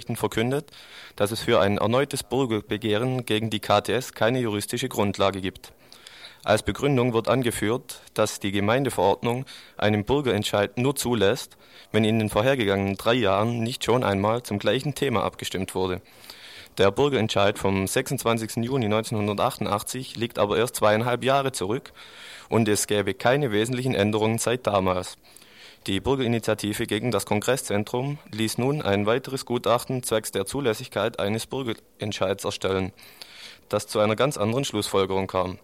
Nachrichten 0.00 0.16
verkündet, 0.16 0.70
dass 1.16 1.30
es 1.30 1.40
für 1.40 1.60
ein 1.60 1.76
erneutes 1.76 2.22
Bürgerbegehren 2.22 3.26
gegen 3.26 3.50
die 3.50 3.60
KTS 3.60 4.14
keine 4.14 4.40
juristische 4.40 4.88
Grundlage 4.88 5.42
gibt. 5.42 5.74
Als 6.42 6.62
Begründung 6.62 7.12
wird 7.12 7.28
angeführt, 7.28 8.00
dass 8.14 8.40
die 8.40 8.50
Gemeindeverordnung 8.50 9.44
einen 9.76 10.04
Bürgerentscheid 10.04 10.78
nur 10.78 10.96
zulässt, 10.96 11.58
wenn 11.92 12.04
in 12.04 12.18
den 12.18 12.30
vorhergegangenen 12.30 12.96
drei 12.96 13.12
Jahren 13.12 13.62
nicht 13.62 13.84
schon 13.84 14.02
einmal 14.02 14.42
zum 14.42 14.58
gleichen 14.58 14.94
Thema 14.94 15.22
abgestimmt 15.22 15.74
wurde. 15.74 16.00
Der 16.78 16.90
Bürgerentscheid 16.90 17.58
vom 17.58 17.86
26. 17.86 18.64
Juni 18.64 18.86
1988 18.86 20.16
liegt 20.16 20.38
aber 20.38 20.56
erst 20.56 20.76
zweieinhalb 20.76 21.24
Jahre 21.24 21.52
zurück 21.52 21.92
und 22.48 22.68
es 22.68 22.86
gäbe 22.86 23.12
keine 23.12 23.52
wesentlichen 23.52 23.94
Änderungen 23.94 24.38
seit 24.38 24.66
damals. 24.66 25.18
Die 25.86 25.98
Bürgerinitiative 25.98 26.86
gegen 26.86 27.10
das 27.10 27.24
Kongresszentrum 27.24 28.18
ließ 28.32 28.58
nun 28.58 28.82
ein 28.82 29.06
weiteres 29.06 29.46
Gutachten 29.46 30.02
zwecks 30.02 30.30
der 30.30 30.44
Zulässigkeit 30.44 31.18
eines 31.18 31.46
Bürgerentscheids 31.46 32.44
erstellen, 32.44 32.92
das 33.70 33.86
zu 33.86 33.98
einer 33.98 34.14
ganz 34.14 34.36
anderen 34.36 34.66
Schlussfolgerung 34.66 35.26
kam. 35.26 35.58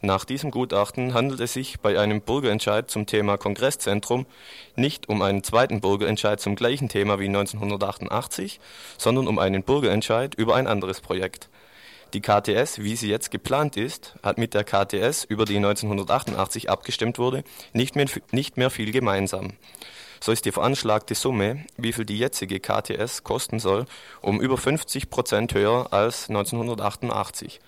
Nach 0.00 0.24
diesem 0.24 0.50
Gutachten 0.50 1.12
handelt 1.12 1.40
es 1.40 1.52
sich 1.52 1.80
bei 1.80 2.00
einem 2.00 2.22
Bürgerentscheid 2.22 2.90
zum 2.90 3.04
Thema 3.04 3.36
Kongresszentrum 3.36 4.24
nicht 4.74 5.10
um 5.10 5.20
einen 5.20 5.44
zweiten 5.44 5.82
Bürgerentscheid 5.82 6.40
zum 6.40 6.56
gleichen 6.56 6.88
Thema 6.88 7.20
wie 7.20 7.26
1988, 7.26 8.58
sondern 8.96 9.28
um 9.28 9.38
einen 9.38 9.62
Bürgerentscheid 9.62 10.34
über 10.34 10.56
ein 10.56 10.66
anderes 10.66 11.02
Projekt. 11.02 11.50
Die 12.14 12.20
KTS, 12.20 12.80
wie 12.80 12.94
sie 12.94 13.08
jetzt 13.08 13.30
geplant 13.30 13.76
ist, 13.76 14.14
hat 14.22 14.36
mit 14.36 14.52
der 14.52 14.64
KTS, 14.64 15.24
über 15.24 15.46
die 15.46 15.56
1988 15.56 16.68
abgestimmt 16.68 17.18
wurde, 17.18 17.42
nicht 17.72 17.96
mehr, 17.96 18.06
nicht 18.32 18.58
mehr 18.58 18.68
viel 18.68 18.92
gemeinsam. 18.92 19.52
So 20.20 20.30
ist 20.30 20.44
die 20.44 20.52
veranschlagte 20.52 21.14
Summe, 21.14 21.64
wie 21.76 21.92
viel 21.92 22.04
die 22.04 22.18
jetzige 22.18 22.60
KTS 22.60 23.24
kosten 23.24 23.58
soll, 23.58 23.86
um 24.20 24.40
über 24.40 24.58
50 24.58 25.10
Prozent 25.10 25.54
höher 25.54 25.92
als 25.92 26.28
1988. 26.28 27.60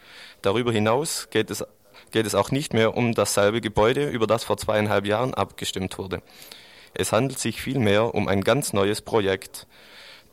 Darüber 0.42 0.72
hinaus 0.72 1.28
geht 1.30 1.50
es 1.50 1.64
geht 2.10 2.26
es 2.26 2.34
auch 2.34 2.50
nicht 2.52 2.74
mehr 2.74 2.96
um 2.96 3.12
dasselbe 3.12 3.60
Gebäude, 3.60 4.08
über 4.08 4.26
das 4.26 4.44
vor 4.44 4.56
zweieinhalb 4.56 5.06
Jahren 5.06 5.34
abgestimmt 5.34 5.98
wurde. 5.98 6.22
Es 6.92 7.12
handelt 7.12 7.40
sich 7.40 7.60
vielmehr 7.60 8.14
um 8.14 8.28
ein 8.28 8.42
ganz 8.42 8.72
neues 8.72 9.00
Projekt, 9.02 9.66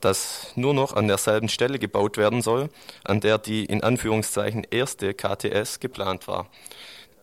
das 0.01 0.51
nur 0.55 0.73
noch 0.73 0.93
an 0.93 1.07
derselben 1.07 1.49
Stelle 1.49 1.79
gebaut 1.79 2.17
werden 2.17 2.41
soll, 2.41 2.69
an 3.03 3.19
der 3.19 3.37
die 3.37 3.65
in 3.65 3.83
Anführungszeichen 3.83 4.65
erste 4.69 5.13
KTS 5.13 5.79
geplant 5.79 6.27
war. 6.27 6.47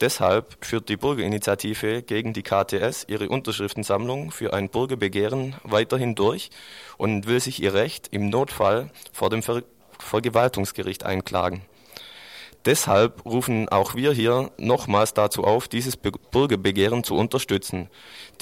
Deshalb 0.00 0.64
führt 0.64 0.88
die 0.88 0.96
Bürgerinitiative 0.96 2.02
gegen 2.02 2.32
die 2.32 2.44
KTS 2.44 3.04
ihre 3.08 3.28
Unterschriftensammlung 3.28 4.30
für 4.30 4.52
ein 4.52 4.68
Bürgerbegehren 4.68 5.56
weiterhin 5.64 6.14
durch 6.14 6.50
und 6.98 7.26
will 7.26 7.40
sich 7.40 7.60
ihr 7.60 7.74
Recht 7.74 8.08
im 8.12 8.30
Notfall 8.30 8.90
vor 9.12 9.30
dem 9.30 9.42
Ver 9.42 9.62
Vergewaltungsgericht 9.98 11.04
einklagen. 11.04 11.62
Deshalb 12.68 13.24
rufen 13.24 13.70
auch 13.70 13.94
wir 13.94 14.12
hier 14.12 14.50
nochmals 14.58 15.14
dazu 15.14 15.42
auf, 15.44 15.68
dieses 15.68 15.96
Bürgerbegehren 15.96 17.02
zu 17.02 17.14
unterstützen. 17.14 17.88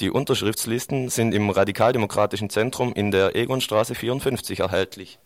Die 0.01 0.09
Unterschriftslisten 0.09 1.07
sind 1.07 1.33
im 1.33 1.49
Radikaldemokratischen 1.49 2.49
Zentrum 2.49 2.91
in 2.91 3.11
der 3.11 3.37
Egonstraße 3.37 3.95
54 3.95 4.59
erhältlich. 4.59 5.17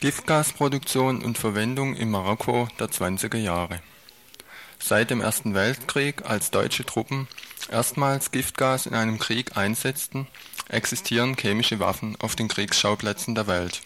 Giftgasproduktion 0.00 1.22
und 1.22 1.36
Verwendung 1.36 1.94
im 1.94 2.10
Marokko 2.10 2.68
der 2.78 2.88
20er 2.88 3.36
Jahre. 3.36 3.80
Seit 4.78 5.10
dem 5.10 5.20
Ersten 5.20 5.52
Weltkrieg, 5.52 6.24
als 6.24 6.50
deutsche 6.50 6.86
Truppen 6.86 7.28
erstmals 7.70 8.30
Giftgas 8.30 8.86
in 8.86 8.94
einem 8.94 9.18
Krieg 9.18 9.58
einsetzten, 9.58 10.26
existieren 10.70 11.36
chemische 11.36 11.80
Waffen 11.80 12.16
auf 12.18 12.34
den 12.34 12.48
Kriegsschauplätzen 12.48 13.34
der 13.34 13.46
Welt. 13.46 13.82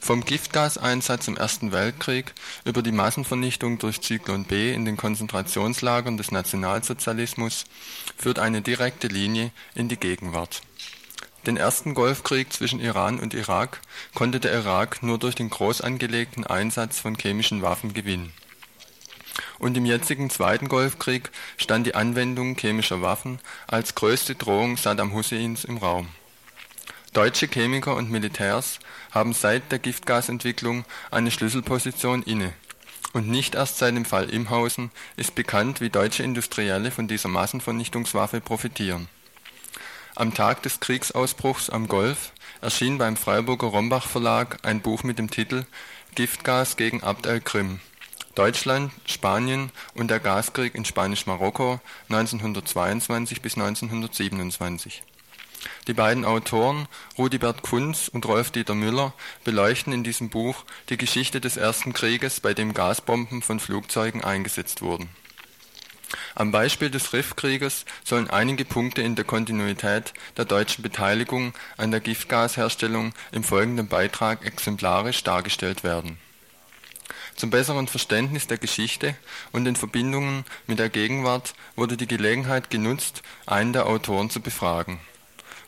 Vom 0.00 0.24
Giftgaseinsatz 0.24 1.28
im 1.28 1.36
Ersten 1.36 1.70
Weltkrieg 1.70 2.34
über 2.64 2.82
die 2.82 2.90
Massenvernichtung 2.90 3.78
durch 3.78 4.00
Zyklon 4.00 4.46
B 4.46 4.74
in 4.74 4.84
den 4.84 4.96
Konzentrationslagern 4.96 6.16
des 6.16 6.32
Nationalsozialismus 6.32 7.66
führt 8.16 8.40
eine 8.40 8.62
direkte 8.62 9.06
Linie 9.06 9.52
in 9.76 9.88
die 9.88 9.96
Gegenwart 9.96 10.62
den 11.46 11.56
ersten 11.56 11.94
Golfkrieg 11.94 12.52
zwischen 12.52 12.80
Iran 12.80 13.18
und 13.18 13.32
Irak 13.32 13.80
konnte 14.14 14.40
der 14.40 14.52
Irak 14.52 15.02
nur 15.02 15.18
durch 15.18 15.34
den 15.34 15.48
groß 15.48 15.80
angelegten 15.80 16.46
Einsatz 16.46 17.00
von 17.00 17.16
chemischen 17.16 17.62
Waffen 17.62 17.94
gewinnen. 17.94 18.32
Und 19.58 19.76
im 19.76 19.86
jetzigen 19.86 20.28
zweiten 20.28 20.68
Golfkrieg 20.68 21.30
stand 21.56 21.86
die 21.86 21.94
Anwendung 21.94 22.56
chemischer 22.56 23.00
Waffen 23.00 23.38
als 23.66 23.94
größte 23.94 24.34
Drohung 24.34 24.76
Saddam 24.76 25.14
Husseins 25.14 25.64
im 25.64 25.78
Raum. 25.78 26.08
Deutsche 27.14 27.48
Chemiker 27.48 27.96
und 27.96 28.10
Militärs 28.10 28.78
haben 29.10 29.32
seit 29.32 29.72
der 29.72 29.78
Giftgasentwicklung 29.78 30.84
eine 31.10 31.30
Schlüsselposition 31.30 32.22
inne. 32.22 32.52
Und 33.12 33.28
nicht 33.28 33.54
erst 33.54 33.78
seit 33.78 33.96
dem 33.96 34.04
Fall 34.04 34.30
Imhausen 34.30 34.90
ist 35.16 35.34
bekannt, 35.34 35.80
wie 35.80 35.90
deutsche 35.90 36.22
Industrielle 36.22 36.90
von 36.90 37.08
dieser 37.08 37.28
Massenvernichtungswaffe 37.28 38.40
profitieren 38.40 39.08
am 40.14 40.34
Tag 40.34 40.62
des 40.62 40.80
Kriegsausbruchs 40.80 41.70
am 41.70 41.86
Golf 41.86 42.32
erschien 42.60 42.98
beim 42.98 43.16
Freiburger 43.16 43.68
Rombach 43.68 44.06
Verlag 44.06 44.58
ein 44.62 44.80
Buch 44.80 45.02
mit 45.02 45.18
dem 45.18 45.30
Titel 45.30 45.64
Giftgas 46.14 46.76
gegen 46.76 47.02
Abd 47.02 47.28
el-Krim. 47.28 47.80
Deutschland, 48.34 48.92
Spanien 49.06 49.70
und 49.94 50.10
der 50.10 50.20
Gaskrieg 50.20 50.74
in 50.74 50.84
Spanisch-Marokko 50.84 51.80
1922 52.08 53.42
bis 53.42 53.56
1927. 53.56 55.02
Die 55.86 55.92
beiden 55.92 56.24
Autoren 56.24 56.88
Rudibert 57.18 57.62
Kunz 57.62 58.08
und 58.08 58.26
Rolf-Dieter 58.26 58.74
Müller 58.74 59.12
beleuchten 59.44 59.92
in 59.92 60.04
diesem 60.04 60.30
Buch 60.30 60.64
die 60.88 60.96
Geschichte 60.96 61.40
des 61.40 61.56
ersten 61.56 61.92
Krieges, 61.92 62.40
bei 62.40 62.54
dem 62.54 62.74
Gasbomben 62.74 63.42
von 63.42 63.60
Flugzeugen 63.60 64.24
eingesetzt 64.24 64.82
wurden 64.82 65.08
am 66.34 66.50
Beispiel 66.50 66.90
des 66.90 67.12
Rifkrieges 67.12 67.84
sollen 68.04 68.30
einige 68.30 68.64
Punkte 68.64 69.02
in 69.02 69.14
der 69.14 69.24
Kontinuität 69.24 70.12
der 70.36 70.44
deutschen 70.44 70.82
Beteiligung 70.82 71.54
an 71.76 71.90
der 71.90 72.00
Giftgasherstellung 72.00 73.12
im 73.32 73.44
folgenden 73.44 73.88
Beitrag 73.88 74.44
exemplarisch 74.44 75.22
dargestellt 75.22 75.84
werden. 75.84 76.18
Zum 77.36 77.50
besseren 77.50 77.88
Verständnis 77.88 78.46
der 78.48 78.58
Geschichte 78.58 79.16
und 79.52 79.64
den 79.64 79.76
Verbindungen 79.76 80.44
mit 80.66 80.78
der 80.78 80.90
Gegenwart 80.90 81.54
wurde 81.74 81.96
die 81.96 82.06
Gelegenheit 82.06 82.70
genutzt, 82.70 83.22
einen 83.46 83.72
der 83.72 83.86
Autoren 83.86 84.30
zu 84.30 84.40
befragen. 84.40 85.00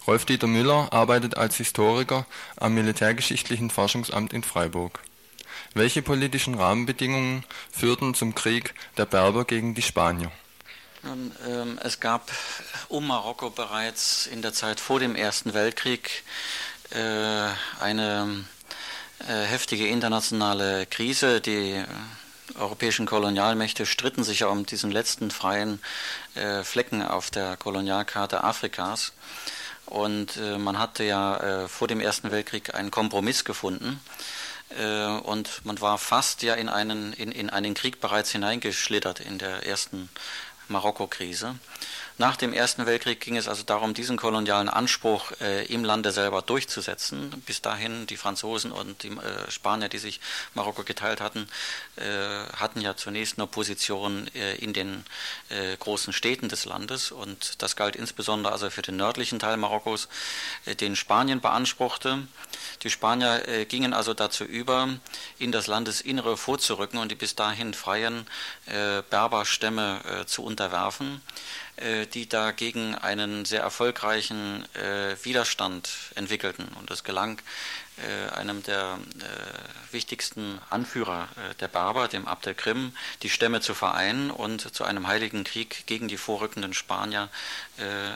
Rolf-Dieter 0.07 0.49
Müller 0.49 0.93
arbeitet 0.93 1.37
als 1.37 1.57
Historiker 1.57 2.27
am 2.57 2.75
Militärgeschichtlichen 2.75 3.71
Forschungsamt 3.71 4.33
in 4.33 4.43
Freiburg. 4.43 5.01
Welche 5.75 6.03
politischen 6.03 6.55
Rahmenbedingungen 6.55 7.45
führten 7.71 8.15
zum 8.15 8.35
Krieg 8.35 8.75
der 8.97 9.07
Berber 9.07 9.45
gegen 9.45 9.75
die 9.75 9.83
Spanier 9.83 10.31
nun, 11.05 11.33
ähm, 11.49 11.81
es 11.83 11.99
gab 11.99 12.31
um 12.89 13.09
Marokko 13.09 13.51
bereits 13.51 14.29
in 14.29 14.41
der 14.41 14.53
Zeit 14.53 14.79
vor 14.79 15.01
dem 15.01 15.17
Ersten 15.17 15.53
Weltkrieg 15.53 16.23
äh, 16.91 17.49
eine 17.81 18.45
äh, 19.19 19.43
heftige 19.45 19.89
internationale 19.89 20.87
Krise. 20.87 21.41
Die 21.41 21.73
äh, 21.73 21.85
europäischen 22.57 23.07
Kolonialmächte 23.07 23.85
stritten 23.85 24.23
sich 24.23 24.41
ja 24.41 24.47
um 24.47 24.65
diesen 24.65 24.93
letzten 24.93 25.33
freien 25.33 25.81
äh, 26.37 26.63
Flecken 26.63 27.03
auf 27.03 27.33
der 27.33 27.57
Kolonialkarte 27.57 28.45
Afrikas. 28.45 29.13
Und 29.87 30.37
äh, 30.37 30.57
man 30.57 30.79
hatte 30.79 31.03
ja 31.03 31.65
äh, 31.65 31.69
vor 31.69 31.89
dem 31.89 31.99
Ersten 31.99 32.31
Weltkrieg 32.31 32.77
einen 32.77 32.93
Kompromiss 32.93 33.45
gefunden. 33.45 34.01
Äh, 34.79 35.21
und 35.21 35.65
man 35.65 35.81
war 35.81 35.99
fast 35.99 36.43
ja 36.43 36.55
in 36.55 36.69
einen, 36.69 37.13
in, 37.13 37.33
in 37.33 37.51
einen 37.51 37.75
Krieg 37.75 38.01
bereits 38.01 38.31
hineingeschlittert 38.31 39.21
in 39.21 39.39
der 39.39 39.67
ersten 39.67 40.09
Marokko-Krise. 40.69 41.57
Nach 42.19 42.37
dem 42.37 42.53
Ersten 42.53 42.85
Weltkrieg 42.85 43.21
ging 43.21 43.37
es 43.37 43.49
also 43.49 43.63
darum, 43.63 43.95
diesen 43.95 44.17
kolonialen 44.17 44.69
Anspruch 44.69 45.33
äh, 45.41 45.65
im 45.67 45.83
Lande 45.83 46.13
selber 46.13 46.43
durchzusetzen. 46.43 47.43
Bis 47.47 47.63
dahin 47.63 48.07
die 48.07 48.17
Franzosen 48.17 48.71
und 48.71 49.03
die 49.03 49.09
äh, 49.09 49.51
Spanier, 49.51 49.89
die 49.89 49.99
sich 49.99 50.21
Marokko 50.55 50.83
geteilt 50.83 51.21
hatten, 51.21 51.49
äh, 51.97 52.03
hatten 52.55 52.81
ja 52.83 52.97
zunächst 52.97 53.39
nur 53.39 53.47
Positionen 53.47 54.29
äh, 54.35 54.57
in 54.57 54.73
den 54.75 55.05
äh, 55.49 55.77
großen 55.79 56.13
Städten 56.13 56.49
des 56.49 56.67
Landes 56.67 57.13
und 57.13 57.63
das 57.63 57.77
galt 57.77 57.97
insbesondere 57.97 58.53
also 58.53 58.69
für 58.69 58.83
den 58.83 58.97
nördlichen 58.97 59.39
Teil 59.39 59.57
Marokkos, 59.57 60.09
äh, 60.67 60.75
den 60.75 60.97
Spanien 60.97 61.41
beanspruchte. 61.41 62.27
Die 62.83 62.91
Spanier 62.91 63.65
gingen 63.67 63.95
also 63.95 64.13
dazu 64.13 64.45
über, 64.45 64.89
in 65.39 65.53
das 65.53 65.69
Landesinnere 65.69 66.37
vorzurücken 66.37 66.99
und 66.99 67.13
die 67.13 67.15
bis 67.15 67.37
dahin 67.37 67.75
freien 67.75 68.27
Berberstämme 69.09 70.25
zu 70.27 70.43
unterwerfen. 70.43 71.23
Äh, 71.77 72.07
die 72.07 72.29
dagegen 72.29 72.95
einen 72.95 73.47
sehr 73.47 73.63
erfolgreichen 73.63 74.63
äh, 74.75 75.17
Widerstand 75.25 75.89
entwickelten. 76.15 76.69
Und 76.79 76.91
es 76.91 77.03
gelang 77.03 77.41
äh, 77.97 78.31
einem 78.35 78.63
der 78.63 78.99
wichtigsten 79.91 80.59
Anführer 80.71 81.29
der 81.61 81.69
Berber, 81.69 82.09
dem 82.09 82.27
Abd 82.27 82.55
Krim, 82.55 82.95
die 83.23 83.31
Stämme 83.31 83.61
zu 83.61 83.75
vereinen 83.75 84.31
und 84.31 84.75
zu 84.75 84.85
einem 84.85 85.07
heiligen 85.07 85.45
Krieg 85.45 85.85
gegen 85.87 86.09
die 86.09 86.17
vorrückenden 86.17 86.73
Spanier 86.73 87.29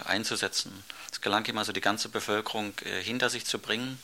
einzusetzen. 0.07 0.73
Es 1.13 1.21
gelang 1.21 1.45
ihm 1.45 1.59
also, 1.59 1.73
die 1.73 1.83
ganze 1.83 2.09
Bevölkerung 2.09 2.73
hinter 3.03 3.29
sich 3.29 3.45
zu 3.45 3.59
bringen 3.59 3.99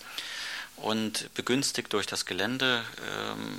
und 0.76 1.32
begünstigt 1.32 1.90
durch 1.94 2.06
das 2.06 2.26
Gelände 2.26 2.84
ähm, 3.10 3.58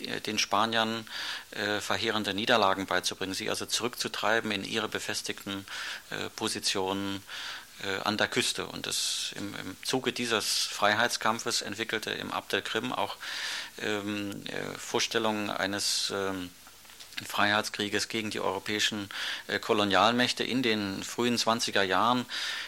den 0.00 0.38
Spaniern 0.38 1.06
äh, 1.50 1.80
verheerende 1.80 2.34
Niederlagen 2.34 2.86
beizubringen, 2.86 3.34
sie 3.34 3.50
also 3.50 3.66
zurückzutreiben 3.66 4.50
in 4.50 4.64
ihre 4.64 4.88
befestigten 4.88 5.66
äh, 6.10 6.28
Positionen 6.36 7.22
äh, 7.82 8.02
an 8.04 8.18
der 8.18 8.28
Küste. 8.28 8.66
Und 8.66 8.86
das, 8.86 9.32
im, 9.36 9.54
im, 9.54 9.76
Zuge 9.84 10.12
dieses 10.12 10.64
Freiheitskampfes 10.64 11.62
entwickelte 11.62 12.10
im 12.10 12.30
Abdel 12.30 12.62
Krim 12.62 12.92
auch 12.92 13.16
ähm, 13.80 14.44
äh, 14.46 14.78
Vorstellungen 14.78 15.50
eines 15.50 16.12
ähm, 16.14 16.50
Freiheitskrieges 17.24 18.08
gegen 18.08 18.30
die 18.30 18.40
europäischen 18.40 19.08
äh, 19.46 19.58
Kolonialmächte. 19.58 20.44
In 20.44 20.62
den 20.62 21.02
frühen 21.02 21.36
20er 21.36 21.82
Jahren 21.82 22.26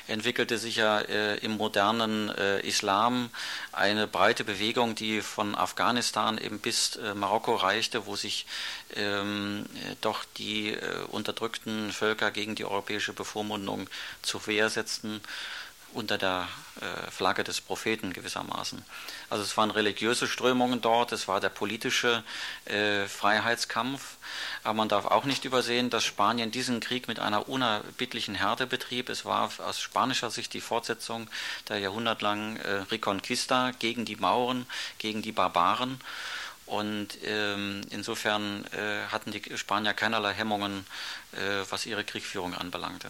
entwickelte 0.08 0.58
sich 0.58 0.76
ja 0.76 1.00
äh, 1.00 1.36
im 1.38 1.52
modernen 1.52 2.30
äh, 2.30 2.60
Islam 2.60 3.30
eine 3.72 4.06
breite 4.06 4.44
Bewegung, 4.44 4.94
die 4.94 5.20
von 5.20 5.54
Afghanistan 5.54 6.38
eben 6.38 6.58
bis 6.58 6.98
Marokko 7.14 7.56
reichte, 7.56 8.06
wo 8.06 8.16
sich 8.16 8.46
ähm, 8.94 9.64
doch 10.00 10.24
die 10.36 10.76
unterdrückten 11.08 11.92
Völker 11.92 12.30
gegen 12.30 12.54
die 12.54 12.64
europäische 12.64 13.12
Bevormundung 13.12 13.88
zur 14.20 14.46
Wehr 14.46 14.68
setzten 14.68 15.20
unter 15.92 16.18
der 16.18 16.48
äh, 16.80 17.10
Flagge 17.10 17.44
des 17.44 17.60
Propheten 17.60 18.12
gewissermaßen. 18.12 18.84
Also 19.30 19.44
es 19.44 19.56
waren 19.56 19.70
religiöse 19.70 20.26
Strömungen 20.26 20.80
dort, 20.80 21.12
es 21.12 21.28
war 21.28 21.40
der 21.40 21.50
politische 21.50 22.24
äh, 22.64 23.06
Freiheitskampf, 23.06 24.16
aber 24.64 24.74
man 24.74 24.88
darf 24.88 25.06
auch 25.06 25.24
nicht 25.24 25.44
übersehen, 25.44 25.90
dass 25.90 26.04
Spanien 26.04 26.50
diesen 26.50 26.80
Krieg 26.80 27.08
mit 27.08 27.20
einer 27.20 27.48
unerbittlichen 27.48 28.34
Härte 28.34 28.66
betrieb. 28.66 29.08
Es 29.08 29.24
war 29.24 29.50
aus 29.58 29.80
spanischer 29.80 30.30
Sicht 30.30 30.54
die 30.54 30.60
Fortsetzung 30.60 31.28
der 31.68 31.78
jahrhundertlangen 31.78 32.56
äh, 32.56 32.70
Reconquista 32.90 33.72
gegen 33.78 34.04
die 34.04 34.16
Mauren, 34.16 34.66
gegen 34.98 35.22
die 35.22 35.32
Barbaren. 35.32 36.00
Und 36.66 37.18
ähm, 37.24 37.82
insofern 37.90 38.64
äh, 38.72 39.06
hatten 39.10 39.30
die 39.30 39.42
Spanier 39.58 39.92
keinerlei 39.92 40.32
Hemmungen, 40.32 40.86
äh, 41.32 41.64
was 41.68 41.84
ihre 41.84 42.04
Kriegführung 42.04 42.54
anbelangte. 42.54 43.08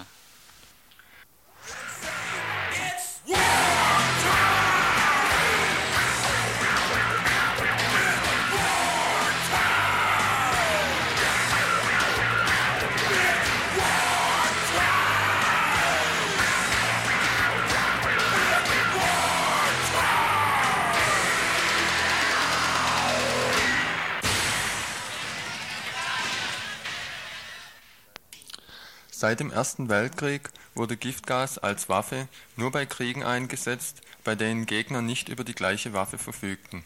Seit 29.23 29.39
dem 29.39 29.53
Ersten 29.53 29.89
Weltkrieg 29.89 30.51
wurde 30.75 30.97
Giftgas 30.97 31.59
als 31.59 31.89
Waffe 31.89 32.29
nur 32.57 32.71
bei 32.71 32.87
Kriegen 32.87 33.23
eingesetzt, 33.23 34.01
bei 34.25 34.35
denen 34.35 34.67
Gegner 34.67 35.03
nicht 35.03 35.29
über 35.29 35.45
die 35.45 35.55
gleiche 35.55 35.93
Waffe 35.93 36.19
verfügten. 36.19 36.85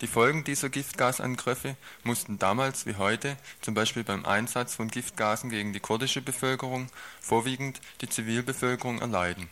Die 0.00 0.06
Folgen 0.06 0.44
dieser 0.44 0.70
Giftgasangriffe 0.70 1.76
mussten 2.04 2.38
damals 2.38 2.86
wie 2.86 2.94
heute, 2.94 3.36
zum 3.60 3.74
Beispiel 3.74 4.02
beim 4.02 4.24
Einsatz 4.24 4.74
von 4.74 4.88
Giftgasen 4.88 5.50
gegen 5.50 5.74
die 5.74 5.80
kurdische 5.80 6.22
Bevölkerung, 6.22 6.88
vorwiegend 7.20 7.80
die 8.00 8.08
Zivilbevölkerung 8.08 9.00
erleiden. 9.00 9.50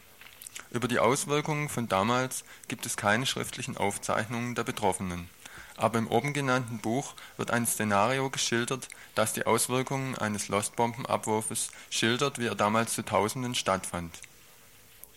Über 0.70 0.88
die 0.88 0.98
Auswirkungen 0.98 1.68
von 1.68 1.88
damals 1.88 2.44
gibt 2.66 2.86
es 2.86 2.96
keine 2.96 3.26
schriftlichen 3.26 3.76
Aufzeichnungen 3.76 4.54
der 4.54 4.64
Betroffenen 4.64 5.28
aber 5.78 5.98
im 5.98 6.08
oben 6.08 6.32
genannten 6.32 6.78
Buch 6.78 7.14
wird 7.36 7.50
ein 7.50 7.66
Szenario 7.66 8.30
geschildert, 8.30 8.88
das 9.14 9.32
die 9.32 9.46
Auswirkungen 9.46 10.16
eines 10.16 10.48
Lostbombenabwurfes 10.48 11.70
schildert, 11.90 12.38
wie 12.38 12.46
er 12.46 12.54
damals 12.54 12.94
zu 12.94 13.04
Tausenden 13.04 13.54
stattfand. 13.54 14.18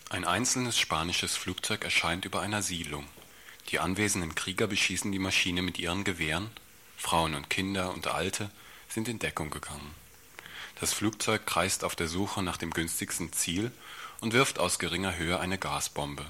Ein 0.10 0.26
einzelnes 0.26 0.78
spanisches 0.78 1.36
Flugzeug 1.38 1.84
erscheint 1.84 2.26
über 2.26 2.42
einer 2.42 2.62
Siedlung. 2.62 3.06
Die 3.70 3.80
anwesenden 3.80 4.36
Krieger 4.36 4.68
beschießen 4.68 5.12
die 5.12 5.20
Maschine 5.20 5.62
mit 5.62 5.80
ihren 5.80 6.04
Gewehren, 6.04 6.52
Frauen 6.98 7.34
und 7.34 7.50
Kinder 7.50 7.94
und 7.94 8.08
Alte 8.08 8.52
sind 8.90 9.08
in 9.08 9.20
Deckung 9.20 9.50
gegangen. 9.50 9.96
Das 10.80 10.94
Flugzeug 10.94 11.46
kreist 11.46 11.84
auf 11.84 11.96
der 11.96 12.08
Suche 12.08 12.44
nach 12.44 12.58
dem 12.58 12.72
günstigsten 12.72 13.32
Ziel 13.34 13.72
und 14.20 14.34
wirft 14.34 14.60
aus 14.60 14.80
geringer 14.80 15.16
Höhe 15.16 15.40
eine 15.40 15.58
Gasbombe. 15.58 16.26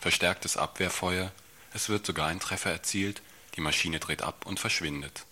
Verstärktes 0.00 0.56
Abwehrfeuer, 0.56 1.32
es 1.72 1.88
wird 1.88 2.06
sogar 2.06 2.28
ein 2.28 2.40
Treffer 2.40 2.70
erzielt, 2.70 3.22
die 3.56 3.60
Maschine 3.60 4.00
dreht 4.00 4.22
ab 4.22 4.46
und 4.46 4.60
verschwindet. 4.60 5.24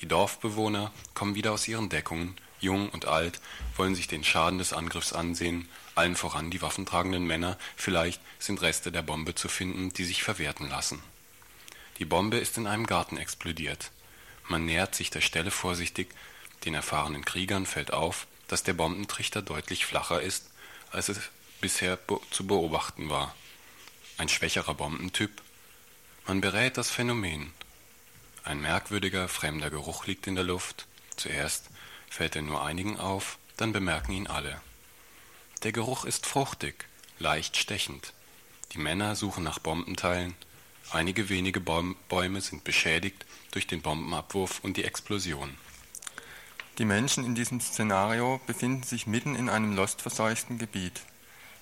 Die 0.00 0.06
Dorfbewohner 0.06 0.92
kommen 1.14 1.34
wieder 1.34 1.52
aus 1.52 1.68
ihren 1.68 1.88
Deckungen, 1.88 2.36
jung 2.60 2.88
und 2.90 3.06
alt, 3.06 3.40
wollen 3.76 3.94
sich 3.94 4.08
den 4.08 4.24
Schaden 4.24 4.58
des 4.58 4.72
Angriffs 4.72 5.12
ansehen, 5.12 5.68
allen 5.94 6.16
voran 6.16 6.50
die 6.50 6.62
waffentragenden 6.62 7.26
Männer, 7.26 7.58
vielleicht 7.76 8.20
sind 8.38 8.60
Reste 8.62 8.92
der 8.92 9.02
Bombe 9.02 9.34
zu 9.34 9.48
finden, 9.48 9.92
die 9.92 10.04
sich 10.04 10.22
verwerten 10.22 10.68
lassen. 10.68 11.02
Die 11.98 12.04
Bombe 12.04 12.36
ist 12.38 12.58
in 12.58 12.66
einem 12.66 12.86
Garten 12.86 13.16
explodiert. 13.16 13.90
Man 14.48 14.66
nähert 14.66 14.94
sich 14.94 15.10
der 15.10 15.22
Stelle 15.22 15.50
vorsichtig, 15.50 16.08
den 16.64 16.74
erfahrenen 16.74 17.24
Kriegern 17.24 17.66
fällt 17.66 17.92
auf, 17.92 18.26
dass 18.48 18.62
der 18.62 18.74
Bombentrichter 18.74 19.42
deutlich 19.42 19.86
flacher 19.86 20.20
ist, 20.20 20.50
als 20.90 21.08
es 21.08 21.20
bisher 21.60 21.98
zu 22.30 22.46
beobachten 22.46 23.08
war. 23.08 23.34
Ein 24.18 24.28
schwächerer 24.28 24.74
Bombentyp, 24.74 25.42
man 26.26 26.40
berät 26.40 26.76
das 26.76 26.90
Phänomen. 26.90 27.52
Ein 28.44 28.60
merkwürdiger, 28.60 29.28
fremder 29.28 29.70
Geruch 29.70 30.06
liegt 30.06 30.26
in 30.26 30.34
der 30.34 30.44
Luft. 30.44 30.86
Zuerst 31.16 31.70
fällt 32.10 32.36
er 32.36 32.42
nur 32.42 32.64
einigen 32.64 32.98
auf, 32.98 33.38
dann 33.56 33.72
bemerken 33.72 34.12
ihn 34.12 34.26
alle. 34.26 34.60
Der 35.62 35.72
Geruch 35.72 36.04
ist 36.04 36.26
fruchtig, 36.26 36.86
leicht 37.18 37.56
stechend. 37.56 38.12
Die 38.72 38.78
Männer 38.78 39.16
suchen 39.16 39.44
nach 39.44 39.58
Bombenteilen. 39.58 40.34
Einige 40.90 41.28
wenige 41.28 41.60
Bäume 41.60 42.40
sind 42.40 42.64
beschädigt 42.64 43.24
durch 43.52 43.66
den 43.66 43.82
Bombenabwurf 43.82 44.60
und 44.62 44.76
die 44.76 44.84
Explosion. 44.84 45.56
Die 46.78 46.84
Menschen 46.84 47.24
in 47.24 47.34
diesem 47.34 47.60
Szenario 47.60 48.40
befinden 48.46 48.82
sich 48.82 49.06
mitten 49.06 49.34
in 49.34 49.48
einem 49.48 49.74
lostverseuchten 49.74 50.58
Gebiet. 50.58 51.02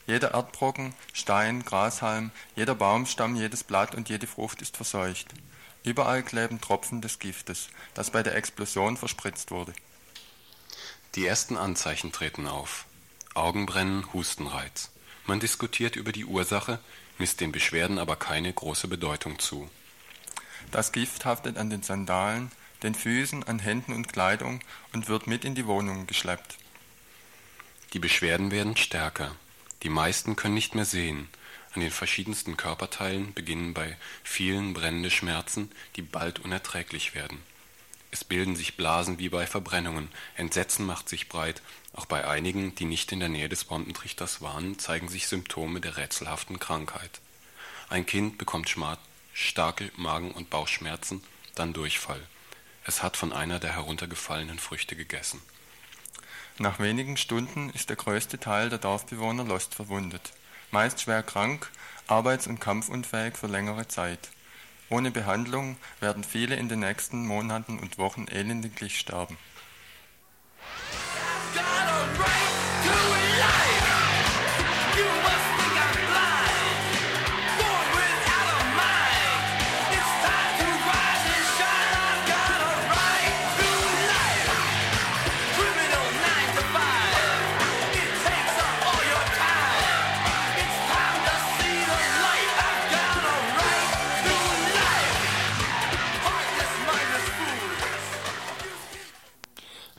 Jeder 0.06 0.32
Erdbrocken, 0.32 0.94
Stein, 1.12 1.64
Grashalm, 1.64 2.30
jeder 2.56 2.74
Baumstamm, 2.74 3.36
jedes 3.36 3.64
Blatt 3.64 3.94
und 3.94 4.08
jede 4.08 4.26
Frucht 4.26 4.60
ist 4.60 4.76
verseucht. 4.76 5.34
Überall 5.82 6.22
kleben 6.22 6.60
Tropfen 6.60 7.00
des 7.00 7.18
Giftes, 7.18 7.68
das 7.94 8.10
bei 8.10 8.22
der 8.22 8.34
Explosion 8.34 8.96
verspritzt 8.96 9.50
wurde. 9.50 9.72
Die 11.14 11.26
ersten 11.26 11.56
Anzeichen 11.56 12.12
treten 12.12 12.46
auf. 12.46 12.86
Augenbrennen, 13.34 14.12
Hustenreiz. 14.12 14.90
Man 15.26 15.40
diskutiert 15.40 15.96
über 15.96 16.12
die 16.12 16.24
Ursache, 16.24 16.80
misst 17.18 17.40
den 17.40 17.52
Beschwerden 17.52 17.98
aber 17.98 18.16
keine 18.16 18.52
große 18.52 18.88
Bedeutung 18.88 19.38
zu. 19.38 19.70
Das 20.70 20.92
Gift 20.92 21.24
haftet 21.24 21.56
an 21.56 21.70
den 21.70 21.82
Sandalen, 21.82 22.50
den 22.82 22.94
Füßen, 22.94 23.44
an 23.44 23.58
Händen 23.58 23.92
und 23.92 24.12
Kleidung 24.12 24.60
und 24.92 25.08
wird 25.08 25.26
mit 25.26 25.44
in 25.44 25.54
die 25.54 25.66
Wohnung 25.66 26.06
geschleppt. 26.06 26.58
Die 27.92 27.98
Beschwerden 27.98 28.50
werden 28.50 28.76
stärker. 28.76 29.36
Die 29.84 29.90
meisten 29.90 30.34
können 30.34 30.54
nicht 30.54 30.74
mehr 30.74 30.86
sehen. 30.86 31.28
An 31.74 31.80
den 31.80 31.90
verschiedensten 31.90 32.56
Körperteilen 32.56 33.34
beginnen 33.34 33.74
bei 33.74 33.96
vielen 34.22 34.72
brennende 34.72 35.10
Schmerzen, 35.10 35.70
die 35.96 36.02
bald 36.02 36.38
unerträglich 36.38 37.14
werden. 37.14 37.38
Es 38.10 38.24
bilden 38.24 38.56
sich 38.56 38.76
Blasen 38.76 39.18
wie 39.18 39.28
bei 39.28 39.46
Verbrennungen, 39.46 40.08
Entsetzen 40.36 40.86
macht 40.86 41.08
sich 41.08 41.28
breit, 41.28 41.60
auch 41.92 42.06
bei 42.06 42.26
einigen, 42.26 42.74
die 42.76 42.86
nicht 42.86 43.12
in 43.12 43.20
der 43.20 43.28
Nähe 43.28 43.48
des 43.48 43.64
Bombentrichters 43.64 44.40
waren, 44.40 44.78
zeigen 44.78 45.08
sich 45.08 45.26
Symptome 45.26 45.80
der 45.80 45.96
rätselhaften 45.96 46.58
Krankheit. 46.58 47.20
Ein 47.88 48.06
Kind 48.06 48.38
bekommt 48.38 48.68
Schmerz, 48.70 49.00
starke 49.34 49.90
Magen- 49.96 50.32
und 50.32 50.48
Bauchschmerzen, 50.48 51.22
dann 51.56 51.72
Durchfall. 51.72 52.22
Es 52.84 53.02
hat 53.02 53.16
von 53.16 53.32
einer 53.32 53.58
der 53.58 53.74
heruntergefallenen 53.74 54.58
Früchte 54.58 54.96
gegessen. 54.96 55.42
Nach 56.58 56.78
wenigen 56.78 57.16
Stunden 57.16 57.70
ist 57.70 57.88
der 57.88 57.96
größte 57.96 58.38
Teil 58.38 58.68
der 58.68 58.78
Dorfbewohner 58.78 59.42
lost 59.42 59.74
verwundet, 59.74 60.32
meist 60.70 61.00
schwer 61.00 61.24
krank, 61.24 61.68
arbeits- 62.06 62.46
und 62.46 62.60
kampfunfähig 62.60 63.36
für 63.36 63.48
längere 63.48 63.88
Zeit. 63.88 64.30
Ohne 64.88 65.10
Behandlung 65.10 65.76
werden 65.98 66.22
viele 66.22 66.54
in 66.54 66.68
den 66.68 66.78
nächsten 66.78 67.26
Monaten 67.26 67.80
und 67.80 67.98
Wochen 67.98 68.28
elendiglich 68.28 69.00
sterben. 69.00 69.36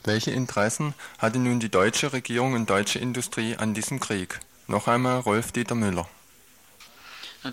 Welche 0.05 0.29
Interessen 0.29 0.93
hatte 1.17 1.39
nun 1.39 1.59
die 1.59 1.69
deutsche 1.69 2.13
Regierung 2.13 2.53
und 2.53 2.69
deutsche 2.69 2.99
Industrie 2.99 3.55
an 3.55 3.73
diesem 3.73 3.99
Krieg? 3.99 4.39
Noch 4.67 4.87
einmal 4.87 5.19
Rolf-Dieter 5.19 5.73
Müller. 5.73 6.07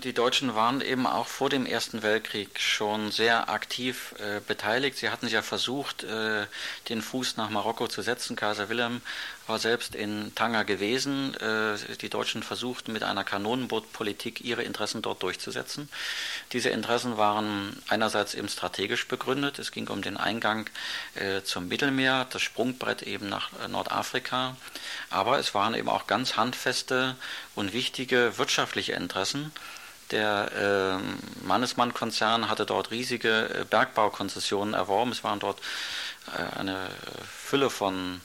Die 0.03 0.13
Deutschen 0.13 0.55
waren 0.55 0.81
eben 0.81 1.07
auch 1.07 1.27
vor 1.27 1.49
dem 1.49 1.65
Ersten 1.65 2.03
Weltkrieg 2.03 2.59
schon 2.59 3.11
sehr 3.11 3.49
aktiv 3.49 4.13
äh, 4.17 4.39
beteiligt. 4.39 4.97
Sie 4.97 5.09
hatten 5.09 5.27
ja 5.27 5.41
versucht, 5.41 6.03
äh, 6.03 6.45
den 6.89 7.01
Fuß 7.01 7.37
nach 7.37 7.49
Marokko 7.49 7.87
zu 7.87 8.01
setzen. 8.03 8.35
Kaiser 8.35 8.69
Wilhelm 8.69 9.01
war 9.47 9.59
selbst 9.59 9.95
in 9.95 10.33
Tanger 10.35 10.63
gewesen. 10.63 11.35
Äh, 11.35 11.75
die 12.01 12.09
Deutschen 12.09 12.43
versuchten 12.43 12.93
mit 12.93 13.03
einer 13.03 13.23
Kanonenbootpolitik 13.23 14.41
ihre 14.41 14.63
Interessen 14.63 15.01
dort 15.01 15.21
durchzusetzen. 15.21 15.89
Diese 16.53 16.69
Interessen 16.69 17.17
waren 17.17 17.75
einerseits 17.89 18.35
eben 18.35 18.47
strategisch 18.47 19.07
begründet. 19.07 19.59
Es 19.59 19.71
ging 19.71 19.87
um 19.89 20.01
den 20.01 20.17
Eingang 20.17 20.69
äh, 21.15 21.41
zum 21.43 21.67
Mittelmeer, 21.67 22.25
das 22.29 22.41
Sprungbrett 22.41 23.01
eben 23.01 23.27
nach 23.27 23.49
äh, 23.63 23.67
Nordafrika. 23.67 24.55
Aber 25.09 25.39
es 25.39 25.53
waren 25.53 25.75
eben 25.75 25.89
auch 25.89 26.07
ganz 26.07 26.37
handfeste 26.37 27.15
und 27.55 27.73
wichtige 27.73 28.37
wirtschaftliche 28.37 28.93
Interessen. 28.93 29.51
Der 30.11 31.01
äh, 31.01 31.45
Mannesmann-Konzern 31.45 32.49
hatte 32.49 32.65
dort 32.65 32.91
riesige 32.91 33.65
Bergbaukonzessionen 33.69 34.73
erworben. 34.73 35.11
Es 35.11 35.23
waren 35.23 35.39
dort 35.39 35.59
eine 36.55 36.89
Fülle 37.27 37.69
von 37.69 38.21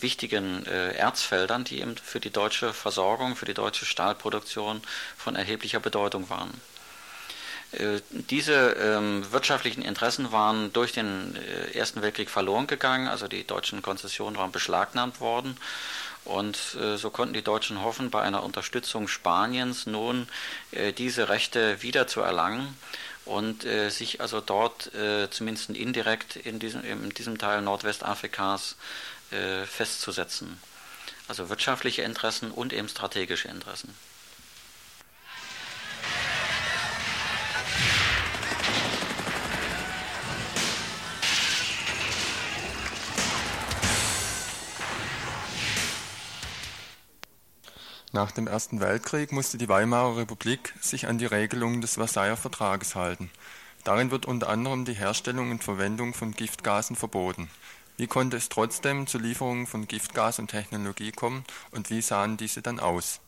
wichtigen 0.00 0.66
äh, 0.66 0.92
Erzfeldern, 0.92 1.64
die 1.64 1.80
eben 1.80 1.96
für 1.96 2.20
die 2.20 2.30
deutsche 2.30 2.72
Versorgung, 2.72 3.36
für 3.36 3.46
die 3.46 3.54
deutsche 3.54 3.86
Stahlproduktion 3.86 4.82
von 5.16 5.36
erheblicher 5.36 5.80
Bedeutung 5.80 6.30
waren. 6.30 6.52
Äh, 7.72 8.00
diese 8.10 8.70
ähm, 8.80 9.30
wirtschaftlichen 9.30 9.82
Interessen 9.82 10.32
waren 10.32 10.72
durch 10.72 10.92
den 10.92 11.36
äh, 11.36 11.76
Ersten 11.78 12.02
Weltkrieg 12.02 12.28
verloren 12.28 12.66
gegangen, 12.66 13.06
also 13.06 13.28
die 13.28 13.46
deutschen 13.46 13.80
Konzessionen 13.80 14.36
waren 14.36 14.50
beschlagnahmt 14.50 15.20
worden 15.20 15.56
und 16.24 16.58
äh, 16.80 16.96
so 16.96 17.10
konnten 17.10 17.34
die 17.34 17.42
Deutschen 17.42 17.82
hoffen, 17.82 18.10
bei 18.10 18.22
einer 18.22 18.42
Unterstützung 18.42 19.08
Spaniens 19.08 19.86
nun 19.86 20.28
äh, 20.72 20.92
diese 20.92 21.28
Rechte 21.28 21.82
wieder 21.82 22.06
zu 22.06 22.20
erlangen 22.20 22.76
und 23.24 23.64
äh, 23.64 23.90
sich 23.90 24.20
also 24.20 24.40
dort 24.40 24.90
zumindest 25.30 25.70
indirekt 25.70 26.36
in 26.36 26.58
diesem, 26.58 26.82
in 26.82 27.10
diesem 27.10 27.38
Teil 27.38 27.62
Nordwestafrikas 27.62 28.76
äh, 29.32 29.66
festzusetzen. 29.66 30.60
Also 31.28 31.48
wirtschaftliche 31.48 32.02
Interessen 32.02 32.50
und 32.50 32.72
eben 32.72 32.88
strategische 32.88 33.48
Interessen. 33.48 33.94
Nach 48.12 48.32
dem 48.32 48.48
Ersten 48.48 48.80
Weltkrieg 48.80 49.30
musste 49.30 49.56
die 49.56 49.68
Weimarer 49.68 50.16
Republik 50.16 50.74
sich 50.80 51.06
an 51.06 51.18
die 51.18 51.26
Regelungen 51.26 51.80
des 51.80 51.94
Versailler 51.94 52.36
Vertrages 52.36 52.96
halten. 52.96 53.30
Darin 53.84 54.10
wird 54.10 54.26
unter 54.26 54.48
anderem 54.48 54.84
die 54.84 54.94
Herstellung 54.94 55.52
und 55.52 55.62
Verwendung 55.62 56.12
von 56.12 56.32
Giftgasen 56.32 56.96
verboten. 56.96 57.48
Wie 58.00 58.06
konnte 58.06 58.38
es 58.38 58.48
trotzdem 58.48 59.06
zu 59.06 59.18
Lieferungen 59.18 59.66
von 59.66 59.86
Giftgas 59.86 60.38
und 60.38 60.48
Technologie 60.48 61.12
kommen 61.12 61.44
und 61.70 61.90
wie 61.90 62.00
sahen 62.00 62.38
diese 62.38 62.62
dann 62.62 62.80
aus? 62.80 63.20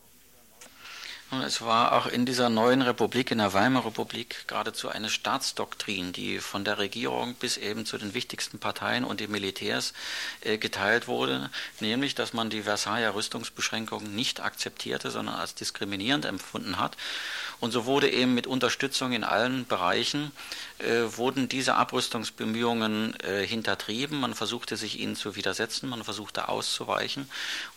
Es 1.41 1.61
war 1.61 1.93
auch 1.93 2.05
in 2.05 2.25
dieser 2.25 2.49
neuen 2.49 2.81
Republik, 2.81 3.31
in 3.31 3.39
der 3.39 3.53
Weimarer 3.53 3.87
Republik, 3.87 4.47
geradezu 4.47 4.89
eine 4.89 5.09
Staatsdoktrin, 5.09 6.13
die 6.13 6.39
von 6.39 6.63
der 6.63 6.77
Regierung 6.77 7.33
bis 7.35 7.57
eben 7.57 7.85
zu 7.85 7.97
den 7.97 8.13
wichtigsten 8.13 8.59
Parteien 8.59 9.03
und 9.03 9.19
den 9.19 9.31
Militärs 9.31 9.93
äh, 10.41 10.57
geteilt 10.57 11.07
wurde, 11.07 11.49
nämlich, 11.79 12.15
dass 12.15 12.33
man 12.33 12.49
die 12.49 12.63
Versailler 12.63 13.15
Rüstungsbeschränkungen 13.15 14.15
nicht 14.15 14.41
akzeptierte, 14.41 15.11
sondern 15.11 15.35
als 15.35 15.55
diskriminierend 15.55 16.25
empfunden 16.25 16.79
hat. 16.79 16.97
Und 17.59 17.71
so 17.71 17.85
wurde 17.85 18.09
eben 18.09 18.33
mit 18.33 18.45
Unterstützung 18.45 19.13
in 19.13 19.23
allen 19.23 19.65
Bereichen, 19.65 20.31
äh, 20.79 21.17
wurden 21.17 21.47
diese 21.47 21.75
Abrüstungsbemühungen 21.75 23.19
äh, 23.21 23.45
hintertrieben. 23.47 24.19
Man 24.19 24.33
versuchte 24.33 24.75
sich 24.75 24.99
ihnen 24.99 25.15
zu 25.15 25.35
widersetzen, 25.35 25.89
man 25.89 26.03
versuchte 26.03 26.49
auszuweichen. 26.49 27.29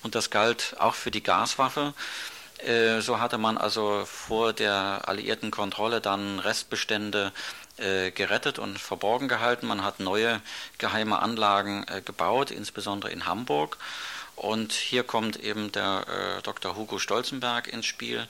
Und 0.02 0.14
das 0.14 0.30
galt 0.30 0.74
auch 0.78 0.94
für 0.94 1.10
die 1.10 1.22
Gaswaffe. 1.22 1.94
Äh, 2.58 3.00
so 3.00 3.20
hatte 3.20 3.38
man 3.38 3.58
also 3.58 4.04
vor 4.06 4.52
der 4.52 5.02
alliierten 5.06 5.50
Kontrolle 5.50 6.00
dann 6.00 6.38
Restbestände 6.38 7.32
äh, 7.76 8.10
gerettet 8.10 8.58
und 8.58 8.78
verborgen 8.78 9.28
gehalten. 9.28 9.66
Man 9.66 9.84
hat 9.84 10.00
neue 10.00 10.40
geheime 10.78 11.18
Anlagen 11.20 11.84
äh, 11.88 12.00
gebaut, 12.00 12.50
insbesondere 12.50 13.10
in 13.12 13.26
Hamburg. 13.26 13.78
Und 14.36 14.72
hier 14.72 15.02
kommt 15.02 15.36
eben 15.36 15.72
der 15.72 16.04
Dr. 16.42 16.76
Hugo 16.76 16.98
Stolzenberg 16.98 17.68
ins 17.68 17.86
Spiel, 17.86 18.28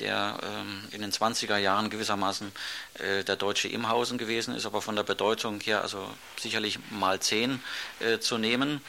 der 0.00 0.38
ähm, 0.42 0.84
in 0.92 1.00
den 1.00 1.12
20er 1.12 1.56
Jahren 1.56 1.90
gewissermaßen 1.90 2.52
äh, 2.94 3.24
der 3.24 3.36
deutsche 3.36 3.68
Imhausen 3.68 4.18
gewesen 4.18 4.54
ist, 4.54 4.66
aber 4.66 4.82
von 4.82 4.96
der 4.96 5.02
Bedeutung 5.02 5.60
her 5.60 5.82
also 5.82 6.08
sicherlich 6.38 6.78
mal 6.90 7.20
zehn 7.20 7.62
äh, 8.00 8.18
zu 8.18 8.38
nehmen. 8.38 8.80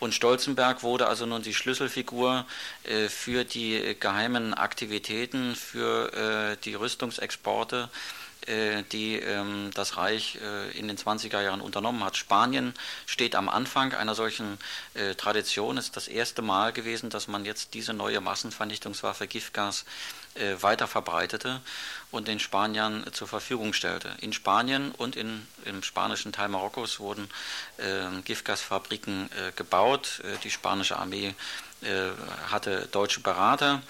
Und 0.00 0.14
Stolzenberg 0.14 0.82
wurde 0.82 1.06
also 1.06 1.26
nun 1.26 1.42
die 1.42 1.54
Schlüsselfigur 1.54 2.46
äh, 2.84 3.08
für 3.08 3.44
die 3.44 3.96
geheimen 3.98 4.54
Aktivitäten, 4.54 5.54
für 5.54 6.12
äh, 6.12 6.56
die 6.64 6.74
Rüstungsexporte 6.74 7.88
die 8.92 9.16
ähm, 9.16 9.70
das 9.74 9.96
Reich 9.96 10.38
äh, 10.42 10.70
in 10.78 10.88
den 10.88 10.96
20er 10.96 11.42
Jahren 11.42 11.60
unternommen 11.60 12.04
hat. 12.04 12.16
Spanien 12.16 12.74
steht 13.06 13.36
am 13.36 13.48
Anfang 13.48 13.94
einer 13.94 14.14
solchen 14.14 14.58
äh, 14.94 15.14
Tradition. 15.14 15.78
Es 15.78 15.86
ist 15.86 15.96
das 15.96 16.08
erste 16.08 16.42
Mal 16.42 16.72
gewesen, 16.72 17.10
dass 17.10 17.28
man 17.28 17.44
jetzt 17.44 17.74
diese 17.74 17.94
neue 17.94 18.20
Massenvernichtungswaffe 18.20 19.26
Giftgas 19.26 19.84
weiter 20.60 20.88
verbreitete 20.88 21.60
und 22.14 22.28
den 22.28 22.38
Spaniern 22.38 23.04
zur 23.12 23.26
Verfügung 23.26 23.72
stellte. 23.72 24.10
In 24.20 24.32
Spanien 24.32 24.92
und 24.92 25.16
in, 25.16 25.46
im 25.64 25.82
spanischen 25.82 26.32
Teil 26.32 26.48
Marokkos 26.48 27.00
wurden 27.00 27.28
äh, 27.76 28.20
Giftgasfabriken 28.22 29.30
äh, 29.32 29.52
gebaut. 29.56 30.22
Äh, 30.24 30.38
die 30.44 30.50
spanische 30.50 30.96
Armee 30.96 31.34
hatte 32.50 32.88
deutsche 32.92 33.20
Berater. 33.20 33.82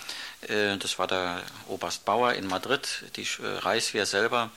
das 0.48 0.98
war 0.98 1.06
der 1.06 1.42
Oberst 1.68 2.04
Bauer 2.04 2.32
in 2.32 2.46
Madrid. 2.46 3.04
Die 3.16 3.26
Reichswehr 3.40 4.06
selber 4.06 4.50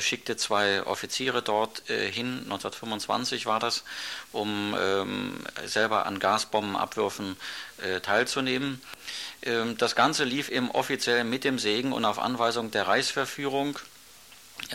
schickte 0.00 0.36
zwei 0.36 0.84
Offiziere 0.84 1.42
dort 1.42 1.82
hin, 1.86 2.40
1925 2.44 3.46
war 3.46 3.60
das, 3.60 3.84
um 4.32 4.76
ähm, 4.80 5.38
selber 5.64 6.06
an 6.06 6.18
Gasbombenabwürfen 6.18 7.36
teilzunehmen. 8.02 8.80
Ähm, 9.42 9.76
das 9.78 9.94
Ganze 9.94 10.24
lief 10.24 10.48
eben 10.48 10.70
offiziell 10.70 11.24
mit 11.24 11.44
dem 11.44 11.58
Segen 11.58 11.92
und 11.92 12.04
auf 12.04 12.18
Anweisung 12.18 12.70
der 12.70 12.86
Reichsverführung. 12.86 13.78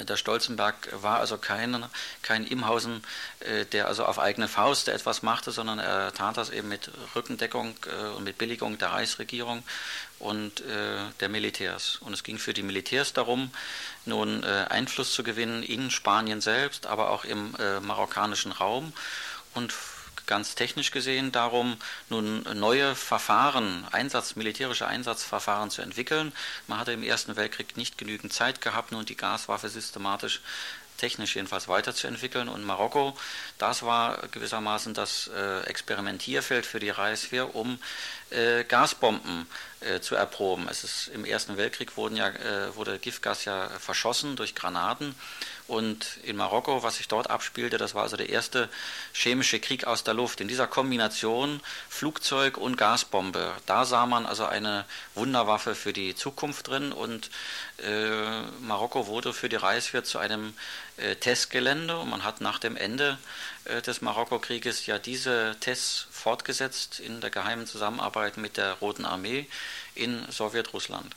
Der 0.07 0.17
Stolzenberg 0.17 0.89
war 1.03 1.19
also 1.19 1.37
kein, 1.37 1.85
kein 2.23 2.47
Imhausen, 2.47 3.03
äh, 3.41 3.65
der 3.65 3.87
also 3.87 4.05
auf 4.05 4.17
eigene 4.17 4.47
Faust 4.47 4.87
etwas 4.87 5.21
machte, 5.21 5.51
sondern 5.51 5.77
er 5.77 6.11
tat 6.13 6.37
das 6.37 6.49
eben 6.49 6.67
mit 6.67 6.89
Rückendeckung 7.15 7.75
äh, 7.85 8.07
und 8.15 8.23
mit 8.23 8.37
Billigung 8.39 8.77
der 8.79 8.89
Reichsregierung 8.89 9.63
und 10.17 10.61
äh, 10.61 10.97
der 11.19 11.29
Militärs. 11.29 11.97
Und 11.97 12.13
es 12.13 12.23
ging 12.23 12.39
für 12.39 12.53
die 12.53 12.63
Militärs 12.63 13.13
darum, 13.13 13.51
nun 14.05 14.43
Einfluss 14.43 15.13
zu 15.13 15.23
gewinnen 15.23 15.63
in 15.63 15.89
Spanien 15.89 16.41
selbst, 16.41 16.87
aber 16.87 17.09
auch 17.09 17.23
im 17.23 17.55
marokkanischen 17.81 18.51
Raum 18.51 18.91
und 19.53 19.73
ganz 20.25 20.56
technisch 20.56 20.92
gesehen 20.92 21.32
darum, 21.32 21.77
nun 22.10 22.44
neue 22.53 22.96
Verfahren, 22.96 23.86
Einsatz, 23.92 24.36
militärische 24.36 24.88
Einsatzverfahren 24.88 25.70
zu 25.70 25.82
entwickeln. 25.82 26.32
Man 26.68 26.80
hatte 26.80 26.94
im 26.94 27.03
Ersten 27.03 27.36
Weltkrieg 27.36 27.77
nicht 27.77 27.98
genügend 27.98 28.34
Zeit 28.34 28.62
gehabt, 28.62 28.92
nun 28.92 29.06
die 29.06 29.18
Gaswaffe 29.18 29.70
systematisch 29.70 30.42
technisch 30.98 31.36
jedenfalls 31.36 31.68
weiterzuentwickeln. 31.68 32.48
Und 32.48 32.63
Marokko, 32.63 33.18
das 33.58 33.84
war 33.84 34.27
gewissermaßen 34.30 34.94
das 34.94 35.30
äh, 35.36 35.62
Experimentierfeld 35.62 36.65
für 36.65 36.80
die 36.80 36.89
Reichswehr, 36.89 37.56
um 37.56 37.80
äh, 38.30 38.63
Gasbomben 38.63 39.48
äh, 39.82 40.00
zu 40.00 40.15
erproben. 40.15 40.68
Es 40.70 40.84
ist, 40.84 41.10
Im 41.13 41.25
Ersten 41.25 41.58
Weltkrieg 41.58 41.98
wurden 41.98 42.15
ja, 42.15 42.30
äh, 42.30 42.75
wurde 42.75 43.00
Giftgas 43.00 43.46
ja 43.46 43.70
verschossen 43.80 44.36
durch 44.36 44.56
Granaten. 44.56 45.15
Und 45.68 46.18
in 46.24 46.36
Marokko, 46.36 46.84
was 46.84 46.98
sich 46.98 47.08
dort 47.08 47.30
abspielte, 47.30 47.77
das 47.77 47.96
war 47.96 48.03
also 48.03 48.18
der 48.18 48.30
erste 48.30 48.70
chemische 49.13 49.60
Krieg 49.60 49.88
aus 49.88 50.03
der 50.03 50.13
Luft. 50.13 50.42
In 50.42 50.50
dieser 50.50 50.68
Kombination 50.68 51.62
Flugzeug 51.89 52.58
und 52.58 52.77
Gasbombe, 52.77 53.53
da 53.65 53.86
sah 53.86 54.06
man 54.06 54.25
also 54.25 54.46
eine 54.46 54.86
Wunderwaffe 55.15 55.74
für 55.74 55.94
die 55.94 56.15
Zukunft 56.15 56.68
drin. 56.68 56.92
Und 56.92 57.30
äh, 57.77 58.42
Marokko 58.62 59.08
wurde 59.08 59.34
für 59.34 59.48
die 59.48 59.56
Reichswehr 59.56 60.03
zu 60.03 60.18
einem 60.18 60.53
äh, 60.98 61.15
Testgelände. 61.15 61.98
Und 61.98 62.10
man 62.10 62.25
hat 62.25 62.42
nach 62.42 62.60
dem 62.60 62.75
Ende 62.75 63.18
des 63.65 64.01
Marokko-Krieges 64.01 64.86
ja 64.86 65.00
diese 65.00 65.55
Tests 65.60 66.08
fortgesetzt 66.12 67.00
in 67.00 67.22
der 67.22 67.29
geheimen 67.29 67.65
Zusammenarbeit 67.67 68.38
mit 68.38 68.58
der 68.58 68.74
Roten 68.74 69.05
Armee 69.05 69.48
in 69.96 70.25
Sowjetrussland. 70.29 71.15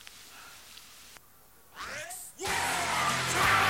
Yeah! 2.39 3.66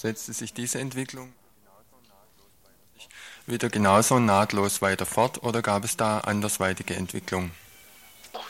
Setzte 0.00 0.32
sich 0.32 0.54
diese 0.54 0.78
Entwicklung 0.78 1.32
wieder 3.46 3.68
genauso 3.68 4.18
nahtlos 4.18 4.80
weiter 4.80 5.06
fort 5.06 5.42
oder 5.42 5.60
gab 5.60 5.84
es 5.84 5.96
da 5.96 6.20
andersweitige 6.20 6.94
Entwicklungen? 6.94 7.50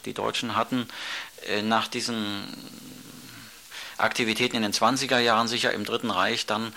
Die 0.05 0.15
Deutschen 0.15 0.57
hatten 0.57 0.89
äh, 1.47 1.63
nach 1.63 1.89
diesen 1.89 2.45
Aktivitäten 3.97 4.57
in 4.57 4.63
den 4.63 4.73
20er 4.73 5.19
Jahren 5.19 5.49
sicher 5.49 5.73
im 5.73 5.85
Dritten 5.85 6.11
Reich 6.11 6.47
dann 6.47 6.73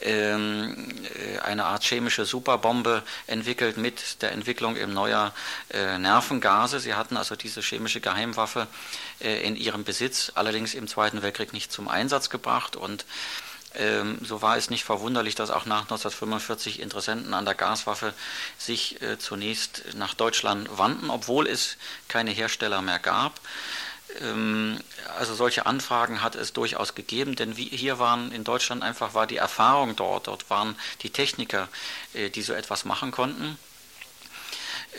ähm, 0.00 0.92
äh, 1.04 1.38
eine 1.40 1.66
Art 1.66 1.84
chemische 1.84 2.24
Superbombe 2.24 3.02
entwickelt 3.26 3.76
mit 3.76 4.22
der 4.22 4.32
Entwicklung 4.32 4.76
im 4.76 4.92
neuer 4.92 5.32
äh, 5.70 5.98
Nervengase. 5.98 6.80
Sie 6.80 6.94
hatten 6.94 7.16
also 7.16 7.36
diese 7.36 7.60
chemische 7.60 8.00
Geheimwaffe 8.00 8.66
in 9.20 9.56
ihrem 9.56 9.84
Besitz, 9.84 10.32
allerdings 10.34 10.74
im 10.74 10.88
Zweiten 10.88 11.22
Weltkrieg 11.22 11.52
nicht 11.52 11.72
zum 11.72 11.88
Einsatz 11.88 12.30
gebracht 12.30 12.76
und 12.76 13.06
so 14.22 14.40
war 14.40 14.56
es 14.56 14.70
nicht 14.70 14.84
verwunderlich, 14.84 15.34
dass 15.34 15.50
auch 15.50 15.66
nach 15.66 15.82
1945 15.82 16.80
Interessenten 16.80 17.34
an 17.34 17.44
der 17.44 17.54
Gaswaffe 17.54 18.14
sich 18.56 19.02
äh, 19.02 19.18
zunächst 19.18 19.82
nach 19.96 20.14
Deutschland 20.14 20.68
wandten, 20.78 21.10
obwohl 21.10 21.46
es 21.48 21.76
keine 22.08 22.30
Hersteller 22.30 22.82
mehr 22.82 22.98
gab. 22.98 23.40
Ähm, 24.20 24.78
also 25.18 25.34
solche 25.34 25.66
Anfragen 25.66 26.22
hat 26.22 26.34
es 26.36 26.52
durchaus 26.52 26.94
gegeben, 26.94 27.34
denn 27.36 27.52
hier 27.52 27.98
waren 27.98 28.32
in 28.32 28.44
Deutschland 28.44 28.82
einfach 28.82 29.14
war 29.14 29.26
die 29.26 29.36
Erfahrung 29.36 29.96
dort, 29.96 30.28
dort 30.28 30.50
waren 30.50 30.76
die 31.02 31.10
Techniker, 31.10 31.68
äh, 32.14 32.30
die 32.30 32.42
so 32.42 32.52
etwas 32.52 32.84
machen 32.84 33.10
konnten. 33.10 33.58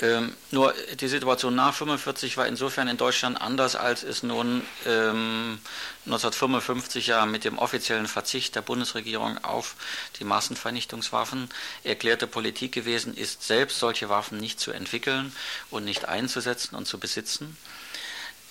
Ähm, 0.02 0.34
nur 0.52 0.74
die 1.00 1.08
Situation 1.08 1.56
nach 1.56 1.68
1945 1.68 2.36
war 2.36 2.48
insofern 2.48 2.90
in 2.90 2.98
Deutschland 2.98 3.40
anders, 3.40 3.78
als 3.78 4.04
es 4.04 4.24
nun 4.24 4.62
ähm, 4.86 5.60
1955 6.06 7.08
ja 7.08 7.26
mit 7.26 7.46
dem 7.46 7.58
offiziellen 7.58 8.08
Verzicht 8.08 8.56
der 8.56 8.62
Bundesregierung 8.62 9.44
auf 9.44 9.76
die 10.20 10.26
Massenvernichtungswaffen 10.26 11.50
erklärte 11.84 12.28
Politik 12.28 12.74
gewesen 12.74 13.16
ist, 13.16 13.44
selbst 13.44 13.80
solche 13.80 14.10
Waffen 14.10 14.38
nicht 14.38 14.60
zu 14.60 14.72
entwickeln 14.72 15.34
und 15.72 15.86
nicht 15.86 16.06
einzusetzen 16.06 16.76
und 16.76 16.88
zu 16.88 17.00
besitzen. 17.00 17.56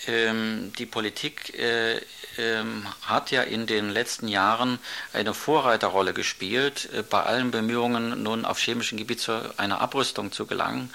Ähm, 0.07 0.73
die 0.79 0.87
Politik 0.87 1.59
äh, 1.59 2.01
ähm, 2.37 2.87
hat 3.03 3.31
ja 3.31 3.43
in 3.43 3.67
den 3.67 3.91
letzten 3.91 4.29
Jahren 4.29 4.79
eine 5.13 5.35
Vorreiterrolle 5.35 6.13
gespielt, 6.13 6.89
äh, 6.93 7.03
bei 7.03 7.23
allen 7.23 7.51
Bemühungen 7.51 8.23
nun 8.23 8.45
auf 8.45 8.59
chemischem 8.59 8.99
Gebiet 8.99 9.21
zu 9.21 9.59
einer 9.59 9.81
Abrüstung 9.81 10.33
zu 10.33 10.47
gelangen. 10.47 10.93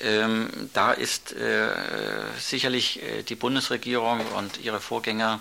Ähm, 0.00 0.70
da 0.72 0.92
ist 0.92 1.32
äh, 1.32 1.68
sicherlich 2.38 3.00
die 3.28 3.36
Bundesregierung 3.36 4.20
und 4.36 4.60
ihre 4.60 4.80
Vorgänger 4.80 5.40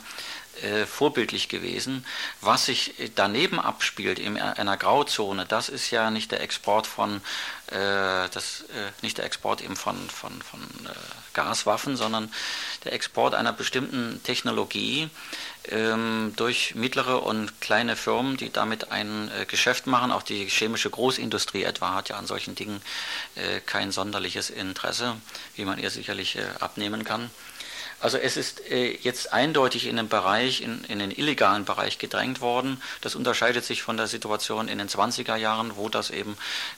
vorbildlich 0.86 1.50
gewesen. 1.50 2.06
Was 2.40 2.68
sich 2.68 2.94
daneben 3.16 3.60
abspielt 3.60 4.20
in 4.20 4.40
einer 4.40 4.78
Grauzone, 4.78 5.48
das 5.48 5.68
ist 5.68 5.90
ja 5.90 6.12
nicht 6.12 6.32
der 6.32 6.42
Export 6.42 6.86
von, 6.86 7.22
das, 7.72 8.64
nicht 9.02 9.18
der 9.18 9.26
Export 9.26 9.62
eben 9.62 9.76
von, 9.76 9.98
von, 10.12 10.32
von 10.44 10.62
Gaswaffen, 11.34 11.96
sondern 11.96 12.32
der 12.84 12.94
Export 12.94 13.36
einer 13.36 13.54
bestimmten 13.54 14.22
Technologie 14.24 15.10
ähm, 15.70 16.34
durch 16.36 16.76
mittlere 16.76 17.24
und 17.24 17.62
kleine 17.62 17.96
Firmen, 17.96 18.38
die 18.38 18.52
damit 18.52 18.92
ein 18.92 19.32
äh, 19.32 19.46
Geschäft 19.46 19.88
machen. 19.88 20.12
Auch 20.12 20.24
die 20.24 20.48
chemische 20.48 20.90
Großindustrie 20.90 21.64
etwa 21.64 21.94
hat 21.94 22.10
ja 22.10 22.18
an 22.18 22.28
solchen 22.28 22.56
Dingen 22.56 22.82
äh, 23.36 23.60
kein 23.62 23.92
sonderliches 23.92 24.50
Interesse, 24.50 25.16
wie 25.56 25.66
man 25.66 25.80
ihr 25.80 25.90
sicherlich 25.90 26.38
abnehmen 26.60 27.04
kann. 27.04 27.30
Also 28.04 28.18
es 28.18 28.36
ist 28.36 28.70
äh, 28.70 28.98
jetzt 29.02 29.32
eindeutig 29.32 29.88
in 29.88 29.96
den 29.96 30.10
Bereich, 30.10 30.60
in, 30.60 30.84
in, 30.90 31.00
den 31.00 31.10
illegalen 31.10 31.64
Bereich 31.64 32.00
gedrängt 32.00 32.42
worden. 32.42 32.82
Das 33.00 33.16
unterscheidet 33.16 33.64
sich 33.64 33.82
von 33.82 33.96
der 33.96 34.08
Situation 34.08 34.68
in 34.68 34.78
den 34.78 34.90
20er 34.90 35.38
Jahren, 35.38 35.78
wo 35.78 35.88
das 35.88 36.10
eben 36.10 36.36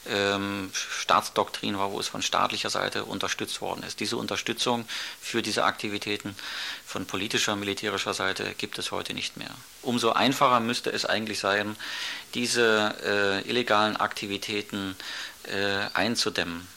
ähm, 0.08 0.70
Staatsdoktrin 0.72 1.78
war, 1.78 1.90
wo 1.90 1.98
es 1.98 2.06
von 2.06 2.22
staatlicher 2.22 2.70
Seite 2.70 3.04
unterstützt 3.04 3.60
worden 3.60 3.82
ist. 3.82 3.98
Diese 3.98 4.16
Unterstützung 4.16 4.86
für 5.20 5.42
diese 5.42 5.64
Aktivitäten 5.64 6.36
von 6.84 7.06
politischer, 7.06 7.56
militärischer 7.56 8.14
Seite 8.14 8.54
gibt 8.56 8.78
es 8.78 8.92
heute 8.92 9.12
nicht 9.12 9.36
mehr. 9.36 9.50
Umso 9.82 10.12
einfacher 10.12 10.60
müsste 10.60 10.90
es 10.90 11.06
eigentlich 11.06 11.40
sein, 11.40 11.74
diese 12.34 12.94
äh, 13.44 13.50
illegalen 13.50 13.96
Aktivitäten 13.96 14.94
äh, 15.42 15.92
einzudämmen. 15.92 16.68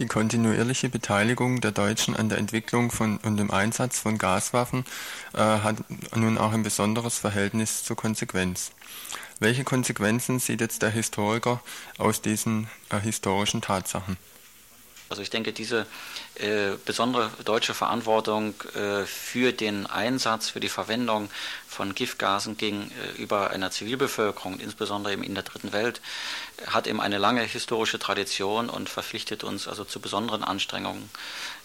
Die 0.00 0.06
kontinuierliche 0.06 0.88
Beteiligung 0.88 1.60
der 1.60 1.72
Deutschen 1.72 2.16
an 2.16 2.30
der 2.30 2.38
Entwicklung 2.38 2.90
von, 2.90 3.18
und 3.18 3.36
dem 3.36 3.50
Einsatz 3.50 3.98
von 3.98 4.16
Gaswaffen 4.16 4.86
äh, 5.34 5.38
hat 5.38 5.76
nun 6.16 6.38
auch 6.38 6.52
ein 6.52 6.62
besonderes 6.62 7.18
Verhältnis 7.18 7.84
zur 7.84 7.96
Konsequenz. 7.96 8.72
Welche 9.40 9.62
Konsequenzen 9.62 10.38
sieht 10.38 10.62
jetzt 10.62 10.80
der 10.80 10.88
Historiker 10.88 11.62
aus 11.98 12.22
diesen 12.22 12.68
äh, 12.88 12.98
historischen 12.98 13.60
Tatsachen? 13.60 14.16
Also 15.10 15.22
ich 15.22 15.30
denke, 15.30 15.52
diese 15.52 15.86
äh, 16.36 16.76
besondere 16.86 17.30
deutsche 17.44 17.74
Verantwortung 17.74 18.54
äh, 18.74 19.04
für 19.06 19.52
den 19.52 19.86
Einsatz, 19.86 20.50
für 20.50 20.60
die 20.60 20.68
Verwendung 20.68 21.28
von 21.66 21.96
Giftgasen 21.96 22.56
gegenüber 22.56 23.50
einer 23.50 23.72
Zivilbevölkerung, 23.72 24.60
insbesondere 24.60 25.12
eben 25.12 25.24
in 25.24 25.34
der 25.34 25.42
dritten 25.42 25.72
Welt, 25.72 26.00
hat 26.68 26.86
eben 26.86 27.00
eine 27.00 27.18
lange 27.18 27.42
historische 27.42 27.98
Tradition 27.98 28.70
und 28.70 28.88
verpflichtet 28.88 29.42
uns 29.42 29.66
also 29.66 29.84
zu 29.84 29.98
besonderen 29.98 30.44
Anstrengungen, 30.44 31.10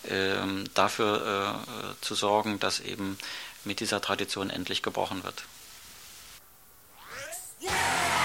äh, 0.06 0.38
dafür 0.74 1.62
äh, 1.62 2.04
zu 2.04 2.16
sorgen, 2.16 2.60
dass 2.60 2.80
eben 2.80 3.16
mit 3.64 3.80
dieser 3.80 4.02
Tradition 4.02 4.50
endlich 4.50 4.82
gebrochen 4.82 5.24
wird. 5.24 5.44
Yeah! 7.62 8.25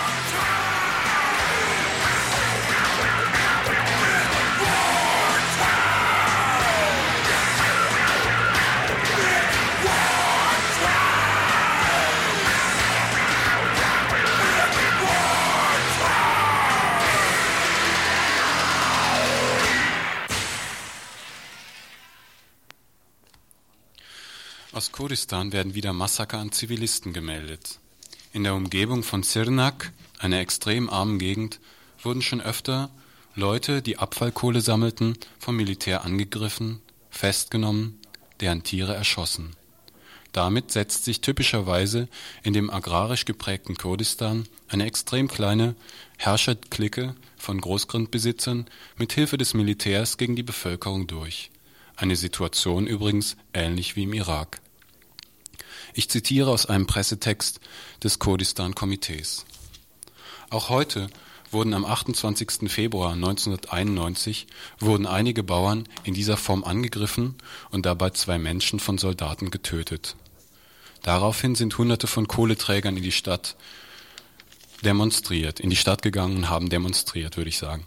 Aus 24.81 24.93
Kurdistan 24.93 25.53
werden 25.53 25.75
wieder 25.75 25.93
Massaker 25.93 26.38
an 26.38 26.53
Zivilisten 26.53 27.12
gemeldet. 27.12 27.81
In 28.33 28.45
der 28.45 28.55
Umgebung 28.55 29.03
von 29.03 29.23
Sirnak, 29.23 29.93
einer 30.19 30.40
extrem 30.40 30.88
armen 30.88 31.19
Gegend, 31.19 31.61
wurden 32.03 32.23
schon 32.23 32.40
öfter 32.40 32.88
Leute, 33.35 33.83
die 33.83 33.99
Abfallkohle 33.99 34.62
sammelten, 34.62 35.19
vom 35.38 35.57
Militär 35.57 36.03
angegriffen, 36.07 36.81
festgenommen, 37.11 37.99
deren 38.40 38.62
Tiere 38.62 38.95
erschossen. 38.95 39.55
Damit 40.33 40.73
setzt 40.73 41.05
sich 41.05 41.21
typischerweise 41.21 42.09
in 42.43 42.55
dem 42.55 42.71
agrarisch 42.71 43.27
geprägten 43.27 43.77
Kurdistan 43.77 44.49
eine 44.69 44.87
extrem 44.87 45.29
kleine 45.29 45.75
Herrscherklicke 46.16 47.14
von 47.37 47.61
Großgrundbesitzern 47.61 48.64
mit 48.97 49.12
Hilfe 49.12 49.37
des 49.37 49.53
Militärs 49.53 50.16
gegen 50.16 50.37
die 50.37 50.43
Bevölkerung 50.43 51.07
durch. 51.07 51.51
Eine 51.97 52.16
Situation 52.16 52.87
übrigens 52.87 53.37
ähnlich 53.53 53.95
wie 53.95 54.05
im 54.05 54.14
Irak. 54.14 54.62
Ich 56.01 56.09
zitiere 56.09 56.51
aus 56.51 56.65
einem 56.65 56.87
Pressetext 56.87 57.61
des 58.03 58.19
Kurdistan-Komitees. 58.19 59.45
Auch 60.49 60.71
heute 60.71 61.11
wurden 61.51 61.75
am 61.75 61.85
28. 61.85 62.73
Februar 62.73 63.13
1991 63.13 64.47
wurden 64.79 65.05
einige 65.05 65.43
Bauern 65.43 65.87
in 66.03 66.15
dieser 66.15 66.39
Form 66.39 66.65
angegriffen 66.65 67.35
und 67.71 67.85
dabei 67.85 68.09
zwei 68.09 68.39
Menschen 68.39 68.81
von 68.81 68.97
Soldaten 68.97 69.51
getötet. 69.51 70.17
Daraufhin 71.03 71.55
sind 71.55 71.77
Hunderte 71.77 72.07
von 72.07 72.27
Kohleträgern 72.27 72.97
in 72.97 73.03
die 73.03 73.13
Stadt 73.13 73.55
demonstriert, 74.83 75.61
in 75.61 75.69
die 75.69 75.77
Stadt 75.77 76.01
gegangen 76.01 76.39
und 76.39 76.49
haben 76.49 76.71
demonstriert, 76.71 77.37
würde 77.37 77.51
ich 77.51 77.59
sagen. 77.59 77.85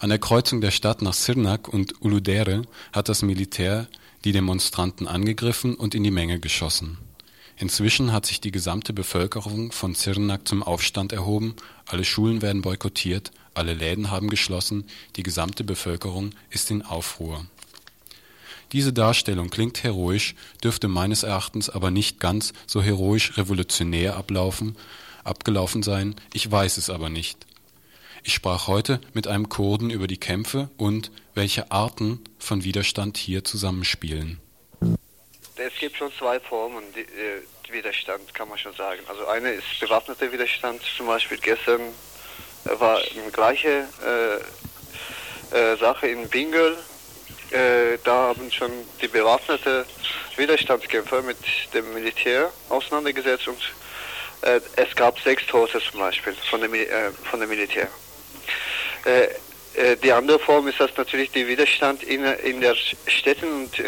An 0.00 0.10
der 0.10 0.18
Kreuzung 0.18 0.60
der 0.60 0.70
Stadt 0.70 1.00
nach 1.00 1.14
Sirnak 1.14 1.66
und 1.66 2.02
Uludere 2.02 2.60
hat 2.92 3.08
das 3.08 3.22
Militär 3.22 3.88
die 4.26 4.32
Demonstranten 4.32 5.06
angegriffen 5.06 5.76
und 5.76 5.94
in 5.94 6.04
die 6.04 6.10
Menge 6.10 6.40
geschossen. 6.40 6.98
Inzwischen 7.60 8.12
hat 8.12 8.24
sich 8.24 8.40
die 8.40 8.52
gesamte 8.52 8.92
Bevölkerung 8.92 9.72
von 9.72 9.96
Sirnak 9.96 10.46
zum 10.46 10.62
Aufstand 10.62 11.12
erhoben, 11.12 11.56
alle 11.86 12.04
Schulen 12.04 12.40
werden 12.40 12.62
boykottiert, 12.62 13.32
alle 13.52 13.74
Läden 13.74 14.12
haben 14.12 14.30
geschlossen, 14.30 14.84
die 15.16 15.24
gesamte 15.24 15.64
Bevölkerung 15.64 16.30
ist 16.50 16.70
in 16.70 16.82
Aufruhr. 16.82 17.44
Diese 18.70 18.92
Darstellung 18.92 19.50
klingt 19.50 19.82
heroisch, 19.82 20.36
dürfte 20.62 20.86
meines 20.86 21.24
Erachtens 21.24 21.68
aber 21.68 21.90
nicht 21.90 22.20
ganz 22.20 22.52
so 22.66 22.80
heroisch 22.80 23.36
revolutionär 23.36 24.16
ablaufen, 24.16 24.76
abgelaufen 25.24 25.82
sein, 25.82 26.14
ich 26.32 26.48
weiß 26.48 26.76
es 26.76 26.90
aber 26.90 27.08
nicht. 27.08 27.44
Ich 28.22 28.34
sprach 28.34 28.68
heute 28.68 29.00
mit 29.14 29.26
einem 29.26 29.48
Kurden 29.48 29.90
über 29.90 30.06
die 30.06 30.18
Kämpfe 30.18 30.70
und 30.76 31.10
welche 31.34 31.72
Arten 31.72 32.20
von 32.38 32.62
Widerstand 32.62 33.16
hier 33.16 33.42
zusammenspielen 33.42 34.38
es 35.58 35.74
gibt 35.78 35.96
schon 35.96 36.12
zwei 36.18 36.38
Formen 36.40 36.84
äh, 36.94 37.72
Widerstand, 37.72 38.32
kann 38.34 38.48
man 38.48 38.58
schon 38.58 38.72
sagen. 38.74 39.00
Also 39.08 39.26
eine 39.26 39.52
ist 39.52 39.80
bewaffneter 39.80 40.30
Widerstand, 40.32 40.80
zum 40.96 41.06
Beispiel 41.06 41.38
gestern 41.38 41.80
war 42.64 42.98
eine 42.98 43.30
gleiche 43.30 43.86
äh, 45.52 45.56
äh, 45.56 45.76
Sache 45.76 46.08
in 46.08 46.28
Bingöl. 46.28 46.76
Äh, 47.50 47.98
da 48.04 48.28
haben 48.28 48.50
schon 48.50 48.70
die 49.00 49.08
bewaffnete 49.08 49.86
Widerstandskämpfer 50.36 51.22
mit 51.22 51.38
dem 51.72 51.92
Militär 51.94 52.50
auseinandergesetzt 52.68 53.48
und 53.48 53.58
äh, 54.42 54.60
es 54.76 54.94
gab 54.94 55.18
sechs 55.20 55.46
Tote 55.46 55.80
zum 55.80 56.00
Beispiel 56.00 56.34
von 56.50 56.60
dem, 56.60 56.74
äh, 56.74 56.86
von 57.30 57.40
dem 57.40 57.48
Militär. 57.48 57.88
die 60.02 60.12
andere 60.12 60.38
Form 60.40 60.66
ist 60.68 60.80
das 60.80 60.90
natürlich 60.96 61.30
der 61.30 61.46
Widerstand 61.46 62.02
in, 62.02 62.24
in 62.24 62.60
der 62.60 62.74
Städten 63.06 63.46
und 63.62 63.80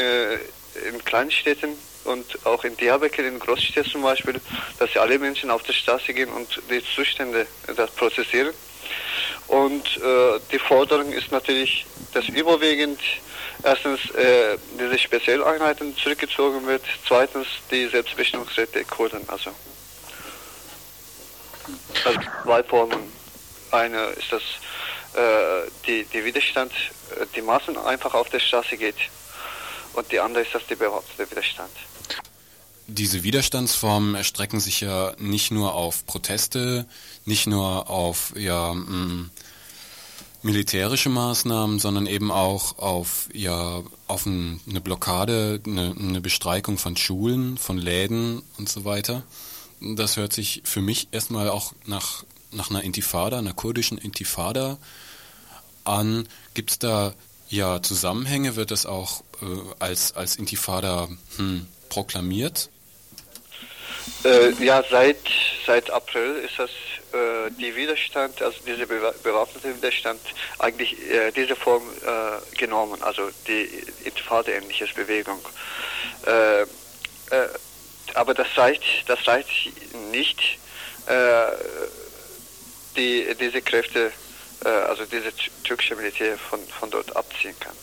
in 0.88 1.04
kleinen 1.04 1.30
Städten 1.30 1.76
und 2.04 2.46
auch 2.46 2.64
in 2.64 2.76
Diyarbakir, 2.76 3.26
in 3.26 3.38
Großstädten 3.38 3.90
zum 3.90 4.02
Beispiel, 4.02 4.40
dass 4.78 4.96
alle 4.96 5.18
Menschen 5.18 5.50
auf 5.50 5.62
die 5.62 5.72
Straße 5.72 6.12
gehen 6.14 6.30
und 6.30 6.60
die 6.70 6.82
Zustände 6.94 7.46
das 7.76 7.90
prozessieren. 7.92 8.54
Und 9.48 9.84
äh, 9.96 10.40
die 10.52 10.58
Forderung 10.58 11.12
ist 11.12 11.32
natürlich, 11.32 11.84
dass 12.14 12.28
überwiegend 12.28 13.00
erstens 13.62 14.10
äh, 14.10 14.56
diese 14.78 14.98
Spezialeinheiten 14.98 15.96
zurückgezogen 15.96 16.66
wird, 16.66 16.82
zweitens 17.06 17.46
die 17.70 17.86
Selbstbestimmungsrechte 17.88 18.78
der 18.78 18.84
Kurden. 18.84 19.20
Also, 19.28 19.50
also 22.04 22.20
zwei 22.44 22.62
Formen. 22.62 23.20
Eine 23.72 24.06
ist, 24.10 24.32
dass 24.32 24.42
äh, 25.14 25.70
die, 25.86 26.04
die 26.04 26.24
Widerstand, 26.24 26.72
äh, 26.72 27.26
die 27.34 27.42
Massen 27.42 27.76
einfach 27.76 28.14
auf 28.14 28.30
der 28.30 28.40
Straße 28.40 28.76
geht 28.76 28.96
und 29.94 30.11
die 30.12 30.20
andere 30.20 30.42
ist 30.42 30.55
das 30.55 30.66
die 30.66 30.76
behauptete 30.76 31.31
Widerstand. 31.31 31.70
Diese 32.87 33.22
Widerstandsformen 33.22 34.14
erstrecken 34.16 34.59
sich 34.59 34.81
ja 34.81 35.14
nicht 35.18 35.53
nur 35.53 35.74
auf 35.74 36.07
Proteste, 36.07 36.87
nicht 37.24 37.46
nur 37.46 37.88
auf 37.88 38.33
ja, 38.37 38.74
mm, 38.74 39.31
militärische 40.42 41.09
Maßnahmen, 41.09 41.79
sondern 41.79 42.07
eben 42.07 42.33
auch 42.33 42.79
auf 42.79 43.29
ja 43.33 43.83
auf 44.09 44.26
ein, 44.26 44.61
eine 44.68 44.81
Blockade, 44.81 45.61
eine, 45.64 45.94
eine 45.96 46.20
Bestreikung 46.20 46.79
von 46.79 46.96
Schulen, 46.96 47.59
von 47.59 47.79
Läden 47.79 48.42
und 48.59 48.68
so 48.68 48.85
weiter. 48.85 49.22
Das 49.81 50.16
hört 50.16 50.33
sich 50.33 50.62
für 50.64 50.81
mich 50.81 51.09
erstmal 51.12 51.48
auch 51.48 51.72
nach 51.87 52.24
nach 52.53 52.70
einer 52.70 52.83
Intifada, 52.83 53.38
einer 53.38 53.55
kurdischen 53.55 53.98
Intifada 53.98 54.79
an. 55.85 56.26
Gibt 56.55 56.70
es 56.70 56.79
da 56.79 57.14
ja 57.50 57.82
Zusammenhänge? 57.82 58.56
Wird 58.56 58.70
das 58.70 58.86
auch 58.86 59.22
äh, 59.42 59.46
als, 59.78 60.16
als 60.16 60.36
Intifada 60.36 61.08
hm, 61.36 61.66
proklamiert? 61.88 62.70
Äh, 64.24 64.52
ja, 64.64 64.82
seit, 64.90 65.18
seit 65.66 65.90
April 65.90 66.36
ist 66.44 66.58
das 66.58 66.70
äh, 67.12 67.50
die 67.58 67.74
Widerstand, 67.74 68.40
also 68.42 68.58
diese 68.66 68.86
bewaffnete 68.86 69.76
Widerstand, 69.76 70.20
eigentlich 70.58 70.96
äh, 71.10 71.32
diese 71.32 71.56
Form 71.56 71.82
äh, 72.04 72.56
genommen, 72.56 73.02
also 73.02 73.30
die 73.46 73.68
Intifada-ähnliche 74.04 74.86
Bewegung. 74.94 75.40
Äh, 76.26 76.62
äh, 76.62 76.66
aber 78.14 78.34
das 78.34 78.48
reicht, 78.56 79.08
das 79.08 79.26
reicht 79.28 79.48
nicht, 80.10 80.40
die, 82.96 83.26
diese 83.40 83.62
Kräfte, 83.62 84.12
also 84.64 85.05
diese 85.05 85.33
türkische 85.64 85.96
Militär 85.96 86.37
von, 86.38 86.61
von 86.66 86.90
dort 86.90 87.16
abziehen 87.16 87.55
kann. 87.61 87.75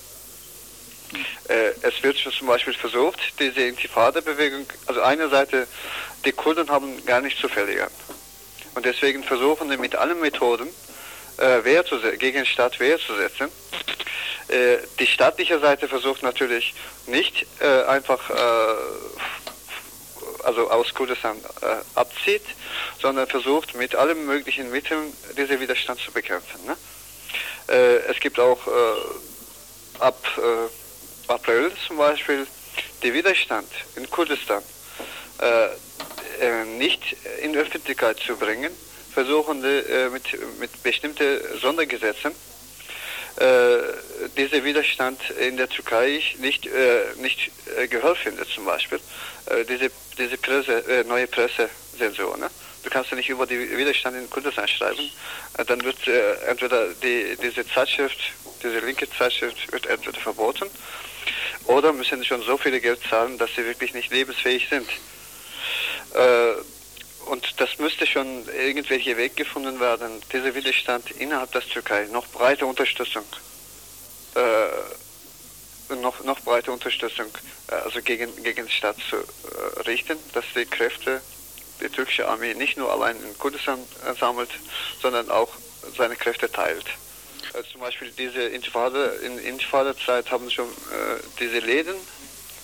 Äh, 1.48 1.72
es 1.82 2.04
wird 2.04 2.18
schon 2.18 2.34
zum 2.34 2.48
Beispiel 2.48 2.74
versucht, 2.74 3.20
diese 3.40 3.62
Intifada-Bewegung, 3.62 4.66
also 4.86 5.02
eine 5.02 5.30
Seite, 5.30 5.68
die 6.26 6.32
Kurden 6.32 6.70
haben 6.70 7.06
gar 7.06 7.22
nicht 7.22 7.40
zu 7.40 7.48
verlieren. 7.48 7.90
Und 8.76 8.86
deswegen 8.86 9.24
versuchen 9.24 9.70
sie 9.70 9.78
mit 9.78 9.96
allen 9.96 10.20
Methoden, 10.20 10.68
äh, 11.38 11.64
Wehr 11.64 11.86
zu, 11.86 12.00
gegen 12.00 12.38
den 12.38 12.46
Staat 12.46 12.80
Wehr 12.80 13.00
zu 13.00 13.16
setzen. 13.16 13.48
Äh, 14.50 14.78
die 15.00 15.08
staatliche 15.08 15.60
Seite 15.60 15.88
versucht 15.88 16.24
natürlich 16.24 16.74
nicht 17.06 17.46
äh, 17.60 17.84
einfach, 17.84 18.30
äh, 18.30 19.47
also 20.44 20.70
aus 20.70 20.94
Kurdistan 20.94 21.38
äh, 21.62 21.76
abzieht, 21.96 22.44
sondern 23.02 23.28
versucht 23.28 23.76
mit 23.76 23.96
allen 23.96 24.26
möglichen 24.26 24.72
Mitteln 24.72 25.14
diesen 25.38 25.60
Widerstand 25.60 26.00
zu 26.00 26.12
bekämpfen. 26.12 26.60
Ne? 26.66 26.78
Äh, 27.70 27.98
es 28.12 28.20
gibt 28.20 28.40
auch 28.40 28.60
ab 30.00 30.18
April 31.28 31.72
zum 31.88 31.98
Beispiel 31.98 32.48
der 33.04 33.14
Widerstand 33.14 33.68
in 33.96 34.10
Kurdistan 34.10 34.64
äh, 35.40 35.66
äh, 36.40 36.66
nicht 36.66 37.02
in 37.42 37.54
die 37.54 37.60
Öffentlichkeit 37.60 38.20
zu 38.20 38.36
bringen, 38.38 38.72
versuchen 39.14 39.64
äh, 39.64 40.10
mit, 40.10 40.24
mit 40.60 40.84
bestimmten 40.84 41.40
Sondergesetzen 41.60 42.32
äh, 42.32 42.36
dieser 44.38 44.64
Widerstand 44.64 45.20
in 45.32 45.58
der 45.58 45.70
Türkei 45.70 46.22
nicht, 46.40 46.66
äh, 46.66 47.04
nicht 47.18 47.52
äh, 47.78 47.88
Gehör 47.88 48.16
findet 48.16 48.48
zum 48.50 48.66
Beispiel. 48.66 49.00
Äh, 49.46 49.64
diese 49.66 49.92
diese 50.18 50.38
Presse, 50.38 50.84
äh, 50.88 51.04
neue 51.04 51.28
Pressesensor. 51.28 52.38
Ne? 52.38 52.50
Du 52.84 52.90
kannst 52.90 53.12
ja 53.12 53.18
nicht 53.18 53.30
über 53.30 53.46
den 53.46 53.78
Widerstand 53.78 54.18
in 54.18 54.30
Kurdistan 54.30 54.68
schreiben. 54.68 55.10
Äh, 55.58 55.66
dann 55.66 55.84
wird 55.84 56.08
äh, 56.08 56.34
entweder 56.48 56.88
die, 56.94 57.38
diese 57.42 57.66
Zeitschrift, 57.68 58.18
diese 58.64 58.80
linke 58.80 59.10
Zeitschrift 59.10 59.72
wird 59.72 59.86
entweder 59.86 60.20
verboten 60.20 60.70
oder 61.66 61.94
müssen 61.94 62.24
schon 62.24 62.42
so 62.42 62.58
viel 62.58 62.80
Geld 62.80 63.00
zahlen, 63.10 63.38
dass 63.38 63.54
sie 63.56 63.66
wirklich 63.66 63.94
nicht 63.94 64.12
lebensfähig 64.12 64.68
sind. 64.70 64.88
Äh, 66.16 66.54
und 67.28 67.60
das 67.60 67.78
müsste 67.80 68.06
schon 68.06 68.48
irgendwelche 68.50 69.18
Weg 69.18 69.36
gefunden 69.36 69.80
werden, 69.80 70.22
dieser 70.32 70.56
Widerstand 70.56 71.12
innerhalb 71.12 71.52
der 71.52 71.62
Türkei 71.62 72.08
noch 72.12 72.28
breite 72.28 72.66
Unterstützung, 72.66 73.24
äh, 74.36 75.96
noch, 75.96 76.24
noch 76.24 76.40
breite 76.42 76.72
Unterstützung, 76.72 77.28
äh, 77.70 77.76
also 77.76 78.02
gegen, 78.02 78.36
gegen 78.44 78.66
den 78.66 78.70
Staat 78.70 78.98
zu 79.10 79.18
äh, 79.18 79.82
richten, 79.82 80.18
dass 80.34 80.46
die 80.56 80.66
Kräfte, 80.66 81.22
die 81.82 81.90
türkische 81.90 82.28
Armee 82.28 82.54
nicht 82.54 82.78
nur 82.78 82.92
allein 82.92 83.16
in 83.22 83.38
Kurdistan 83.38 83.80
äh, 83.80 84.14
sammelt, 84.20 84.50
sondern 85.02 85.30
auch 85.30 85.50
seine 85.96 86.16
Kräfte 86.16 86.52
teilt. 86.52 86.86
Also 87.54 87.72
zum 87.72 87.82
Beispiel 87.82 88.12
diese 88.18 88.42
Intifada, 88.42 89.06
in 89.24 89.38
Intifada-Zeit 89.40 90.32
haben 90.32 90.50
schon 90.50 90.68
äh, 90.68 91.22
diese 91.40 91.60
Läden 91.60 91.96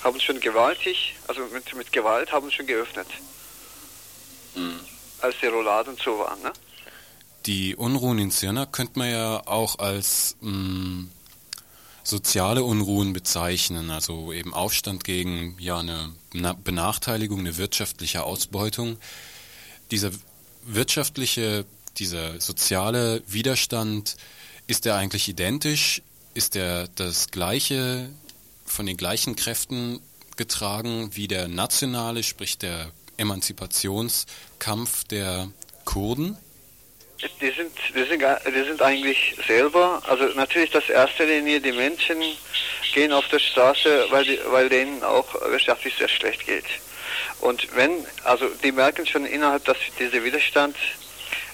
haben 0.04 0.20
schon 0.20 0.40
gewaltig, 0.40 1.16
also 1.28 1.42
mit, 1.54 1.74
mit 1.76 1.92
Gewalt 1.94 2.32
haben 2.32 2.52
schon 2.52 2.68
geöffnet. 2.68 3.08
Mhm. 4.56 4.80
Als 5.22 5.36
die 5.42 5.48
Rouladen 5.48 5.98
zu 5.98 6.18
waren, 6.20 6.42
ne? 6.42 6.52
Die 7.46 7.76
Unruhen 7.76 8.20
in 8.20 8.32
Sirna 8.32 8.66
könnte 8.66 9.00
man 9.00 9.10
ja 9.12 9.42
auch 9.46 9.80
als 9.80 10.38
mh, 10.42 10.52
mm, 10.52 11.10
soziale 12.04 12.64
Unruhen 12.64 13.14
bezeichnen, 13.14 13.90
also 13.90 14.32
eben 14.32 14.54
Aufstand 14.54 15.04
gegen 15.04 15.58
ja 15.60 15.80
eine 15.80 16.14
Benachteiligung, 16.64 17.40
eine 17.40 17.58
wirtschaftliche 17.58 18.24
Ausbeutung. 18.24 18.98
Dieser 19.92 20.12
wirtschaftliche, 20.66 21.66
dieser 21.98 22.40
soziale 22.40 23.24
Widerstand, 23.28 24.18
ist 24.68 24.86
der 24.86 24.96
eigentlich 24.96 25.28
identisch? 25.28 26.02
Ist 26.34 26.56
der 26.56 26.88
das 26.88 27.32
gleiche, 27.32 28.10
von 28.66 28.86
den 28.86 28.98
gleichen 28.98 29.36
Kräften 29.36 30.00
getragen 30.36 31.16
wie 31.16 31.28
der 31.28 31.48
nationale, 31.48 32.24
sprich 32.24 32.58
der 32.58 32.92
Emanzipationskampf 33.24 35.06
der 35.06 35.48
Kurden? 35.86 36.38
Die 37.40 37.52
sind, 37.52 37.72
die 37.96 38.04
sind, 38.04 38.22
die 38.22 38.64
sind 38.66 38.82
eigentlich 38.82 39.38
selber, 39.48 40.02
also 40.08 40.26
natürlich 40.36 40.72
das 40.72 40.90
erste 40.90 41.24
Linie, 41.24 41.62
die 41.62 41.72
Menschen 41.72 42.18
gehen 42.94 43.14
auf 43.14 43.28
der 43.30 43.40
Straße, 43.40 44.08
weil, 44.10 44.26
die, 44.26 44.40
weil 44.50 44.68
denen 44.68 45.02
auch 45.04 45.34
wirtschaftlich 45.50 45.96
sehr 45.96 46.10
schlecht 46.10 46.46
geht. 46.46 46.66
Und 47.40 47.74
wenn, 47.76 48.06
also 48.26 48.50
die 48.62 48.74
merken 48.74 49.06
schon 49.06 49.26
innerhalb, 49.26 49.64
dass 49.64 49.78
dieser 49.98 50.22
Widerstand, 50.24 50.76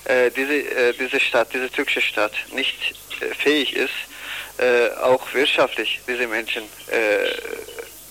äh, 0.06 0.32
diese, 0.32 0.54
äh, 0.54 0.94
diese 1.00 1.20
Stadt, 1.20 1.50
diese 1.54 1.70
türkische 1.70 2.02
Stadt 2.02 2.34
nicht 2.52 2.78
äh, 3.22 3.36
fähig 3.36 3.76
ist, 3.76 3.94
äh, 4.58 4.90
auch 5.02 5.34
wirtschaftlich 5.34 6.02
diese 6.08 6.28
Menschen 6.28 6.64
äh, 6.88 7.30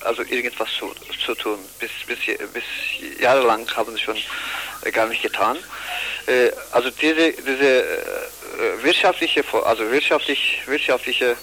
also 0.05 0.23
irgendwas 0.23 0.69
zu, 0.79 0.93
zu 1.25 1.35
tun. 1.35 1.59
Bis, 1.79 1.91
bis, 2.07 2.19
bis 2.53 3.21
jahrelang 3.21 3.69
haben 3.77 3.95
sie 3.95 4.03
schon 4.03 4.17
äh, 4.83 4.91
gar 4.91 5.07
nicht 5.07 5.23
getan. 5.23 5.59
Äh, 6.27 6.51
also 6.73 6.91
diese, 6.91 7.33
diese 7.33 7.83
äh, 7.83 8.83
wirtschaftliche, 8.83 9.45
also 9.65 9.91
wirtschaftlich, 9.91 10.63
wirtschaftliche 10.67 11.37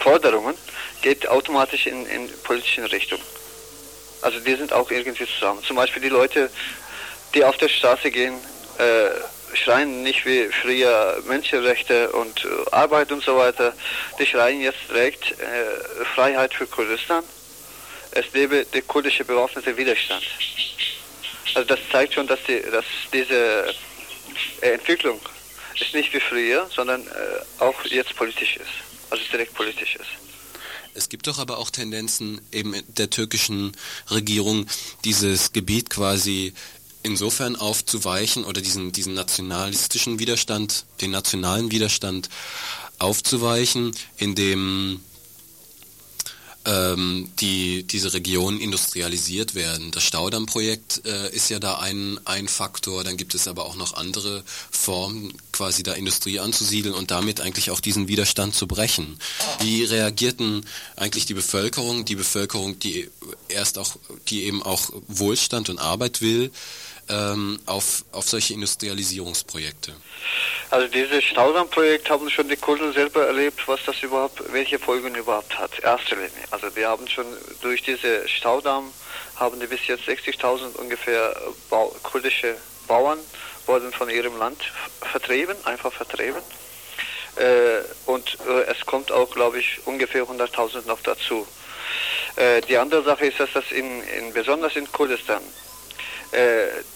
Forderungen 0.00 0.54
geht 1.02 1.28
automatisch 1.28 1.86
in, 1.86 2.06
in 2.06 2.28
politischen 2.42 2.84
Richtung. 2.84 3.20
Also 4.22 4.40
die 4.40 4.54
sind 4.56 4.72
auch 4.72 4.90
irgendwie 4.90 5.26
zusammen. 5.26 5.62
Zum 5.62 5.76
Beispiel 5.76 6.02
die 6.02 6.08
Leute, 6.08 6.50
die 7.34 7.44
auf 7.44 7.56
der 7.58 7.68
Straße 7.68 8.10
gehen, 8.10 8.34
äh, 8.78 9.10
schreien 9.54 10.02
nicht 10.02 10.24
wie 10.26 10.48
früher 10.62 11.22
Menschenrechte 11.26 12.10
und 12.12 12.44
äh, 12.44 12.48
Arbeit 12.72 13.12
und 13.12 13.22
so 13.22 13.36
weiter. 13.36 13.74
Die 14.18 14.26
schreien 14.26 14.60
jetzt 14.60 14.78
direkt 14.88 15.32
äh, 15.32 16.04
Freiheit 16.14 16.54
für 16.54 16.66
Kurdistan. 16.66 17.24
Es 18.12 18.32
lebe 18.32 18.64
der 18.64 18.82
kurdische 18.82 19.24
bewaffnete 19.24 19.76
Widerstand. 19.76 20.24
Also 21.54 21.66
das 21.68 21.80
zeigt 21.90 22.14
schon, 22.14 22.26
dass, 22.26 22.40
die, 22.44 22.60
dass 22.70 22.84
diese 23.12 23.74
äh, 24.60 24.70
Entwicklung 24.72 25.20
ist 25.80 25.94
nicht 25.94 26.12
wie 26.12 26.20
früher, 26.20 26.68
sondern 26.74 27.06
äh, 27.06 27.62
auch 27.62 27.84
jetzt 27.84 28.14
politisch 28.16 28.56
ist. 28.56 28.66
Also 29.10 29.22
direkt 29.32 29.54
politisch 29.54 29.96
ist. 29.96 30.28
Es 30.94 31.08
gibt 31.08 31.28
doch 31.28 31.38
aber 31.38 31.58
auch 31.58 31.70
Tendenzen 31.70 32.40
eben 32.50 32.74
der 32.88 33.08
türkischen 33.08 33.76
Regierung, 34.10 34.66
dieses 35.04 35.52
Gebiet 35.52 35.90
quasi 35.90 36.54
insofern 37.02 37.56
aufzuweichen 37.56 38.44
oder 38.44 38.60
diesen, 38.60 38.92
diesen 38.92 39.14
nationalistischen 39.14 40.18
Widerstand, 40.18 40.84
den 41.00 41.10
nationalen 41.10 41.70
Widerstand 41.70 42.28
aufzuweichen, 42.98 43.92
indem 44.16 45.00
ähm, 46.68 47.30
die, 47.40 47.84
diese 47.84 48.12
Regionen 48.12 48.60
industrialisiert 48.60 49.54
werden. 49.54 49.90
Das 49.90 50.02
Staudammprojekt 50.02 51.02
äh, 51.06 51.34
ist 51.34 51.48
ja 51.48 51.58
da 51.58 51.78
ein, 51.78 52.20
ein 52.24 52.46
Faktor, 52.46 53.04
dann 53.04 53.16
gibt 53.16 53.34
es 53.34 53.48
aber 53.48 53.64
auch 53.64 53.76
noch 53.76 53.94
andere 53.94 54.42
Formen, 54.70 55.32
quasi 55.52 55.82
da 55.82 55.94
Industrie 55.94 56.40
anzusiedeln 56.40 56.94
und 56.94 57.10
damit 57.10 57.40
eigentlich 57.40 57.70
auch 57.70 57.80
diesen 57.80 58.08
Widerstand 58.08 58.54
zu 58.54 58.66
brechen. 58.66 59.18
Wie 59.60 59.84
reagierten 59.84 60.66
eigentlich 60.96 61.26
die 61.26 61.34
Bevölkerung, 61.34 62.04
die 62.04 62.16
Bevölkerung, 62.16 62.78
die 62.78 63.08
erst 63.48 63.78
auch, 63.78 63.96
die 64.28 64.44
eben 64.44 64.62
auch 64.62 64.90
Wohlstand 65.06 65.70
und 65.70 65.78
Arbeit 65.78 66.20
will, 66.20 66.50
ähm, 67.08 67.60
auf, 67.66 68.04
auf 68.12 68.28
solche 68.28 68.54
Industrialisierungsprojekte? 68.54 69.94
Also 70.70 70.86
dieses 70.88 71.24
Staudammprojekt 71.24 72.10
haben 72.10 72.28
schon 72.28 72.48
die 72.48 72.56
Kurden 72.56 72.92
selber 72.92 73.26
erlebt, 73.26 73.66
was 73.66 73.80
das 73.86 74.02
überhaupt, 74.02 74.42
welche 74.52 74.78
Folgen 74.78 75.14
überhaupt 75.14 75.58
hat. 75.58 75.78
Erste 75.80 76.14
Linie. 76.14 76.30
Also 76.50 76.68
die 76.70 76.84
haben 76.84 77.08
schon 77.08 77.26
durch 77.62 77.82
diese 77.82 78.28
Staudamm 78.28 78.92
haben 79.36 79.60
die 79.60 79.66
bis 79.66 79.86
jetzt 79.86 80.08
60.000 80.08 80.76
ungefähr 80.76 81.34
Bau, 81.70 81.94
kurdische 82.02 82.56
Bauern 82.86 83.18
wurden 83.66 83.92
von 83.92 84.10
ihrem 84.10 84.36
Land 84.36 84.60
vertrieben, 85.00 85.56
einfach 85.64 85.92
vertrieben. 85.92 86.42
Äh, 87.36 87.82
und 88.06 88.38
äh, 88.48 88.62
es 88.70 88.84
kommt 88.84 89.12
auch, 89.12 89.30
glaube 89.30 89.60
ich, 89.60 89.80
ungefähr 89.86 90.24
100.000 90.24 90.86
noch 90.86 91.00
dazu. 91.02 91.46
Äh, 92.36 92.62
die 92.62 92.76
andere 92.76 93.04
Sache 93.04 93.26
ist, 93.26 93.38
dass 93.38 93.52
das 93.52 93.70
in, 93.70 94.02
in 94.02 94.32
besonders 94.32 94.74
in 94.74 94.90
Kurdistan 94.90 95.42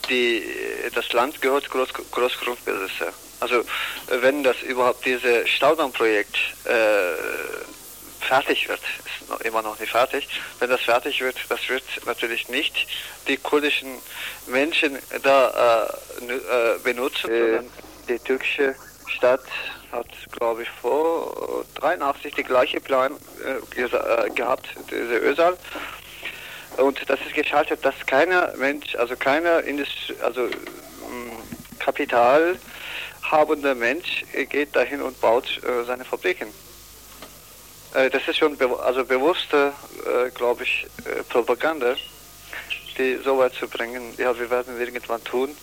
die, 0.09 0.45
das 0.95 1.13
Land 1.13 1.41
gehört 1.41 1.71
Groß, 1.71 1.93
Großgrundbesitzer. 2.11 3.13
Also 3.41 3.65
wenn 4.21 4.45
das 4.45 4.63
überhaupt 4.63 5.05
dieses 5.05 5.49
Staudammprojekt 5.49 6.37
äh, 6.65 8.25
fertig 8.25 8.69
wird, 8.69 8.81
ist 8.81 9.29
noch, 9.29 9.41
immer 9.41 9.63
noch 9.63 9.79
nicht 9.81 9.91
fertig, 9.91 10.29
wenn 10.61 10.71
das 10.71 10.81
fertig 10.83 11.21
wird, 11.21 11.37
das 11.49 11.69
wird 11.69 11.83
natürlich 12.07 12.49
nicht 12.49 12.87
die 13.27 13.37
kurdischen 13.37 13.99
Menschen 14.47 14.97
da 15.23 15.91
äh, 16.21 16.33
äh, 16.33 16.79
benutzen, 16.85 17.31
äh, 17.31 17.39
sondern 17.41 17.71
die 18.09 18.19
türkische 18.21 18.77
Stadt 19.09 19.45
hat, 19.91 20.07
glaube 20.31 20.63
ich, 20.63 20.71
vor 20.81 21.65
83 21.75 22.35
die 22.35 22.45
gleiche 22.45 22.81
Plan 22.81 23.13
äh, 23.45 24.31
gehabt, 24.31 24.69
diese 24.91 25.19
Ösal. 25.19 25.57
Und 26.77 27.09
das 27.09 27.21
ist 27.21 27.35
geschaltet, 27.35 27.85
dass 27.85 27.95
keiner 28.07 28.55
Mensch, 28.57 28.95
also 28.97 29.17
keiner 29.17 29.63
Industrie, 29.65 30.15
also 30.23 30.43
mm, 30.43 31.79
Kapital 31.79 32.59
habender 33.23 33.75
Mensch 33.75 34.25
geht 34.51 34.75
dahin 34.75 35.03
und 35.03 35.21
baut 35.21 35.61
äh, 35.65 35.85
seine 35.85 36.05
Fabriken. 36.05 36.49
Äh, 37.95 38.11
das 38.11 38.27
ist 38.27 38.39
schon 38.39 38.57
be 38.57 38.69
also 38.83 39.05
bewusste, 39.05 39.73
äh, 40.07 40.31
glaube 40.31 40.65
ich, 40.65 40.87
äh, 41.05 41.23
Propaganda, 41.25 41.95
die 42.99 43.19
so 43.23 43.39
weit 43.39 43.55
zu 43.55 43.69
bringen. 43.69 44.15
Ja, 44.19 44.39
wir 44.39 44.51
werden 44.51 44.79
irgendwann 44.81 45.23
tun. 45.25 45.55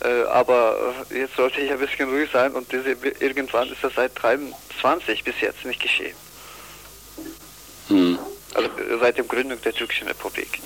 Äh, 0.00 0.22
aber 0.24 0.94
äh, 1.10 1.18
jetzt 1.20 1.36
sollte 1.36 1.60
ich 1.60 1.70
ein 1.70 1.78
bisschen 1.78 2.08
ruhig 2.08 2.30
sein 2.32 2.52
und 2.52 2.70
diese, 2.72 2.90
irgendwann 3.20 3.70
ist 3.70 3.82
das 3.82 3.94
seit 3.94 4.12
23 4.22 5.24
bis 5.24 5.40
jetzt 5.40 5.64
nicht 5.64 5.80
geschehen. 5.80 6.16
Hm 7.88 8.18
also 8.58 8.70
seit 9.00 9.16
der 9.16 9.24
Gründung 9.24 9.60
der 9.62 9.72
türkischen 9.72 10.08
Republik, 10.08 10.60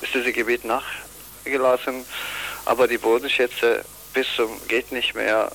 ist 0.00 0.14
dieses 0.14 0.34
Gebiet 0.34 0.64
nachgelassen, 0.64 2.04
aber 2.64 2.88
die 2.88 2.98
Bodenschätze 2.98 3.84
bis 4.12 4.26
zum 4.34 4.50
geht 4.66 4.90
nicht 4.90 5.14
mehr 5.14 5.52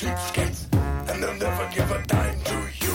cheapskates, 0.00 0.66
and 1.10 1.22
they'll 1.22 1.34
never 1.34 1.68
give 1.74 1.90
a 1.90 2.02
dime 2.06 2.40
to 2.40 2.54
you. 2.80 2.94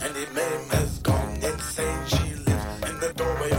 And 0.00 0.14
the 0.14 0.26
man 0.32 0.60
has 0.70 0.98
gone 1.00 1.36
insane. 1.36 2.06
She 2.06 2.34
lives 2.46 2.88
in 2.88 3.00
the 3.00 3.12
doorway. 3.14 3.57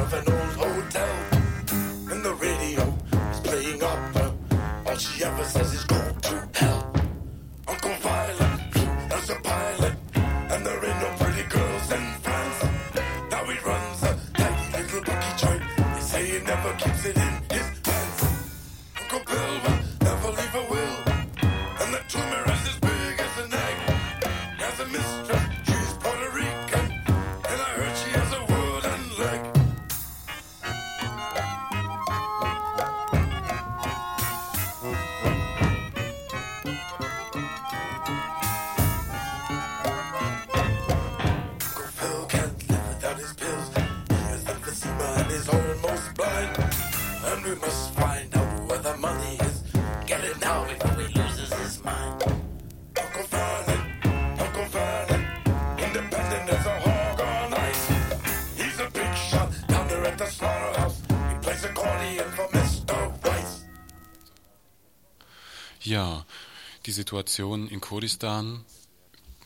Die 66.90 66.94
Situation 66.94 67.68
in 67.68 67.82
Kurdistan 67.82 68.66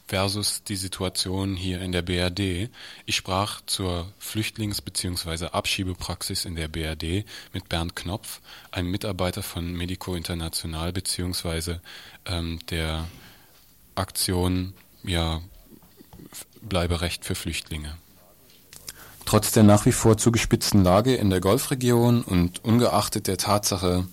versus 0.07 0.63
die 0.63 0.77
Situation 0.77 1.57
hier 1.57 1.81
in 1.81 1.91
der 1.91 2.01
BRD. 2.01 2.69
Ich 3.05 3.17
sprach 3.17 3.59
zur 3.65 4.13
Flüchtlings- 4.17 4.81
bzw. 4.81 5.47
Abschiebepraxis 5.47 6.45
in 6.45 6.55
der 6.55 6.69
BRD 6.69 7.25
mit 7.51 7.67
Bernd 7.67 7.97
Knopf, 7.97 8.39
einem 8.71 8.91
Mitarbeiter 8.91 9.43
von 9.43 9.73
Medico 9.73 10.15
International 10.15 10.93
bzw. 10.93 11.79
Ähm, 12.25 12.59
der 12.69 13.09
Aktion 13.95 14.73
ja, 15.03 15.41
Bleiberecht 16.61 17.25
für 17.25 17.35
Flüchtlinge. 17.35 17.97
Trotz 19.25 19.51
der 19.51 19.63
nach 19.63 19.85
wie 19.85 19.91
vor 19.91 20.17
zugespitzten 20.17 20.83
Lage 20.83 21.15
in 21.15 21.29
der 21.29 21.39
Golfregion 21.39 22.23
und 22.23 22.63
ungeachtet 22.63 23.27
der 23.27 23.37
Tatsache 23.37 24.05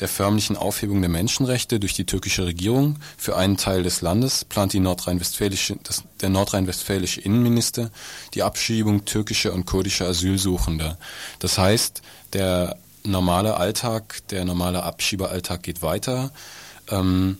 der 0.00 0.08
förmlichen 0.08 0.56
Aufhebung 0.56 1.00
der 1.00 1.10
Menschenrechte 1.10 1.78
durch 1.78 1.92
die 1.92 2.06
türkische 2.06 2.46
Regierung 2.46 2.98
für 3.18 3.36
einen 3.36 3.56
Teil 3.56 3.82
des 3.82 4.00
Landes 4.00 4.44
plant 4.44 4.72
die 4.72 4.80
nordrhein-westfälische, 4.80 5.76
der 6.20 6.28
nordrhein-westfälische 6.30 7.20
Innenminister 7.20 7.90
die 8.32 8.42
Abschiebung 8.42 9.04
türkischer 9.04 9.52
und 9.52 9.66
kurdischer 9.66 10.08
Asylsuchender. 10.08 10.98
Das 11.40 11.58
heißt, 11.58 12.02
der 12.32 12.76
normale 13.04 13.56
Alltag, 13.56 14.22
der 14.30 14.44
normale 14.44 14.82
Abschiebealltag 14.82 15.62
geht 15.62 15.82
weiter. 15.82 16.32
Ähm, 16.88 17.38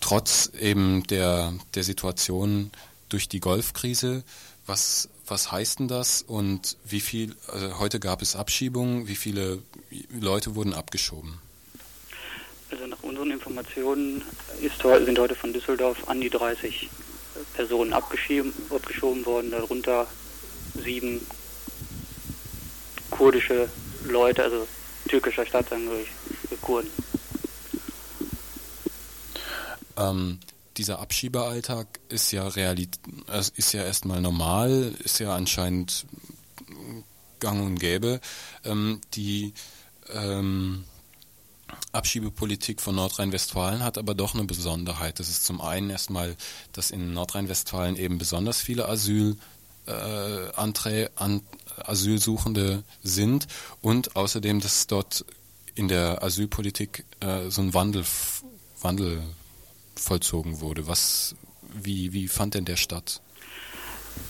trotz 0.00 0.50
eben 0.60 1.04
der, 1.04 1.54
der 1.74 1.84
Situation 1.84 2.70
durch 3.08 3.28
die 3.28 3.40
Golfkrise. 3.40 4.24
Was 4.66 5.08
was 5.26 5.50
heißt 5.50 5.80
denn 5.80 5.88
das 5.88 6.22
und 6.22 6.76
wie 6.84 7.00
viel, 7.00 7.34
also 7.48 7.78
heute 7.78 8.00
gab 8.00 8.22
es 8.22 8.36
Abschiebungen, 8.36 9.08
wie 9.08 9.16
viele 9.16 9.62
Leute 10.20 10.54
wurden 10.54 10.74
abgeschoben? 10.74 11.38
Also 12.70 12.86
nach 12.86 13.02
unseren 13.02 13.30
Informationen 13.30 14.22
ist, 14.60 14.82
sind 14.82 15.18
heute 15.18 15.34
von 15.34 15.52
Düsseldorf 15.52 16.08
an 16.08 16.20
die 16.20 16.30
30 16.30 16.90
Personen 17.54 17.92
abgeschoben, 17.92 18.52
abgeschoben 18.70 19.24
worden, 19.26 19.50
darunter 19.50 20.06
sieben 20.82 21.20
kurdische 23.10 23.68
Leute, 24.08 24.42
also 24.42 24.66
türkischer 25.08 25.46
Staatsangehörige 25.46 26.08
Kurden. 26.60 26.90
Ähm, 29.96 30.38
dieser 30.76 30.98
Abschiebealltag 30.98 32.00
ist 32.08 32.32
ja 32.32 32.46
Realität, 32.46 33.00
ist 33.56 33.72
ja 33.72 33.84
erstmal 33.84 34.20
normal, 34.20 34.94
ist 35.04 35.20
ja 35.20 35.34
anscheinend 35.34 36.06
gang 37.40 37.62
und 37.62 37.78
gäbe. 37.78 38.20
Ähm, 38.64 39.00
die 39.14 39.54
ähm, 40.12 40.84
Abschiebepolitik 41.92 42.80
von 42.80 42.96
Nordrhein-Westfalen 42.96 43.82
hat 43.82 43.98
aber 43.98 44.14
doch 44.14 44.34
eine 44.34 44.44
Besonderheit. 44.44 45.20
Das 45.20 45.28
ist 45.28 45.44
zum 45.44 45.60
einen 45.60 45.90
erstmal, 45.90 46.36
dass 46.72 46.90
in 46.90 47.14
Nordrhein-Westfalen 47.14 47.96
eben 47.96 48.18
besonders 48.18 48.60
viele 48.60 48.88
Asyl, 48.88 49.36
äh, 49.86 49.92
Anträ 50.56 51.10
an, 51.16 51.42
Asylsuchende 51.76 52.84
sind 53.02 53.46
und 53.82 54.16
außerdem, 54.16 54.60
dass 54.60 54.86
dort 54.86 55.24
in 55.74 55.88
der 55.88 56.22
Asylpolitik 56.22 57.04
äh, 57.20 57.50
so 57.50 57.62
ein 57.62 57.74
Wandel, 57.74 58.04
Wandel 58.80 59.22
vollzogen 59.96 60.60
wurde. 60.60 60.86
Was, 60.86 61.34
wie, 61.72 62.12
wie 62.12 62.28
fand 62.28 62.54
denn 62.54 62.64
der 62.64 62.76
statt? 62.76 63.20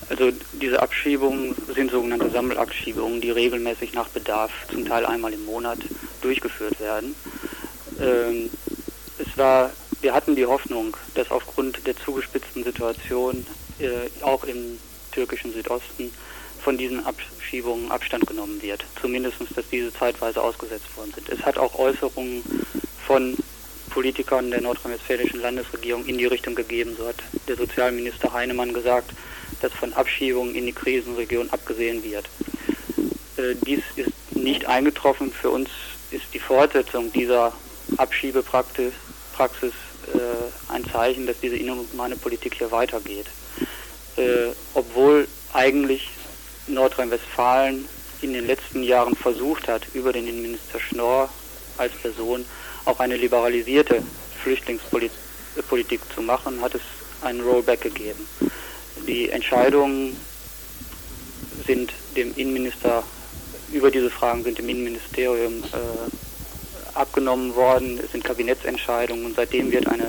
Also 0.08 0.30
diese 0.60 0.80
Abschiebungen 0.80 1.54
sind 1.74 1.90
sogenannte 1.90 2.30
Sammelabschiebungen, 2.30 3.20
die 3.20 3.30
regelmäßig 3.30 3.94
nach 3.94 4.08
Bedarf, 4.08 4.50
zum 4.70 4.86
Teil 4.86 5.06
einmal 5.06 5.32
im 5.32 5.44
Monat, 5.44 5.78
durchgeführt 6.20 6.78
werden. 6.80 7.14
Ähm, 8.00 8.50
es 9.18 9.36
war, 9.38 9.70
wir 10.00 10.14
hatten 10.14 10.36
die 10.36 10.46
Hoffnung, 10.46 10.96
dass 11.14 11.30
aufgrund 11.30 11.86
der 11.86 11.96
zugespitzten 11.96 12.64
Situation 12.64 13.46
äh, 13.78 14.08
auch 14.22 14.44
im 14.44 14.78
türkischen 15.12 15.52
Südosten 15.52 16.10
von 16.62 16.76
diesen 16.76 17.04
Abschiebungen 17.04 17.90
Abstand 17.90 18.26
genommen 18.26 18.60
wird. 18.62 18.84
Zumindest, 19.00 19.36
dass 19.54 19.68
diese 19.70 19.92
zeitweise 19.92 20.42
ausgesetzt 20.42 20.96
worden 20.96 21.12
sind. 21.14 21.28
Es 21.28 21.44
hat 21.44 21.58
auch 21.58 21.78
Äußerungen 21.78 22.42
von 23.06 23.36
Politikern 23.94 24.50
der 24.50 24.60
nordrhein-westfälischen 24.60 25.40
Landesregierung 25.40 26.04
in 26.04 26.18
die 26.18 26.26
Richtung 26.26 26.56
gegeben. 26.56 26.96
So 26.98 27.06
hat 27.06 27.22
der 27.46 27.56
Sozialminister 27.56 28.32
Heinemann 28.32 28.74
gesagt, 28.74 29.12
dass 29.62 29.72
von 29.72 29.92
Abschiebungen 29.92 30.56
in 30.56 30.66
die 30.66 30.72
Krisenregion 30.72 31.48
abgesehen 31.50 32.02
wird. 32.02 32.28
Äh, 33.36 33.54
dies 33.64 33.82
ist 33.94 34.10
nicht 34.32 34.66
eingetroffen. 34.66 35.32
Für 35.32 35.50
uns 35.50 35.70
ist 36.10 36.26
die 36.34 36.40
Fortsetzung 36.40 37.12
dieser 37.12 37.52
Abschiebepraxis 37.96 38.92
Praxis, 39.34 39.72
äh, 40.12 40.72
ein 40.72 40.84
Zeichen, 40.90 41.26
dass 41.26 41.40
diese 41.40 41.56
inhumane 41.56 42.16
Politik 42.16 42.54
hier 42.54 42.70
weitergeht. 42.70 43.26
Äh, 44.16 44.52
obwohl 44.74 45.26
eigentlich 45.52 46.10
Nordrhein-Westfalen 46.66 47.88
in 48.22 48.32
den 48.32 48.46
letzten 48.46 48.82
Jahren 48.82 49.14
versucht 49.14 49.68
hat, 49.68 49.82
über 49.92 50.12
den 50.12 50.26
Innenminister 50.26 50.80
Schnorr 50.80 51.28
als 51.78 51.92
Person 51.94 52.44
auch 52.84 53.00
eine 53.00 53.16
liberalisierte 53.16 54.02
Flüchtlingspolitik 54.42 56.00
zu 56.14 56.22
machen, 56.22 56.60
hat 56.60 56.74
es 56.74 56.82
einen 57.22 57.40
Rollback 57.40 57.80
gegeben. 57.80 58.26
Die 59.06 59.30
Entscheidungen 59.30 60.16
sind 61.66 61.92
dem 62.16 62.34
Innenminister 62.36 63.02
über 63.74 63.90
diese 63.90 64.10
Fragen 64.10 64.44
sind 64.44 64.58
dem 64.58 64.68
Innenministerium 64.68 65.62
äh, 65.64 66.96
abgenommen 66.96 67.54
worden. 67.56 67.98
Es 68.02 68.12
sind 68.12 68.24
Kabinettsentscheidungen 68.24 69.26
und 69.26 69.36
seitdem 69.36 69.72
wird 69.72 69.88
eine 69.88 70.08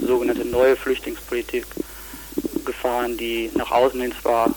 sogenannte 0.00 0.44
neue 0.44 0.76
Flüchtlingspolitik 0.76 1.66
gefahren, 2.64 3.16
die 3.16 3.50
nach 3.54 3.70
außen 3.70 4.00
hin 4.00 4.14
zwar 4.22 4.54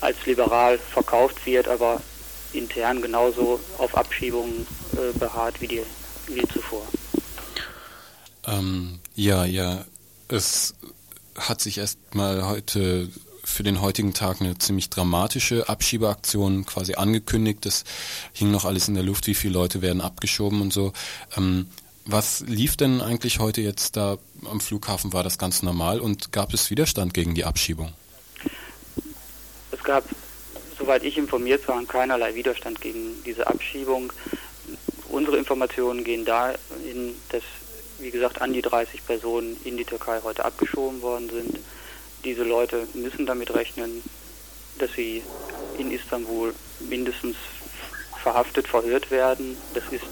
als 0.00 0.16
liberal 0.26 0.78
verkauft 0.78 1.44
wird, 1.46 1.68
aber 1.68 2.00
intern 2.52 3.00
genauso 3.00 3.60
auf 3.78 3.96
Abschiebungen 3.96 4.66
äh, 4.92 5.18
beharrt 5.18 5.60
wie 5.60 5.68
die 5.68 5.82
wie 6.34 6.46
zuvor. 6.48 6.86
Ähm, 8.46 9.00
ja, 9.14 9.44
ja, 9.44 9.84
es 10.28 10.74
hat 11.36 11.60
sich 11.60 11.78
erstmal 11.78 12.46
heute 12.46 13.08
für 13.44 13.62
den 13.62 13.80
heutigen 13.80 14.12
Tag 14.12 14.40
eine 14.40 14.58
ziemlich 14.58 14.90
dramatische 14.90 15.68
Abschiebeaktion 15.68 16.66
quasi 16.66 16.94
angekündigt. 16.94 17.64
Das 17.64 17.84
hing 18.32 18.50
noch 18.50 18.64
alles 18.64 18.88
in 18.88 18.94
der 18.94 19.02
Luft, 19.02 19.26
wie 19.26 19.34
viele 19.34 19.54
Leute 19.54 19.80
werden 19.80 20.00
abgeschoben 20.00 20.60
und 20.60 20.72
so. 20.72 20.92
Ähm, 21.36 21.68
was 22.04 22.40
lief 22.40 22.76
denn 22.76 23.00
eigentlich 23.00 23.38
heute 23.38 23.60
jetzt 23.60 23.96
da 23.96 24.18
am 24.50 24.60
Flughafen? 24.60 25.12
War 25.12 25.22
das 25.22 25.38
ganz 25.38 25.62
normal 25.62 26.00
und 26.00 26.32
gab 26.32 26.54
es 26.54 26.70
Widerstand 26.70 27.12
gegen 27.12 27.34
die 27.34 27.44
Abschiebung? 27.44 27.92
Es 29.70 29.82
gab, 29.82 30.04
soweit 30.78 31.02
ich 31.04 31.18
informiert 31.18 31.66
war, 31.68 31.82
keinerlei 31.84 32.34
Widerstand 32.34 32.80
gegen 32.80 33.22
diese 33.24 33.46
Abschiebung. 33.46 34.12
Unsere 35.08 35.38
Informationen 35.38 36.04
gehen 36.04 36.24
dahin, 36.24 37.14
dass, 37.30 37.42
wie 37.98 38.10
gesagt, 38.10 38.40
an 38.42 38.52
die 38.52 38.62
30 38.62 39.06
Personen 39.06 39.56
in 39.64 39.76
die 39.76 39.84
Türkei 39.84 40.20
heute 40.22 40.44
abgeschoben 40.44 41.00
worden 41.00 41.30
sind. 41.30 41.58
Diese 42.24 42.44
Leute 42.44 42.86
müssen 42.94 43.24
damit 43.24 43.54
rechnen, 43.54 44.02
dass 44.78 44.92
sie 44.92 45.22
in 45.78 45.90
Istanbul 45.90 46.54
mindestens 46.80 47.36
verhaftet, 48.22 48.68
verhört 48.68 49.10
werden. 49.10 49.56
Das 49.74 49.84
ist 49.90 50.06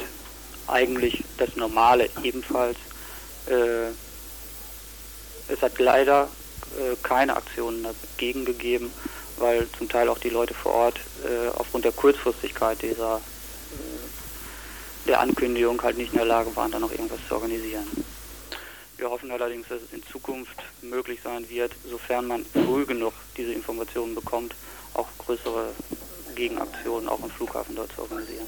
eigentlich 0.67 1.25
das 1.37 1.57
Normale 1.57 2.09
ebenfalls. 2.23 2.79
Äh, 3.47 3.91
es 5.49 5.63
hat 5.63 5.79
leider 5.79 6.29
äh, 6.79 6.97
keine 7.03 7.37
Aktionen 7.37 7.85
dagegen 7.85 8.45
gegeben, 8.45 8.91
weil 9.37 9.69
zum 9.77 9.89
Teil 9.89 10.09
auch 10.09 10.19
die 10.19 10.31
Leute 10.31 10.55
vor 10.55 10.73
Ort 10.73 11.01
äh, 11.25 11.49
aufgrund 11.57 11.85
der 11.85 11.93
Kurzfristigkeit 11.93 12.83
dieser 12.83 13.21
der 15.07 15.21
Ankündigung 15.21 15.83
halt 15.83 15.99
nicht 15.99 16.13
in 16.13 16.19
der 16.19 16.27
Lage 16.27 16.55
waren, 16.57 16.71
da 16.71 16.79
noch 16.79 16.91
irgendwas 16.91 17.21
zu 17.29 17.35
organisieren. 17.35 17.85
Wir 18.97 19.11
hoffen 19.11 19.31
allerdings, 19.31 19.69
dass 19.69 19.83
es 19.83 19.93
in 19.93 20.03
Zukunft 20.11 20.57
möglich 20.83 21.21
sein 21.23 21.49
wird, 21.51 21.73
sofern 21.89 22.27
man 22.27 22.45
früh 22.47 22.87
genug 22.87 23.13
diese 23.37 23.53
Informationen 23.53 24.15
bekommt, 24.15 24.55
auch 24.95 25.09
größere 25.19 25.73
Gegenaktionen 26.35 27.09
auch 27.09 27.23
im 27.23 27.31
Flughafen 27.31 27.77
dort 27.77 27.93
zu 27.93 28.03
organisieren. 28.03 28.47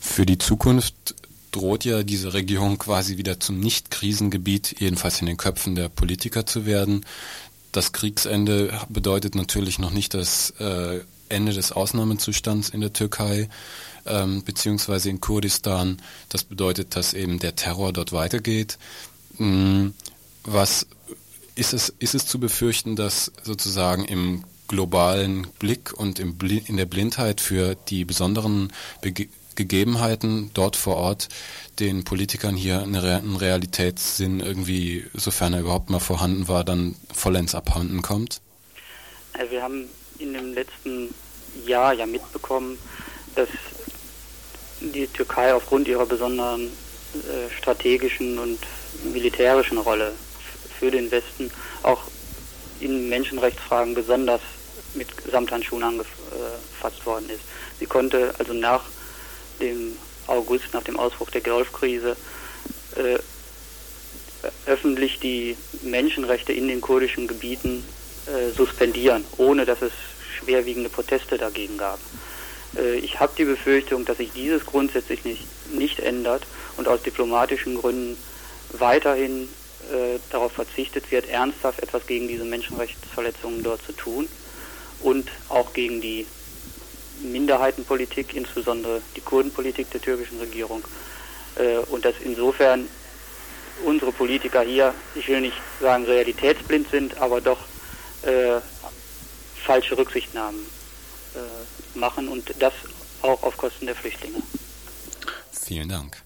Für 0.00 0.26
die 0.26 0.38
Zukunft 0.38 1.14
droht 1.52 1.84
ja 1.84 2.02
diese 2.02 2.34
Region 2.34 2.78
quasi 2.78 3.16
wieder 3.16 3.40
zum 3.40 3.60
Nicht-Krisengebiet, 3.60 4.76
jedenfalls 4.78 5.20
in 5.20 5.26
den 5.26 5.36
Köpfen 5.36 5.74
der 5.74 5.88
Politiker 5.88 6.44
zu 6.44 6.66
werden. 6.66 7.06
Das 7.72 7.92
Kriegsende 7.92 8.78
bedeutet 8.88 9.34
natürlich 9.34 9.78
noch 9.78 9.90
nicht 9.90 10.14
das 10.14 10.50
äh, 10.58 11.00
Ende 11.28 11.52
des 11.52 11.72
Ausnahmezustands 11.72 12.68
in 12.70 12.80
der 12.80 12.92
Türkei 12.92 13.48
ähm, 14.06 14.42
beziehungsweise 14.44 15.10
in 15.10 15.20
Kurdistan. 15.20 16.00
Das 16.28 16.44
bedeutet, 16.44 16.96
dass 16.96 17.14
eben 17.14 17.38
der 17.38 17.56
Terror 17.56 17.92
dort 17.92 18.12
weitergeht. 18.12 18.78
Mhm. 19.38 19.94
Was 20.44 20.86
ist 21.54 21.74
es, 21.74 21.92
ist 21.98 22.14
es 22.14 22.26
zu 22.26 22.38
befürchten, 22.40 22.96
dass 22.96 23.32
sozusagen 23.42 24.04
im 24.04 24.44
globalen 24.68 25.46
Blick 25.58 25.92
und 25.92 26.18
im 26.18 26.38
in 26.40 26.76
der 26.76 26.86
Blindheit 26.86 27.40
für 27.40 27.74
die 27.74 28.04
besonderen 28.04 28.72
Bege 29.00 29.28
Gegebenheiten 29.58 30.52
dort 30.54 30.76
vor 30.76 30.98
Ort 30.98 31.28
den 31.80 32.04
Politikern 32.04 32.54
hier 32.54 32.80
einen 32.80 32.94
Realitätssinn 32.94 34.38
irgendwie, 34.38 35.04
sofern 35.14 35.52
er 35.52 35.60
überhaupt 35.62 35.90
mal 35.90 35.98
vorhanden 35.98 36.46
war, 36.46 36.62
dann 36.62 36.94
vollends 37.12 37.56
abhanden 37.56 38.00
kommt? 38.00 38.40
Wir 39.50 39.60
haben 39.60 39.86
in 40.18 40.34
dem 40.34 40.54
letzten 40.54 41.14
Jahr 41.66 41.92
ja 41.92 42.06
mitbekommen, 42.06 42.78
dass 43.34 43.48
die 44.80 45.06
Türkei 45.06 45.54
aufgrund 45.54 45.88
ihrer 45.88 46.06
besonderen 46.06 46.66
äh, 46.66 47.50
strategischen 47.56 48.38
und 48.38 48.58
militärischen 49.12 49.78
Rolle 49.78 50.12
für 50.78 50.90
den 50.90 51.10
Westen 51.10 51.50
auch 51.82 52.02
in 52.80 53.08
Menschenrechtsfragen 53.08 53.94
besonders 53.94 54.40
mit 54.94 55.08
Samthandschuhen 55.30 55.82
angefasst 55.82 57.04
worden 57.04 57.28
ist. 57.30 57.40
Sie 57.78 57.86
konnte 57.86 58.34
also 58.38 58.52
nach 58.52 58.84
dem 59.60 59.96
August, 60.26 60.72
nach 60.72 60.82
dem 60.82 60.98
Ausbruch 60.98 61.30
der 61.30 61.40
Golfkrise, 61.40 62.16
äh, 62.96 63.18
öffentlich 64.66 65.18
die 65.18 65.56
Menschenrechte 65.82 66.52
in 66.52 66.68
den 66.68 66.80
kurdischen 66.80 67.26
Gebieten 67.26 67.84
äh, 68.26 68.50
suspendieren, 68.52 69.24
ohne 69.36 69.64
dass 69.64 69.82
es 69.82 69.92
schwerwiegende 70.48 70.88
Proteste 70.88 71.36
dagegen 71.36 71.76
gab. 71.76 71.98
Äh, 72.76 72.96
ich 72.96 73.20
habe 73.20 73.32
die 73.36 73.44
Befürchtung, 73.44 74.04
dass 74.04 74.16
sich 74.16 74.32
dieses 74.32 74.64
grundsätzlich 74.64 75.24
nicht, 75.24 75.44
nicht 75.72 76.00
ändert 76.00 76.46
und 76.76 76.88
aus 76.88 77.02
diplomatischen 77.02 77.76
Gründen 77.76 78.16
weiterhin 78.72 79.48
äh, 79.92 80.18
darauf 80.30 80.52
verzichtet 80.52 81.10
wird, 81.10 81.28
ernsthaft 81.28 81.80
etwas 81.80 82.06
gegen 82.06 82.28
diese 82.28 82.44
Menschenrechtsverletzungen 82.44 83.62
dort 83.62 83.82
zu 83.82 83.92
tun 83.92 84.28
und 85.02 85.28
auch 85.48 85.72
gegen 85.72 86.00
die 86.00 86.26
Minderheitenpolitik, 87.22 88.34
insbesondere 88.34 89.02
die 89.16 89.20
Kurdenpolitik 89.20 89.90
der 89.90 90.00
türkischen 90.00 90.38
Regierung. 90.38 90.82
Äh, 91.56 91.78
und 91.90 92.04
dass 92.04 92.14
insofern 92.24 92.88
unsere 93.84 94.12
Politiker 94.12 94.62
hier, 94.62 94.94
ich 95.14 95.28
will 95.28 95.40
nicht 95.40 95.56
sagen 95.80 96.04
realitätsblind 96.04 96.90
sind, 96.90 97.18
aber 97.18 97.40
doch 97.40 97.58
äh, 98.22 98.60
falsche 99.68 99.98
Rücksichtnahmen 99.98 100.60
äh, 101.34 101.98
machen 101.98 102.28
und 102.28 102.54
das 102.58 102.72
auch 103.20 103.42
auf 103.42 103.54
Kosten 103.58 103.84
der 103.84 103.94
Flüchtlinge. 103.94 104.42
Vielen 105.52 105.90
Dank. 105.90 106.22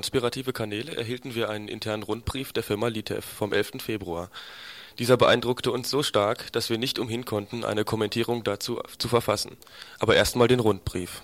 Konspirative 0.00 0.54
Kanäle 0.54 0.96
erhielten 0.96 1.34
wir 1.34 1.50
einen 1.50 1.68
internen 1.68 2.02
Rundbrief 2.02 2.54
der 2.54 2.62
Firma 2.62 2.88
Litev 2.88 3.22
vom 3.22 3.52
11. 3.52 3.72
Februar. 3.82 4.30
Dieser 4.98 5.18
beeindruckte 5.18 5.70
uns 5.72 5.90
so 5.90 6.02
stark, 6.02 6.50
dass 6.52 6.70
wir 6.70 6.78
nicht 6.78 6.98
umhin 6.98 7.26
konnten, 7.26 7.66
eine 7.66 7.84
Kommentierung 7.84 8.42
dazu 8.42 8.80
zu 8.96 9.08
verfassen. 9.08 9.58
Aber 9.98 10.16
erstmal 10.16 10.48
den 10.48 10.60
Rundbrief. 10.60 11.20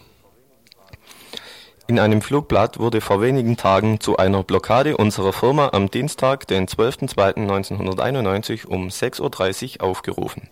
In 1.87 1.99
einem 1.99 2.21
Flugblatt 2.21 2.79
wurde 2.79 3.01
vor 3.01 3.23
wenigen 3.23 3.57
Tagen 3.57 3.99
zu 3.99 4.19
einer 4.19 4.43
Blockade 4.43 4.99
unserer 4.99 5.33
Firma 5.33 5.71
am 5.73 5.91
Dienstag, 5.91 6.47
den 6.47 6.69
12.02.1991 6.69 8.67
um 8.67 8.89
6.30 8.89 9.81
Uhr 9.81 9.85
aufgerufen. 9.89 10.51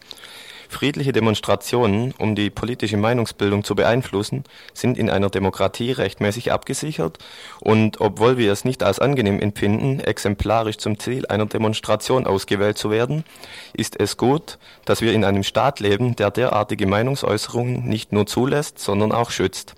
Friedliche 0.75 1.13
Demonstrationen, 1.13 2.13
um 2.19 2.35
die 2.35 2.51
politische 2.51 2.97
Meinungsbildung 2.97 3.63
zu 3.63 3.77
beeinflussen, 3.77 4.43
sind 4.73 4.99
in 4.99 5.09
einer 5.09 5.31
Demokratie 5.31 5.93
rechtmäßig 5.93 6.51
abgesichert 6.51 7.19
und 7.61 8.01
obwohl 8.01 8.39
wir 8.39 8.51
es 8.51 8.65
nicht 8.65 8.83
als 8.83 8.99
angenehm 8.99 9.39
empfinden, 9.39 10.01
exemplarisch 10.01 10.79
zum 10.79 10.99
Ziel 10.99 11.27
einer 11.27 11.47
Demonstration 11.47 12.27
ausgewählt 12.27 12.77
zu 12.77 12.91
werden, 12.91 13.23
ist 13.73 14.01
es 14.01 14.17
gut, 14.17 14.59
dass 14.85 15.01
wir 15.01 15.13
in 15.13 15.25
einem 15.25 15.45
Staat 15.45 15.79
leben, 15.79 16.17
der 16.17 16.33
derartige 16.33 16.89
Meinungsäußerungen 16.89 17.89
nicht 17.89 18.13
nur 18.13 18.27
zulässt, 18.27 18.81
sondern 18.81 19.13
auch 19.13 19.31
schützt 19.31 19.77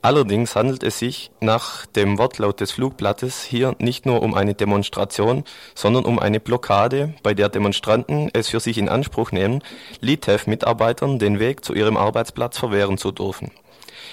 Allerdings 0.00 0.54
handelt 0.54 0.84
es 0.84 1.00
sich 1.00 1.32
nach 1.40 1.84
dem 1.86 2.18
Wortlaut 2.18 2.60
des 2.60 2.70
Flugblattes 2.70 3.42
hier 3.42 3.74
nicht 3.80 4.06
nur 4.06 4.22
um 4.22 4.34
eine 4.34 4.54
Demonstration, 4.54 5.42
sondern 5.74 6.04
um 6.04 6.20
eine 6.20 6.38
Blockade, 6.38 7.14
bei 7.24 7.34
der 7.34 7.48
Demonstranten 7.48 8.30
es 8.32 8.48
für 8.48 8.60
sich 8.60 8.78
in 8.78 8.88
Anspruch 8.88 9.32
nehmen, 9.32 9.60
Litev-Mitarbeitern 10.00 11.18
den 11.18 11.40
Weg 11.40 11.64
zu 11.64 11.74
ihrem 11.74 11.96
Arbeitsplatz 11.96 12.58
verwehren 12.58 12.96
zu 12.96 13.10
dürfen. 13.10 13.50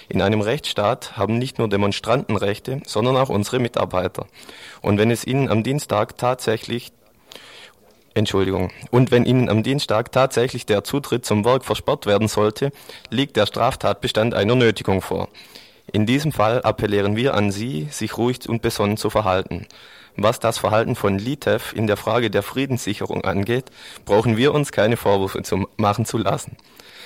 In 0.10 0.24
einem 0.24 0.42
Rechtsstaat 0.42 1.18
haben 1.18 1.38
nicht 1.38 1.60
nur 1.60 1.70
Demonstranten 1.70 2.36
Rechte, 2.36 2.82
sondern 2.88 3.16
auch 3.16 3.30
unsere 3.30 3.60
Mitarbeiter. 3.60 4.26
Und 4.82 4.98
wenn 4.98 5.12
es 5.12 5.26
ihnen 5.26 5.50
am 5.50 5.64
Dienstag 5.64 6.18
tatsächlich 6.18 6.92
Entschuldigung. 8.16 8.72
Und 8.92 9.12
wenn 9.12 9.26
Ihnen 9.26 9.50
am 9.50 9.62
Dienstag 9.62 10.14
tatsächlich 10.14 10.66
der 10.66 10.86
Zutritt 10.86 11.26
zum 11.26 11.44
Werk 11.44 11.66
versperrt 11.66 12.06
werden 12.06 12.30
sollte, 12.30 12.72
liegt 13.10 13.36
der 13.36 13.46
Straftatbestand 13.46 14.34
einer 14.34 14.56
Nötigung 14.56 15.02
vor. 15.02 15.28
In 15.96 16.06
diesem 16.06 16.34
Fall 16.34 16.62
appellieren 16.62 17.16
wir 17.16 17.36
an 17.36 17.52
Sie, 17.52 17.88
sich 17.90 18.18
ruhig 18.18 18.50
und 18.50 18.62
besonnen 18.62 18.98
zu 18.98 19.10
verhalten. 19.10 19.66
Was 20.18 20.42
das 20.42 20.58
Verhalten 20.58 20.98
von 20.98 21.18
Litev 21.18 21.72
in 21.74 21.88
der 21.88 21.96
Frage 21.96 22.30
der 22.30 22.44
Friedenssicherung 22.44 23.24
angeht, 23.24 23.72
brauchen 24.04 24.36
wir 24.36 24.54
uns 24.54 24.74
keine 24.74 24.98
Vorwürfe 24.98 25.42
zu 25.44 25.70
machen 25.78 26.04
zu 26.04 26.18
lassen. 26.18 26.58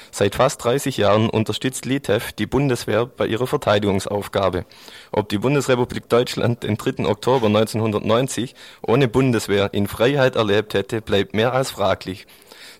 Seit 0.10 0.34
fast 0.34 0.64
30 0.64 0.98
Jahren 0.98 1.30
unterstützt 1.30 1.86
Litev 1.86 2.32
die 2.32 2.48
Bundeswehr 2.48 3.06
bei 3.06 3.28
ihrer 3.28 3.46
Verteidigungsaufgabe. 3.46 4.66
Ob 5.12 5.30
die 5.30 5.38
Bundesrepublik 5.38 6.10
Deutschland 6.10 6.64
den 6.64 6.76
3. 6.76 7.06
Oktober 7.06 7.46
1990 7.46 8.56
ohne 8.82 9.08
Bundeswehr 9.08 9.72
in 9.72 9.86
Freiheit 9.86 10.36
erlebt 10.36 10.74
hätte, 10.74 11.04
bleibt 11.04 11.36
mehr 11.36 11.54
als 11.54 11.70
fraglich. 11.70 12.26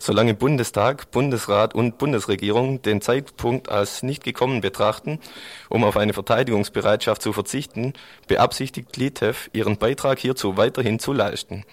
Solange 0.02 0.34
Bundestag, 0.34 1.12
Bundesrat 1.12 1.76
und 1.76 1.98
Bundesregierung 1.98 2.82
den 2.82 3.02
Zeitpunkt 3.02 3.68
als 3.68 4.02
nicht 4.02 4.24
gekommen 4.24 4.62
betrachten, 4.62 5.20
um 5.68 5.84
auf 5.84 5.98
eine 5.98 6.14
Verteidigungsbereitschaft 6.14 7.22
zu 7.22 7.34
verzichten, 7.34 7.92
beabsichtigt 8.26 8.96
Litev, 8.96 9.50
ihren 9.52 9.78
Beitrag 9.78 10.18
hierzu 10.18 10.56
weiterhin 10.56 11.00
zu 11.00 11.12
leisten. 11.12 11.66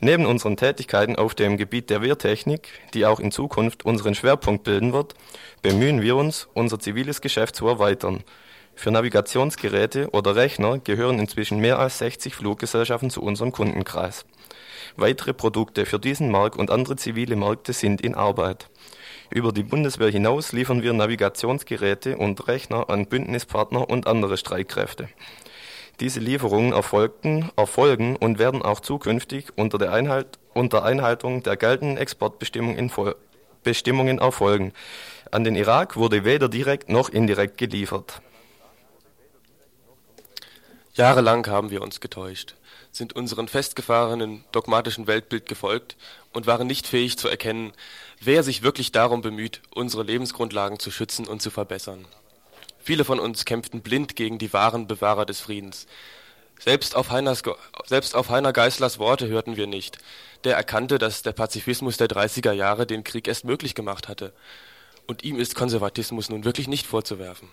Neben 0.00 0.24
unseren 0.24 0.56
Tätigkeiten 0.56 1.14
auf 1.14 1.34
dem 1.34 1.58
Gebiet 1.58 1.90
der 1.90 2.00
Wehrtechnik, 2.00 2.68
die 2.94 3.04
auch 3.04 3.20
in 3.20 3.30
Zukunft 3.30 3.84
unseren 3.84 4.14
Schwerpunkt 4.14 4.64
bilden 4.64 4.94
wird, 4.94 5.14
bemühen 5.60 6.00
wir 6.00 6.16
uns, 6.16 6.48
unser 6.54 6.80
ziviles 6.80 7.20
Geschäft 7.20 7.54
zu 7.54 7.68
erweitern. 7.68 8.24
Für 8.74 8.90
Navigationsgeräte 8.90 10.08
oder 10.10 10.34
Rechner 10.34 10.78
gehören 10.78 11.18
inzwischen 11.18 11.60
mehr 11.60 11.78
als 11.78 11.98
60 11.98 12.34
Fluggesellschaften 12.34 13.10
zu 13.10 13.22
unserem 13.22 13.52
Kundenkreis. 13.52 14.24
Weitere 14.96 15.32
Produkte 15.32 15.86
für 15.86 15.98
diesen 15.98 16.30
Markt 16.30 16.58
und 16.58 16.70
andere 16.70 16.96
zivile 16.96 17.36
Märkte 17.36 17.72
sind 17.72 18.02
in 18.02 18.14
Arbeit. 18.14 18.68
Über 19.30 19.52
die 19.52 19.62
Bundeswehr 19.62 20.10
hinaus 20.10 20.52
liefern 20.52 20.82
wir 20.82 20.92
Navigationsgeräte 20.92 22.18
und 22.18 22.46
Rechner 22.48 22.90
an 22.90 23.06
Bündnispartner 23.06 23.88
und 23.88 24.06
andere 24.06 24.36
Streitkräfte. 24.36 25.08
Diese 26.00 26.20
Lieferungen 26.20 26.72
erfolgten, 26.72 27.50
erfolgen 27.56 28.16
und 28.16 28.38
werden 28.38 28.60
auch 28.60 28.80
zukünftig 28.80 29.46
unter, 29.56 29.78
der 29.78 29.92
Einhalt, 29.92 30.38
unter 30.52 30.84
Einhaltung 30.84 31.42
der 31.42 31.56
geltenden 31.56 31.96
Exportbestimmungen 31.96 34.18
erfolgen. 34.18 34.74
An 35.30 35.44
den 35.44 35.56
Irak 35.56 35.96
wurde 35.96 36.24
weder 36.24 36.50
direkt 36.50 36.90
noch 36.90 37.08
indirekt 37.08 37.56
geliefert. 37.56 38.20
Jahrelang 40.94 41.46
haben 41.46 41.70
wir 41.70 41.80
uns 41.80 42.00
getäuscht 42.00 42.54
sind 42.92 43.14
unserem 43.14 43.48
festgefahrenen 43.48 44.44
dogmatischen 44.52 45.06
Weltbild 45.06 45.46
gefolgt 45.46 45.96
und 46.32 46.46
waren 46.46 46.66
nicht 46.66 46.86
fähig 46.86 47.18
zu 47.18 47.26
erkennen, 47.26 47.72
wer 48.20 48.42
sich 48.42 48.62
wirklich 48.62 48.92
darum 48.92 49.22
bemüht, 49.22 49.62
unsere 49.74 50.02
Lebensgrundlagen 50.02 50.78
zu 50.78 50.90
schützen 50.90 51.26
und 51.26 51.40
zu 51.40 51.50
verbessern. 51.50 52.06
Viele 52.78 53.04
von 53.04 53.18
uns 53.18 53.44
kämpften 53.44 53.80
blind 53.80 54.14
gegen 54.14 54.38
die 54.38 54.52
wahren 54.52 54.86
Bewahrer 54.86 55.24
des 55.24 55.40
Friedens. 55.40 55.86
Selbst 56.58 56.94
auf, 56.94 57.10
Heiners, 57.10 57.42
selbst 57.86 58.14
auf 58.14 58.28
Heiner 58.28 58.52
Geißlers 58.52 58.98
Worte 58.98 59.26
hörten 59.26 59.56
wir 59.56 59.66
nicht. 59.66 59.98
Der 60.44 60.56
erkannte, 60.56 60.98
dass 60.98 61.22
der 61.22 61.32
Pazifismus 61.32 61.96
der 61.96 62.08
30er 62.08 62.52
Jahre 62.52 62.86
den 62.86 63.04
Krieg 63.04 63.26
erst 63.26 63.44
möglich 63.44 63.74
gemacht 63.74 64.08
hatte. 64.08 64.32
Und 65.06 65.24
ihm 65.24 65.38
ist 65.38 65.54
Konservatismus 65.54 66.28
nun 66.28 66.44
wirklich 66.44 66.68
nicht 66.68 66.86
vorzuwerfen. 66.86 67.48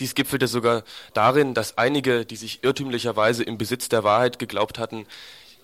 Dies 0.00 0.14
gipfelte 0.14 0.46
sogar 0.46 0.82
darin, 1.14 1.54
dass 1.54 1.78
einige, 1.78 2.26
die 2.26 2.36
sich 2.36 2.62
irrtümlicherweise 2.62 3.42
im 3.42 3.58
Besitz 3.58 3.88
der 3.88 4.04
Wahrheit 4.04 4.38
geglaubt 4.38 4.78
hatten, 4.78 5.06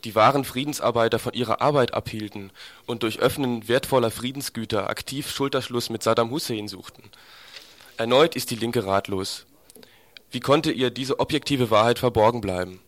die 0.05 0.15
wahren 0.15 0.45
Friedensarbeiter 0.45 1.19
von 1.19 1.33
ihrer 1.33 1.61
Arbeit 1.61 1.95
abhielten 1.95 2.51
und 2.87 3.03
durch 3.03 3.21
Öffnen 3.21 3.69
wertvoller 3.69 4.11
Friedensgüter 4.11 4.91
aktiv 4.91 5.31
Schulterschluss 5.31 5.91
mit 5.91 6.03
Saddam 6.03 6.31
Hussein 6.31 6.67
suchten. 6.67 7.03
Erneut 7.97 8.35
ist 8.35 8.51
die 8.51 8.57
Linke 8.57 8.85
ratlos. 8.85 9.47
Wie 10.31 10.41
konnte 10.41 10.73
ihr 10.73 10.91
diese 10.91 11.21
objektive 11.21 11.71
Wahrheit 11.71 11.99
verborgen 11.99 12.41
bleiben? 12.41 12.81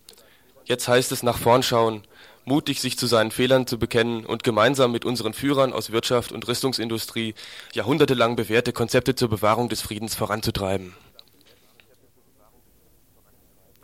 Jetzt 0.65 0.89
heißt 0.89 1.13
es 1.13 1.23
nach 1.23 1.37
vorn 1.37 1.63
schauen, 1.63 2.03
mutig 2.47 2.81
sich 2.81 2.99
zu 2.99 3.07
seinen 3.07 3.31
Fehlern 3.31 3.67
zu 3.67 3.79
bekennen 3.79 4.25
und 4.25 4.43
gemeinsam 4.43 4.93
mit 4.93 5.05
unseren 5.05 5.35
Führern 5.35 5.73
aus 5.73 5.93
Wirtschaft 5.93 6.33
und 6.33 6.49
Rüstungsindustrie 6.49 7.35
jahrhundertelang 7.75 8.35
bewährte 8.35 8.73
Konzepte 8.73 9.15
zur 9.15 9.29
Bewahrung 9.29 9.69
des 9.69 9.83
Friedens 9.83 10.15
voranzutreiben. 10.15 10.95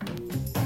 Bild 0.04 0.59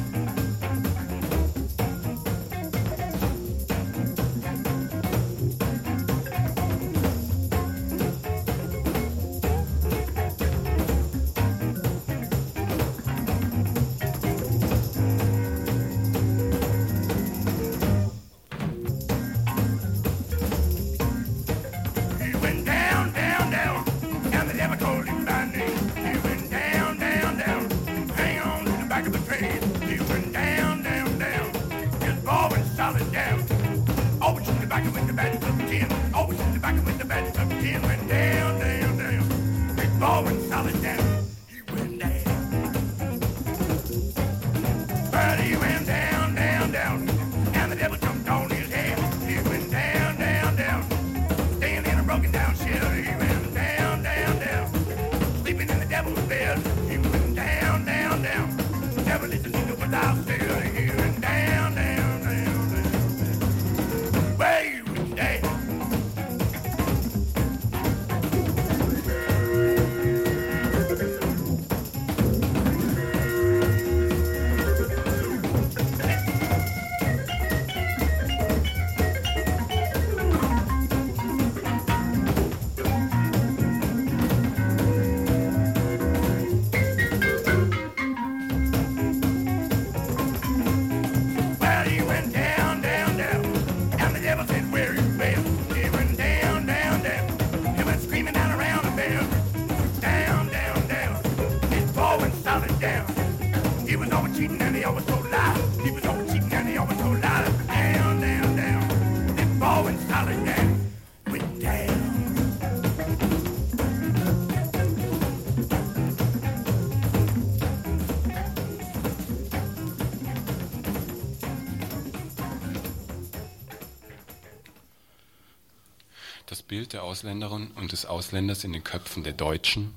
der 126.95 127.03
Ausländerin 127.03 127.73
und 127.75 127.91
des 127.91 128.07
Ausländers 128.07 128.63
in 128.63 128.73
den 128.73 128.85
Köpfen 128.85 129.25
der 129.25 129.33
Deutschen, 129.33 129.93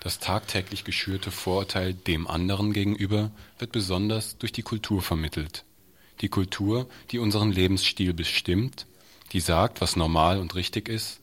das 0.00 0.20
tagtäglich 0.20 0.84
geschürte 0.84 1.30
Vorurteil 1.30 1.94
dem 1.94 2.28
anderen 2.28 2.72
gegenüber 2.72 3.30
wird 3.58 3.72
besonders 3.72 4.36
durch 4.36 4.52
die 4.52 4.62
Kultur 4.62 5.00
vermittelt. 5.00 5.64
Die 6.20 6.28
Kultur, 6.28 6.86
die 7.10 7.18
unseren 7.18 7.50
Lebensstil 7.50 8.12
bestimmt, 8.12 8.86
die 9.32 9.40
sagt, 9.40 9.80
was 9.80 9.96
normal 9.96 10.38
und 10.38 10.54
richtig 10.54 10.88
ist, 10.88 11.20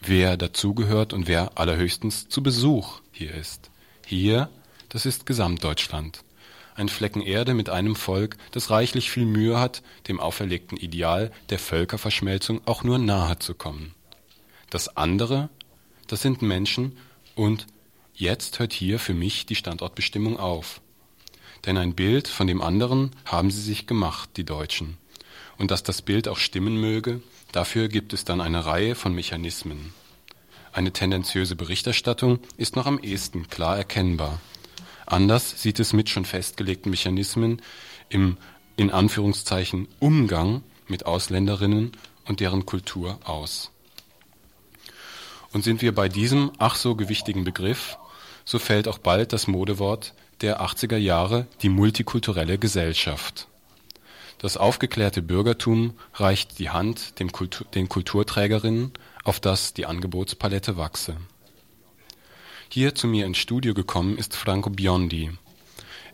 wer 0.00 0.36
dazugehört 0.36 1.12
und 1.12 1.26
wer 1.26 1.58
allerhöchstens 1.58 2.28
zu 2.28 2.42
Besuch 2.42 3.00
hier 3.10 3.34
ist. 3.34 3.70
Hier, 4.06 4.48
das 4.88 5.04
ist 5.04 5.26
Gesamtdeutschland. 5.26 6.22
Ein 6.76 6.88
Flecken 6.88 7.22
Erde 7.22 7.54
mit 7.54 7.70
einem 7.70 7.96
Volk, 7.96 8.36
das 8.52 8.70
reichlich 8.70 9.10
viel 9.10 9.26
Mühe 9.26 9.58
hat, 9.58 9.82
dem 10.08 10.20
auferlegten 10.20 10.78
Ideal 10.78 11.32
der 11.50 11.58
Völkerverschmelzung 11.58 12.60
auch 12.66 12.84
nur 12.84 12.98
nahe 12.98 13.38
zu 13.38 13.54
kommen. 13.54 13.94
Das 14.74 14.96
andere, 14.96 15.50
das 16.08 16.22
sind 16.22 16.42
Menschen 16.42 16.96
und 17.36 17.68
jetzt 18.12 18.58
hört 18.58 18.72
hier 18.72 18.98
für 18.98 19.14
mich 19.14 19.46
die 19.46 19.54
Standortbestimmung 19.54 20.36
auf. 20.36 20.80
Denn 21.64 21.78
ein 21.78 21.94
Bild 21.94 22.26
von 22.26 22.48
dem 22.48 22.60
anderen 22.60 23.12
haben 23.24 23.52
sie 23.52 23.60
sich 23.60 23.86
gemacht, 23.86 24.30
die 24.36 24.42
Deutschen. 24.42 24.96
Und 25.58 25.70
dass 25.70 25.84
das 25.84 26.02
Bild 26.02 26.26
auch 26.26 26.38
stimmen 26.38 26.80
möge, 26.80 27.22
dafür 27.52 27.86
gibt 27.86 28.12
es 28.12 28.24
dann 28.24 28.40
eine 28.40 28.66
Reihe 28.66 28.96
von 28.96 29.14
Mechanismen. 29.14 29.94
Eine 30.72 30.92
tendenziöse 30.92 31.54
Berichterstattung 31.54 32.40
ist 32.56 32.74
noch 32.74 32.86
am 32.86 32.98
ehesten 32.98 33.46
klar 33.46 33.76
erkennbar. 33.76 34.40
Anders 35.06 35.62
sieht 35.62 35.78
es 35.78 35.92
mit 35.92 36.08
schon 36.08 36.24
festgelegten 36.24 36.90
Mechanismen 36.90 37.62
im 38.08 38.38
in 38.76 38.90
Anführungszeichen 38.90 39.86
Umgang 40.00 40.64
mit 40.88 41.06
Ausländerinnen 41.06 41.92
und 42.24 42.40
deren 42.40 42.66
Kultur 42.66 43.20
aus. 43.22 43.70
Und 45.54 45.62
sind 45.62 45.80
wir 45.80 45.94
bei 45.94 46.08
diesem 46.08 46.50
ach 46.58 46.74
so 46.74 46.96
gewichtigen 46.96 47.44
Begriff, 47.44 47.96
so 48.44 48.58
fällt 48.58 48.88
auch 48.88 48.98
bald 48.98 49.32
das 49.32 49.46
Modewort 49.46 50.12
der 50.40 50.60
80er 50.60 50.96
Jahre 50.96 51.46
die 51.62 51.68
multikulturelle 51.68 52.58
Gesellschaft. 52.58 53.46
Das 54.38 54.56
aufgeklärte 54.56 55.22
Bürgertum 55.22 55.94
reicht 56.12 56.58
die 56.58 56.70
Hand 56.70 57.20
dem 57.20 57.30
Kultur, 57.30 57.66
den 57.72 57.88
Kulturträgerinnen, 57.88 58.92
auf 59.22 59.38
das 59.38 59.72
die 59.72 59.86
Angebotspalette 59.86 60.76
wachse. 60.76 61.16
Hier 62.68 62.96
zu 62.96 63.06
mir 63.06 63.24
ins 63.24 63.38
Studio 63.38 63.74
gekommen 63.74 64.18
ist 64.18 64.34
Franco 64.34 64.70
Biondi. 64.70 65.30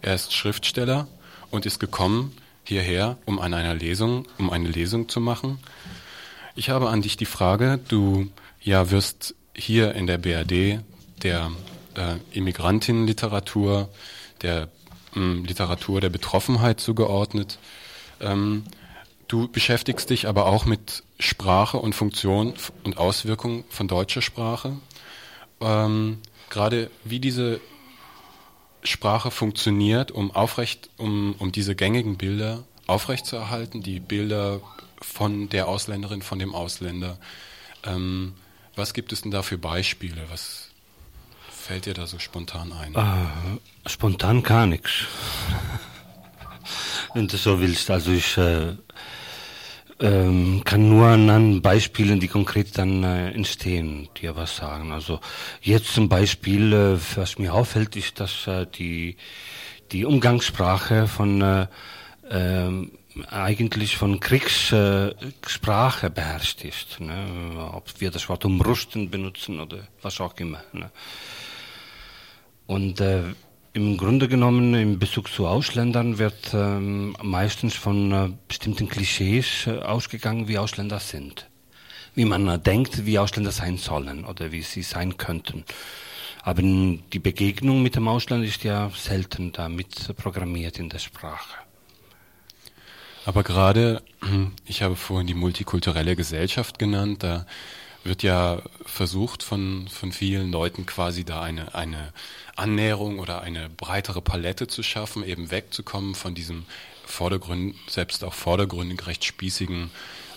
Er 0.02 0.14
ist 0.14 0.34
Schriftsteller 0.34 1.08
und 1.50 1.64
ist 1.64 1.80
gekommen 1.80 2.36
hierher, 2.62 3.16
um 3.24 3.38
an 3.38 3.54
einer 3.54 3.74
Lesung, 3.74 4.26
um 4.36 4.50
eine 4.50 4.68
Lesung 4.68 5.08
zu 5.08 5.18
machen. 5.18 5.58
Ich 6.54 6.68
habe 6.68 6.90
an 6.90 7.00
dich 7.00 7.16
die 7.16 7.24
Frage, 7.24 7.80
du 7.88 8.28
ja, 8.60 8.90
wirst 8.90 9.34
hier 9.54 9.94
in 9.94 10.06
der 10.06 10.18
BRD 10.18 10.80
der 11.22 11.50
äh, 11.94 12.16
Immigrantinnenliteratur, 12.32 13.88
der 14.42 14.68
ähm, 15.16 15.44
Literatur 15.44 16.00
der 16.00 16.10
Betroffenheit 16.10 16.80
zugeordnet. 16.80 17.58
Ähm, 18.20 18.64
du 19.28 19.48
beschäftigst 19.48 20.10
dich 20.10 20.28
aber 20.28 20.46
auch 20.46 20.64
mit 20.64 21.02
Sprache 21.18 21.78
und 21.78 21.94
Funktion 21.94 22.54
und 22.84 22.98
Auswirkungen 22.98 23.64
von 23.68 23.88
deutscher 23.88 24.22
Sprache. 24.22 24.76
Ähm, 25.60 26.18
Gerade 26.48 26.90
wie 27.04 27.20
diese 27.20 27.60
Sprache 28.82 29.30
funktioniert, 29.30 30.10
um 30.10 30.30
aufrecht, 30.30 30.90
um, 30.96 31.34
um 31.38 31.52
diese 31.52 31.76
gängigen 31.76 32.16
Bilder 32.16 32.64
aufrechtzuerhalten, 32.86 33.82
die 33.82 34.00
Bilder 34.00 34.60
von 35.00 35.48
der 35.48 35.68
Ausländerin, 35.68 36.22
von 36.22 36.38
dem 36.38 36.54
Ausländer. 36.54 37.18
Ähm, 37.84 38.34
was 38.76 38.94
gibt 38.94 39.12
es 39.12 39.22
denn 39.22 39.30
da 39.30 39.42
für 39.42 39.58
Beispiele? 39.58 40.22
Was 40.30 40.68
fällt 41.50 41.86
dir 41.86 41.94
da 41.94 42.06
so 42.06 42.18
spontan 42.18 42.72
ein? 42.72 42.94
Äh, 42.94 43.88
spontan 43.88 44.42
gar 44.42 44.66
nichts. 44.66 44.90
Wenn 47.14 47.28
du 47.28 47.36
so 47.36 47.60
willst. 47.60 47.90
Also 47.90 48.12
ich, 48.12 48.36
äh, 48.36 48.74
ähm, 50.00 50.62
kann 50.64 50.88
nur 50.88 51.08
an 51.08 51.60
Beispielen, 51.60 52.20
die 52.20 52.28
konkret 52.28 52.78
dann 52.78 53.04
äh, 53.04 53.30
entstehen, 53.32 54.08
dir 54.20 54.34
was 54.34 54.56
sagen. 54.56 54.92
Also 54.92 55.20
jetzt 55.60 55.92
zum 55.92 56.08
Beispiel, 56.08 56.72
äh, 56.72 56.98
was 57.16 57.38
mir 57.38 57.52
auffällt, 57.52 57.96
ist, 57.96 58.18
dass 58.18 58.46
äh, 58.46 58.66
die, 58.66 59.16
die 59.92 60.06
Umgangssprache 60.06 61.06
von 61.06 61.42
äh, 61.42 61.66
ähm, 62.30 62.92
eigentlich 63.28 63.96
von 63.96 64.20
Kriegssprache 64.20 66.06
äh, 66.06 66.10
beherrscht 66.10 66.64
ist. 66.64 67.00
Ne? 67.00 67.70
Ob 67.72 68.00
wir 68.00 68.10
das 68.10 68.28
Wort 68.28 68.44
umrüsten 68.44 69.10
benutzen 69.10 69.60
oder 69.60 69.88
was 70.02 70.20
auch 70.20 70.36
immer. 70.36 70.62
Ne? 70.72 70.90
Und 72.66 73.00
äh, 73.00 73.22
im 73.72 73.96
Grunde 73.96 74.28
genommen 74.28 74.74
in 74.74 74.98
Bezug 74.98 75.28
zu 75.28 75.46
Ausländern 75.46 76.18
wird 76.18 76.52
ähm, 76.54 77.16
meistens 77.22 77.74
von 77.74 78.12
äh, 78.12 78.28
bestimmten 78.48 78.88
Klischees 78.88 79.66
äh, 79.66 79.78
ausgegangen, 79.78 80.48
wie 80.48 80.58
Ausländer 80.58 80.98
sind. 80.98 81.48
Wie 82.14 82.24
man 82.24 82.48
äh, 82.48 82.58
denkt, 82.58 83.06
wie 83.06 83.18
Ausländer 83.18 83.52
sein 83.52 83.76
sollen 83.76 84.24
oder 84.24 84.50
wie 84.50 84.62
sie 84.62 84.82
sein 84.82 85.16
könnten. 85.16 85.64
Aber 86.42 86.62
die 86.62 87.18
Begegnung 87.18 87.82
mit 87.82 87.96
dem 87.96 88.08
Ausland 88.08 88.44
ist 88.44 88.64
ja 88.64 88.90
selten 88.96 89.52
damit 89.52 90.16
programmiert 90.16 90.78
in 90.78 90.88
der 90.88 90.98
Sprache. 90.98 91.69
Aber 93.24 93.42
gerade, 93.42 94.02
ich 94.66 94.82
habe 94.82 94.96
vorhin 94.96 95.26
die 95.26 95.34
multikulturelle 95.34 96.16
Gesellschaft 96.16 96.78
genannt, 96.78 97.22
da 97.22 97.46
wird 98.02 98.22
ja 98.22 98.62
versucht 98.86 99.42
von, 99.42 99.86
von 99.88 100.12
vielen 100.12 100.50
Leuten 100.50 100.86
quasi 100.86 101.24
da 101.24 101.42
eine, 101.42 101.74
eine 101.74 102.12
Annäherung 102.56 103.18
oder 103.18 103.42
eine 103.42 103.68
breitere 103.68 104.22
Palette 104.22 104.68
zu 104.68 104.82
schaffen, 104.82 105.22
eben 105.22 105.50
wegzukommen 105.50 106.14
von 106.14 106.34
diesem 106.34 106.64
Vordergrund, 107.04 107.74
selbst 107.88 108.24
auch 108.24 108.32
vordergründig 108.32 109.06
recht 109.06 109.24
spießigen 109.24 109.90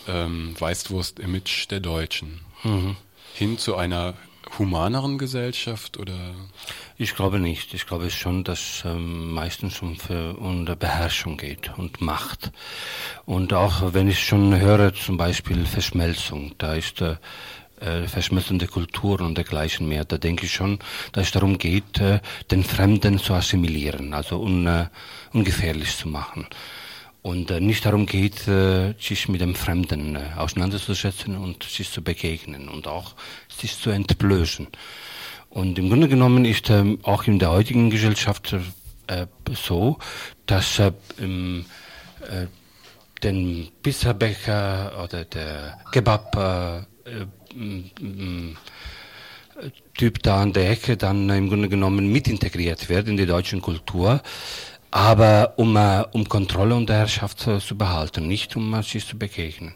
ähm, 0.08 0.56
Weißwurst-Image 0.60 1.70
der 1.70 1.80
Deutschen. 1.80 2.42
Mhm. 2.64 2.98
Hin 3.34 3.58
zu 3.58 3.76
einer 3.76 4.16
humaneren 4.58 5.18
Gesellschaft 5.18 5.98
oder? 5.98 6.18
Ich 6.98 7.16
glaube 7.16 7.40
nicht. 7.40 7.74
Ich 7.74 7.86
glaube 7.86 8.10
schon, 8.10 8.44
dass 8.44 8.84
ähm, 8.86 9.34
meistens 9.34 9.82
um, 9.82 9.98
um 10.38 10.66
Beherrschung 10.66 11.38
geht 11.38 11.78
und 11.78 12.02
Macht. 12.02 12.52
Und 13.26 13.54
auch 13.54 13.94
wenn 13.94 14.08
ich 14.08 14.24
schon 14.24 14.60
höre, 14.60 14.94
zum 14.94 15.18
Beispiel 15.18 15.66
Verschmelzung, 15.66 16.54
da 16.58 16.74
ist 16.76 17.02
äh, 17.02 17.16
äh, 17.80 18.08
verschmelzende 18.08 18.68
Kulturen 18.68 19.26
und 19.26 19.38
dergleichen 19.38 19.88
mehr. 19.88 20.06
Da 20.06 20.18
denke 20.18 20.46
ich 20.46 20.54
schon, 20.54 20.80
dass 21.12 21.28
es 21.28 21.32
darum 21.32 21.58
geht, 21.58 22.00
äh, 22.00 22.20
den 22.52 22.64
Fremden 22.64 23.20
zu 23.20 23.34
assimilieren, 23.34 24.14
also 24.14 24.42
un, 24.42 24.68
äh, 24.68 24.88
ungefährlich 25.34 25.96
zu 25.98 26.08
machen. 26.08 26.48
Und 27.24 27.52
äh, 27.52 27.62
nicht 27.62 27.86
darum 27.86 28.06
geht, 28.06 28.50
äh, 28.50 28.96
sich 29.00 29.30
mit 29.30 29.40
dem 29.40 29.56
Fremden 29.56 30.18
äh, 30.18 30.32
auseinanderzusetzen 30.36 31.38
und 31.38 31.64
sich 31.64 31.90
zu 31.90 32.02
begegnen 32.02 32.68
und 32.68 32.86
auch 32.86 33.16
sich 33.60 33.78
zu 33.78 33.90
entblößen. 33.90 34.68
Und 35.50 35.78
im 35.78 35.90
Grunde 35.90 36.08
genommen 36.08 36.46
ist 36.46 36.70
äh, 36.70 36.98
auch 37.04 37.26
in 37.26 37.38
der 37.38 37.52
heutigen 37.52 37.92
Gesellschaft 37.92 38.56
äh, 39.08 39.28
so, 39.54 40.00
dass 40.46 40.80
äh, 40.80 40.92
im, 41.18 41.66
äh, 42.22 42.48
den 43.22 43.70
Pizzabecher 43.82 45.04
oder 45.04 45.26
der 45.26 45.80
Kebab 45.92 46.36
äh, 46.36 46.78
äh 47.10 47.26
Typ 49.96 50.24
da 50.24 50.42
an 50.42 50.52
der 50.52 50.72
Ecke 50.72 50.98
dann 50.98 51.30
im 51.30 51.48
Grunde 51.48 51.70
genommen 51.70 52.12
mit 52.12 52.28
integriert 52.28 52.90
wird 52.90 53.08
in 53.08 53.18
die 53.18 53.28
deutsche 53.28 53.60
Kultur, 53.60 54.24
aber 54.90 55.54
um, 55.58 55.78
um 56.12 56.28
Kontrolle 56.28 56.74
und 56.74 56.90
Herrschaft 56.90 57.40
zu 57.40 57.78
behalten, 57.78 58.28
nicht 58.28 58.56
um 58.56 58.82
sich 58.82 59.06
zu 59.06 59.16
begegnen. 59.16 59.76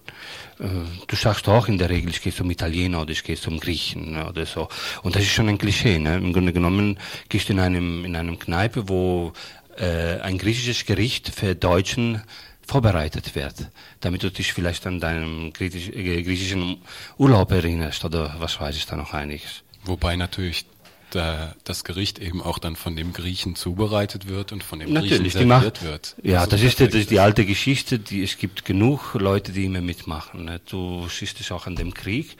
Du 0.59 1.15
sagst 1.15 1.47
auch 1.47 1.67
in 1.67 1.77
der 1.77 1.89
Regel, 1.89 2.09
ich 2.09 2.21
gehe 2.21 2.33
zum 2.33 2.49
Italiener 2.49 3.01
oder 3.01 3.11
ich 3.11 3.23
gehe 3.23 3.35
zum 3.35 3.59
Griechen 3.59 4.19
oder 4.21 4.45
so. 4.45 4.67
Und 5.03 5.15
das 5.15 5.21
ist 5.21 5.31
schon 5.31 5.49
ein 5.49 5.59
Klischee. 5.59 5.99
Ne? 5.99 6.15
Im 6.17 6.33
Grunde 6.33 6.51
genommen 6.51 6.97
gehst 7.29 7.49
du 7.49 7.53
in 7.53 7.59
einem, 7.59 8.05
in 8.05 8.15
einem 8.15 8.39
Kneipe, 8.39 8.89
wo 8.89 9.33
äh, 9.77 10.19
ein 10.21 10.39
griechisches 10.39 10.85
Gericht 10.85 11.29
für 11.29 11.53
Deutschen 11.53 12.23
vorbereitet 12.65 13.35
wird, 13.35 13.69
damit 14.01 14.23
du 14.23 14.31
dich 14.31 14.51
vielleicht 14.53 14.87
an 14.87 14.99
deinen 14.99 15.53
äh, 15.59 16.23
griechischen 16.23 16.81
Urlaub 17.17 17.51
erinnerst 17.51 18.03
oder 18.03 18.35
was 18.39 18.59
weiß 18.59 18.75
ich 18.75 18.85
da 18.85 18.95
noch 18.95 19.13
einiges. 19.13 19.63
Wobei 19.85 20.15
natürlich 20.15 20.65
da 21.11 21.55
das 21.63 21.83
Gericht 21.83 22.19
eben 22.19 22.41
auch 22.41 22.59
dann 22.59 22.75
von 22.75 22.95
dem 22.95 23.13
Griechen 23.13 23.55
zubereitet 23.55 24.27
wird 24.27 24.51
und 24.51 24.63
von 24.63 24.79
dem 24.79 24.93
Natürlich, 24.93 25.33
Griechen 25.33 25.49
serviert 25.49 25.83
wird. 25.83 26.15
Ja, 26.21 26.45
das, 26.45 26.61
ist, 26.61 26.79
das 26.79 26.93
ist 26.93 27.11
die 27.11 27.19
alte 27.19 27.45
Geschichte. 27.45 27.99
Die, 27.99 28.23
es 28.23 28.37
gibt 28.37 28.65
genug 28.65 29.13
Leute, 29.13 29.51
die 29.51 29.65
immer 29.65 29.81
mitmachen. 29.81 30.45
Ne? 30.45 30.61
Du 30.69 31.07
siehst 31.07 31.39
es 31.39 31.51
auch 31.51 31.67
an 31.67 31.75
dem 31.75 31.93
Krieg. 31.93 32.37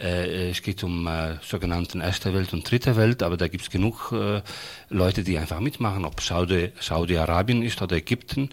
Äh, 0.00 0.50
es 0.50 0.62
geht 0.62 0.82
um 0.84 1.06
äh, 1.06 1.36
sogenannten 1.42 2.00
Erste 2.00 2.34
Welt 2.34 2.52
und 2.52 2.68
Dritte 2.68 2.96
Welt, 2.96 3.22
aber 3.22 3.36
da 3.36 3.48
gibt 3.48 3.64
es 3.64 3.70
genug 3.70 4.12
äh, 4.12 4.42
Leute, 4.88 5.22
die 5.22 5.38
einfach 5.38 5.60
mitmachen, 5.60 6.04
ob 6.04 6.20
Saudi, 6.20 6.72
Saudi-Arabien 6.80 7.62
ist 7.62 7.80
oder 7.82 7.96
Ägypten. 7.96 8.50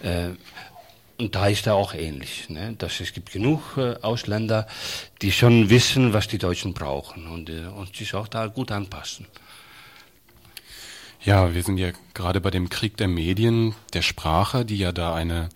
Äh, 0.00 0.30
und 1.16 1.34
da 1.34 1.46
ist 1.46 1.66
er 1.66 1.74
auch 1.74 1.94
ähnlich. 1.94 2.48
Ne? 2.48 2.74
Dass 2.76 3.00
es 3.00 3.12
gibt 3.12 3.32
genug 3.32 3.76
äh, 3.76 3.94
Ausländer, 4.02 4.66
die 5.22 5.32
schon 5.32 5.70
wissen, 5.70 6.12
was 6.12 6.28
die 6.28 6.38
Deutschen 6.38 6.74
brauchen 6.74 7.26
und, 7.26 7.50
äh, 7.50 7.66
und 7.66 7.94
sich 7.94 8.14
auch 8.14 8.28
da 8.28 8.46
gut 8.46 8.72
anpassen. 8.72 9.26
Ja, 11.22 11.54
wir 11.54 11.62
sind 11.62 11.78
ja 11.78 11.92
gerade 12.12 12.40
bei 12.40 12.50
dem 12.50 12.68
Krieg 12.68 12.96
der 12.96 13.08
Medien, 13.08 13.74
der 13.94 14.02
Sprache, 14.02 14.64
die 14.64 14.76
ja 14.76 14.92
da 14.92 15.14
eine, 15.14 15.48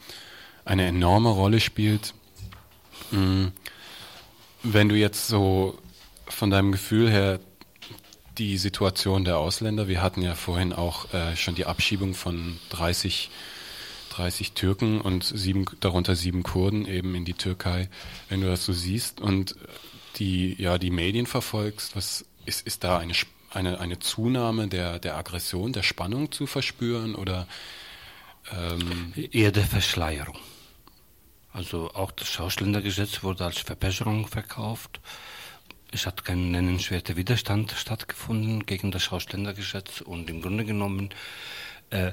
eine 0.65 0.87
enorme 0.87 1.29
Rolle 1.29 1.61
spielt. 1.61 2.15
Mhm. 3.11 3.53
Wenn 4.63 4.89
du 4.89 4.95
jetzt 4.95 5.29
so 5.29 5.79
von 6.27 6.51
deinem 6.51 6.73
Gefühl 6.73 7.11
her 7.11 7.41
die 8.39 8.57
Situation 8.57 9.25
der 9.25 9.39
Ausländer, 9.39 9.89
wir 9.89 10.01
hatten 10.01 10.23
ja 10.23 10.35
vorhin 10.35 10.73
auch 10.73 11.13
äh, 11.13 11.37
schon 11.37 11.55
die 11.55 11.67
Abschiebung 11.67 12.15
von 12.15 12.59
30 12.71 13.31
30 14.19 14.53
Türken 14.53 15.01
und 15.01 15.23
sieben, 15.23 15.65
darunter 15.79 16.17
sieben 16.17 16.43
Kurden 16.43 16.87
eben 16.87 17.15
in 17.15 17.25
die 17.25 17.35
Türkei, 17.35 17.89
wenn 18.29 18.41
du 18.41 18.49
das 18.49 18.65
so 18.65 18.73
siehst 18.73 19.21
und 19.21 19.55
die, 20.17 20.61
ja, 20.61 20.77
die 20.79 20.91
Medien 20.91 21.27
verfolgst, 21.27 21.95
was 21.95 22.25
ist, 22.45 22.67
ist 22.67 22.83
da 22.83 22.99
eine, 22.99 23.13
eine, 23.53 23.79
eine 23.79 24.01
Zunahme 24.01 24.67
der, 24.67 24.99
der 24.99 25.17
Aggression, 25.17 25.73
der 25.73 25.85
Spannung 25.85 26.33
zu 26.33 26.47
verspüren 26.47 27.15
oder 27.15 27.47
ähm 28.51 29.13
eher 29.15 29.53
der 29.53 29.67
Verschleierung. 29.67 30.39
Also 31.53 31.93
auch 31.95 32.11
das 32.11 32.41
Ausländergesetz 32.41 33.23
wurde 33.23 33.45
als 33.45 33.59
Verbesserung 33.59 34.27
verkauft. 34.27 35.01
Es 35.93 36.07
hat 36.07 36.25
kein 36.25 36.51
nennenswerter 36.51 37.17
Widerstand 37.17 37.73
stattgefunden 37.73 38.67
gegen 38.67 38.91
das 38.91 39.13
Ausländergesetz 39.13 40.01
und 40.01 40.29
im 40.29 40.43
Grunde 40.43 40.65
genommen 40.65 41.11
äh, 41.91 42.13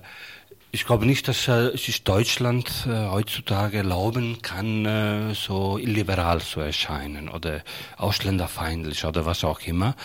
ich 0.75 0.85
glaube 0.85 1.05
nicht, 1.05 1.29
dass 1.29 1.47
äh, 1.47 1.75
sich 1.77 2.03
Deutschland 2.03 2.85
äh, 2.85 3.07
heutzutage 3.07 3.77
erlauben 3.77 4.41
kann, 4.41 4.85
äh, 4.85 5.33
so 5.33 5.77
illiberal 5.77 6.41
zu 6.41 6.59
erscheinen 6.59 7.29
oder 7.29 7.61
ausländerfeindlich 7.95 9.05
oder 9.05 9.25
was 9.25 9.45
auch 9.45 9.61
immer, 9.61 9.95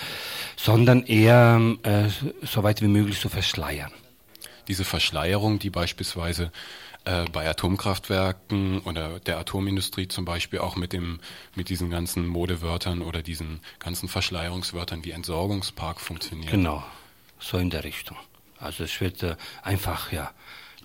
sondern 0.56 1.02
eher 1.02 1.60
äh, 1.82 2.08
so 2.42 2.62
weit 2.62 2.82
wie 2.82 2.86
möglich 2.86 3.18
zu 3.18 3.28
verschleiern. 3.28 3.90
Diese 4.68 4.84
Verschleierung, 4.84 5.58
die 5.58 5.70
beispielsweise 5.70 6.52
bei 7.32 7.48
Atomkraftwerken 7.48 8.80
oder 8.80 9.20
der 9.20 9.38
Atomindustrie 9.38 10.06
zum 10.06 10.26
Beispiel 10.26 10.58
auch 10.58 10.76
mit 10.76 10.92
dem 10.92 11.18
mit 11.54 11.70
diesen 11.70 11.88
ganzen 11.88 12.26
Modewörtern 12.26 13.00
oder 13.00 13.22
diesen 13.22 13.60
ganzen 13.78 14.06
Verschleierungswörtern 14.06 15.02
wie 15.02 15.12
Entsorgungspark 15.12 15.98
funktioniert. 15.98 16.50
Genau, 16.50 16.84
so 17.40 17.56
in 17.56 17.70
der 17.70 17.84
Richtung. 17.84 18.18
Also 18.60 18.84
es 18.84 19.00
wird 19.00 19.22
äh, 19.22 19.36
einfach, 19.62 20.12
ja, 20.12 20.30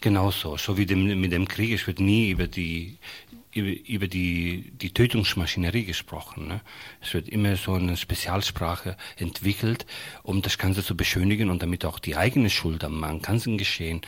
genauso. 0.05 0.55
So 0.55 0.77
wie 0.77 0.85
dem, 0.85 1.19
mit 1.19 1.31
dem 1.31 1.47
Krieg, 1.47 1.71
es 1.73 1.87
wird 1.87 1.99
nie 1.99 2.29
über 2.29 2.45
die, 2.45 2.99
über, 3.51 3.89
über 3.89 4.07
die, 4.07 4.71
die 4.71 4.93
Tötungsmaschinerie 4.93 5.83
gesprochen. 5.83 6.47
Ne? 6.47 6.61
Es 7.01 7.15
wird 7.15 7.27
immer 7.27 7.55
so 7.55 7.73
eine 7.73 7.97
Spezialsprache 7.97 8.97
entwickelt, 9.17 9.87
um 10.21 10.43
das 10.43 10.59
Ganze 10.59 10.83
zu 10.83 10.95
beschönigen 10.95 11.49
und 11.49 11.63
damit 11.63 11.85
auch 11.85 11.97
die 11.97 12.15
eigene 12.15 12.51
Schuld 12.51 12.83
am 12.83 13.19
ganzen 13.23 13.57
Geschehen 13.57 14.01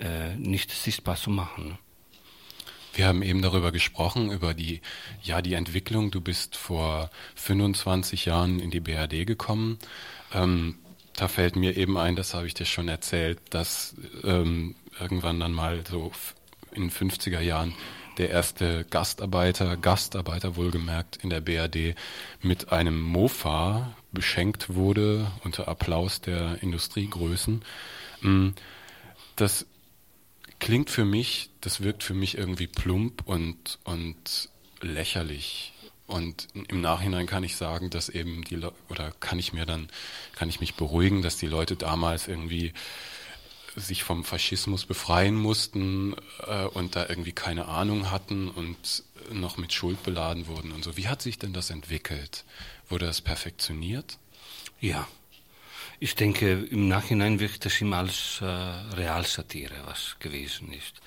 äh, 0.00 0.34
nicht 0.36 0.70
sichtbar 0.70 1.16
zu 1.16 1.28
machen. 1.28 1.68
Ne? 1.68 1.78
Wir 2.94 3.06
haben 3.06 3.22
eben 3.22 3.42
darüber 3.42 3.72
gesprochen, 3.72 4.30
über 4.30 4.54
die, 4.54 4.80
ja, 5.22 5.42
die 5.42 5.52
Entwicklung. 5.52 6.10
Du 6.10 6.22
bist 6.22 6.56
vor 6.56 7.10
25 7.34 8.24
Jahren 8.24 8.58
in 8.58 8.70
die 8.70 8.80
BRD 8.80 9.26
gekommen. 9.26 9.78
Ähm, 10.32 10.76
da 11.16 11.28
fällt 11.28 11.56
mir 11.56 11.76
eben 11.76 11.96
ein, 11.98 12.16
das 12.16 12.34
habe 12.34 12.46
ich 12.46 12.54
dir 12.54 12.64
schon 12.64 12.88
erzählt, 12.88 13.38
dass 13.50 13.94
ähm, 14.24 14.74
irgendwann 14.98 15.40
dann 15.40 15.52
mal 15.52 15.84
so 15.88 16.12
in 16.72 16.82
den 16.82 16.90
50er 16.90 17.40
Jahren 17.40 17.74
der 18.18 18.30
erste 18.30 18.84
Gastarbeiter, 18.84 19.76
Gastarbeiter 19.76 20.56
wohlgemerkt 20.56 21.16
in 21.16 21.30
der 21.30 21.40
BRD 21.40 21.96
mit 22.42 22.72
einem 22.72 23.00
Mofa 23.00 23.94
beschenkt 24.12 24.74
wurde 24.74 25.30
unter 25.44 25.68
Applaus 25.68 26.20
der 26.20 26.62
Industriegrößen. 26.62 27.64
Mm, 28.20 28.48
das 29.36 29.66
klingt 30.58 30.90
für 30.90 31.04
mich, 31.04 31.50
das 31.60 31.82
wirkt 31.82 32.02
für 32.02 32.14
mich 32.14 32.36
irgendwie 32.36 32.66
plump 32.66 33.22
und, 33.26 33.78
und 33.84 34.48
lächerlich. 34.80 35.71
Und 36.12 36.48
im 36.68 36.82
Nachhinein 36.82 37.26
kann 37.26 37.42
ich 37.42 37.56
sagen, 37.56 37.88
dass 37.88 38.10
eben 38.10 38.44
die 38.44 38.56
Le 38.56 38.70
oder 38.90 39.12
kann 39.20 39.38
ich 39.38 39.54
mir 39.54 39.64
dann, 39.64 39.88
kann 40.34 40.50
ich 40.50 40.60
mich 40.60 40.74
beruhigen, 40.74 41.22
dass 41.22 41.38
die 41.38 41.46
Leute 41.46 41.74
damals 41.74 42.28
irgendwie 42.28 42.74
sich 43.76 44.04
vom 44.04 44.22
Faschismus 44.22 44.84
befreien 44.84 45.34
mussten 45.34 46.14
äh, 46.46 46.64
und 46.66 46.96
da 46.96 47.08
irgendwie 47.08 47.32
keine 47.32 47.64
Ahnung 47.64 48.10
hatten 48.10 48.50
und 48.50 49.04
noch 49.32 49.56
mit 49.56 49.72
Schuld 49.72 50.02
beladen 50.02 50.48
wurden 50.48 50.72
und 50.72 50.84
so. 50.84 50.98
Wie 50.98 51.08
hat 51.08 51.22
sich 51.22 51.38
denn 51.38 51.54
das 51.54 51.70
entwickelt? 51.70 52.44
Wurde 52.90 53.06
das 53.06 53.22
perfektioniert? 53.22 54.18
Ja. 54.80 55.08
Ich 56.04 56.16
denke, 56.16 56.54
im 56.54 56.88
Nachhinein 56.88 57.38
wirkt 57.38 57.64
das 57.64 57.80
immer 57.80 57.98
als 57.98 58.40
äh, 58.40 58.44
Realsatire, 58.44 59.76
was 59.84 60.16
gewesen 60.18 60.72
ist. 60.72 61.00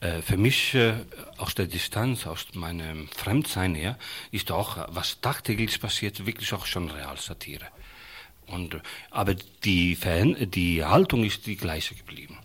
Äh, 0.00 0.22
für 0.22 0.38
mich, 0.38 0.74
äh, 0.74 0.94
aus 1.36 1.54
der 1.54 1.66
Distanz, 1.66 2.26
aus 2.26 2.46
meinem 2.54 3.08
Fremdsein 3.08 3.74
her, 3.74 3.98
ist 4.30 4.50
auch, 4.50 4.78
was 4.94 5.20
tagtäglich 5.20 5.78
passiert, 5.78 6.24
wirklich 6.24 6.54
auch 6.54 6.64
schon 6.64 6.90
Realsatire. 6.90 7.66
Und, 8.46 8.80
aber 9.10 9.34
die, 9.34 9.98
die 10.46 10.84
Haltung 10.86 11.22
ist 11.24 11.44
die 11.44 11.56
gleiche 11.56 11.94
geblieben. 11.94 12.38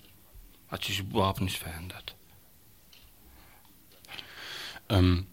Hat 0.68 0.84
sich 0.84 1.00
überhaupt 1.00 1.40
nicht 1.40 1.60
verändert. 1.60 2.18
Ähm, 4.90 5.28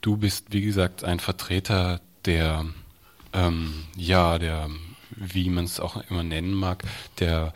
du 0.00 0.16
bist, 0.16 0.54
wie 0.54 0.62
gesagt, 0.62 1.04
ein 1.04 1.20
Vertreter 1.20 2.00
der, 2.24 2.64
ähm, 3.34 3.84
ja, 3.94 4.38
der, 4.38 4.70
wie 5.20 5.48
man 5.50 5.64
es 5.66 5.78
auch 5.78 6.02
immer 6.10 6.24
nennen 6.24 6.54
mag, 6.54 6.82
der 7.20 7.52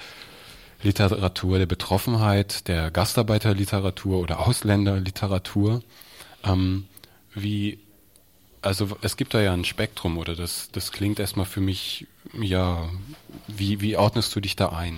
Literatur 0.83 1.59
der 1.59 1.67
Betroffenheit, 1.67 2.69
der 2.69 2.91
Gastarbeiterliteratur 2.91 4.21
oder 4.21 4.47
Ausländerliteratur. 4.47 5.83
Ähm, 6.45 6.87
wie 7.35 7.79
also 8.65 8.97
es 9.03 9.17
gibt 9.17 9.35
da 9.35 9.43
ja 9.43 9.53
ein 9.53 9.65
Spektrum, 9.65 10.17
oder 10.17 10.35
das, 10.35 10.71
das 10.73 10.91
klingt 10.91 11.21
erstmal 11.21 11.47
für 11.47 11.61
mich, 11.61 12.07
ja, 12.33 12.89
wie, 13.47 13.81
wie 13.81 13.97
ordnest 13.97 14.35
du 14.35 14.41
dich 14.41 14.57
da 14.57 14.71
ein? 14.71 14.97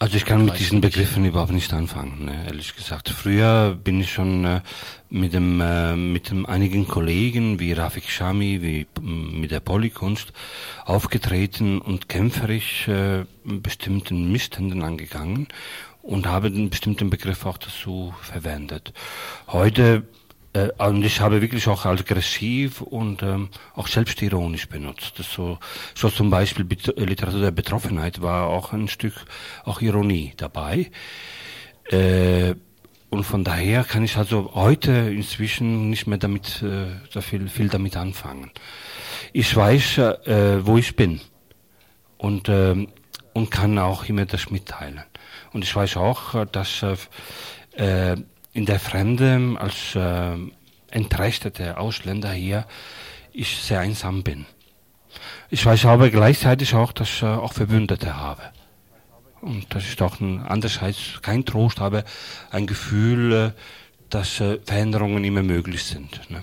Also 0.00 0.16
ich 0.16 0.24
kann 0.24 0.44
mit 0.44 0.58
diesen 0.58 0.80
Begriffen 0.80 1.24
überhaupt 1.24 1.52
nicht 1.52 1.72
anfangen, 1.72 2.26
ne, 2.26 2.44
ehrlich 2.46 2.76
gesagt. 2.76 3.08
Früher 3.08 3.74
bin 3.74 4.00
ich 4.00 4.12
schon 4.12 4.44
äh, 4.44 4.60
mit 5.10 5.32
dem 5.32 5.60
äh, 5.60 5.96
mit 5.96 6.30
dem 6.30 6.46
einigen 6.46 6.86
Kollegen 6.86 7.58
wie 7.58 7.72
Rafik 7.72 8.08
Shami, 8.08 8.62
wie 8.62 8.86
mit 9.02 9.50
der 9.50 9.60
Polykunst 9.60 10.32
aufgetreten 10.84 11.80
und 11.80 12.08
kämpferisch 12.08 12.86
äh, 12.86 13.24
bestimmten 13.44 14.30
Missständen 14.30 14.82
angegangen 14.82 15.48
und 16.02 16.26
habe 16.26 16.46
einen 16.46 16.70
bestimmten 16.70 17.10
Begriff 17.10 17.44
auch 17.44 17.58
dazu 17.58 18.14
verwendet. 18.22 18.92
Heute 19.48 20.04
äh, 20.66 20.84
und 20.84 21.04
ich 21.04 21.20
habe 21.20 21.40
wirklich 21.40 21.68
auch 21.68 21.84
aggressiv 21.84 22.80
und 22.80 23.22
ähm, 23.22 23.48
auch 23.74 23.88
selbstironisch 23.88 24.68
benutzt. 24.68 25.18
Das 25.18 25.32
so, 25.32 25.58
so 25.94 26.08
zum 26.08 26.30
Beispiel 26.30 26.66
Literatur 26.96 27.40
der 27.40 27.50
Betroffenheit 27.50 28.20
war 28.20 28.48
auch 28.48 28.72
ein 28.72 28.88
Stück 28.88 29.14
auch 29.64 29.80
Ironie 29.80 30.32
dabei. 30.36 30.90
Äh, 31.90 32.54
und 33.10 33.24
von 33.24 33.42
daher 33.42 33.84
kann 33.84 34.04
ich 34.04 34.16
also 34.16 34.52
heute 34.54 34.92
inzwischen 34.92 35.88
nicht 35.88 36.06
mehr 36.06 36.18
damit 36.18 36.62
äh, 36.62 36.88
so 37.10 37.20
viel, 37.20 37.48
viel 37.48 37.68
damit 37.68 37.96
anfangen. 37.96 38.50
Ich 39.32 39.54
weiß, 39.54 39.98
äh, 39.98 40.66
wo 40.66 40.76
ich 40.76 40.94
bin 40.94 41.20
und 42.18 42.48
äh, 42.48 42.86
und 43.38 43.50
kann 43.50 43.78
auch 43.78 44.04
immer 44.08 44.26
das 44.26 44.50
mitteilen. 44.50 45.00
Und 45.52 45.62
ich 45.62 45.74
weiß 45.74 45.96
auch, 45.96 46.44
dass 46.46 46.82
äh, 47.76 48.16
in 48.58 48.66
der 48.66 48.80
Fremde 48.80 49.56
als 49.60 49.94
äh, 49.94 50.36
entrechtete 50.90 51.78
Ausländer 51.78 52.32
hier 52.32 52.66
ich 53.32 53.56
sehr 53.58 53.78
einsam 53.78 54.24
bin. 54.24 54.46
Ich 55.48 55.64
weiß 55.64 55.84
aber 55.84 56.10
gleichzeitig 56.10 56.74
auch, 56.74 56.90
dass 56.90 57.08
ich 57.08 57.22
äh, 57.22 57.26
auch 57.26 57.52
Verbündete 57.52 58.16
habe. 58.16 58.42
Und 59.40 59.72
das 59.72 59.84
ist 59.84 60.02
auch 60.02 60.18
ein, 60.18 60.40
andererseits 60.40 61.22
kein 61.22 61.44
Trost, 61.44 61.80
aber 61.80 62.02
ein 62.50 62.66
Gefühl, 62.66 63.32
äh, 63.32 63.50
dass 64.10 64.40
äh, 64.40 64.58
Veränderungen 64.64 65.22
immer 65.22 65.44
möglich 65.44 65.84
sind. 65.84 66.28
Ne? 66.28 66.42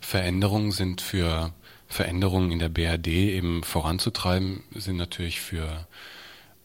Veränderungen 0.00 0.72
sind 0.72 1.02
für 1.02 1.52
Veränderungen 1.86 2.50
in 2.50 2.60
der 2.60 2.70
BRD 2.70 3.08
eben 3.08 3.62
voranzutreiben, 3.62 4.62
sind 4.74 4.96
natürlich 4.96 5.42
für 5.42 5.86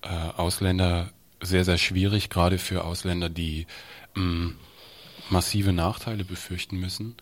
äh, 0.02 0.08
Ausländer 0.08 1.12
sehr, 1.42 1.66
sehr 1.66 1.78
schwierig, 1.78 2.30
gerade 2.30 2.58
für 2.58 2.84
Ausländer, 2.84 3.30
die 3.30 3.68
mh, 4.16 4.24
mm, 4.24 4.56
massive 5.30 5.74
Nachteile 5.74 6.24
befürchten 6.24 6.78
müssen. 6.78 7.16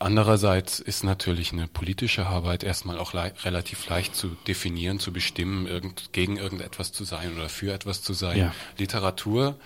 Andererseits 0.00 0.78
ist 0.78 1.02
natürlich 1.02 1.52
eine 1.52 1.66
politische 1.66 2.26
Arbeit 2.26 2.62
erstmal 2.62 2.98
auch 2.98 3.14
le 3.14 3.32
relativ 3.42 3.88
leicht 3.88 4.14
zu 4.14 4.28
definieren, 4.46 5.00
zu 5.00 5.12
bestimmen, 5.12 5.66
irgend, 5.66 6.12
gegen 6.12 6.36
irgendetwas 6.36 6.92
zu 6.92 7.02
sein 7.02 7.34
oder 7.34 7.48
für 7.48 7.72
etwas 7.72 8.02
zu 8.02 8.12
sein. 8.12 8.38
Ja. 8.38 8.54
Literatur 8.76 9.58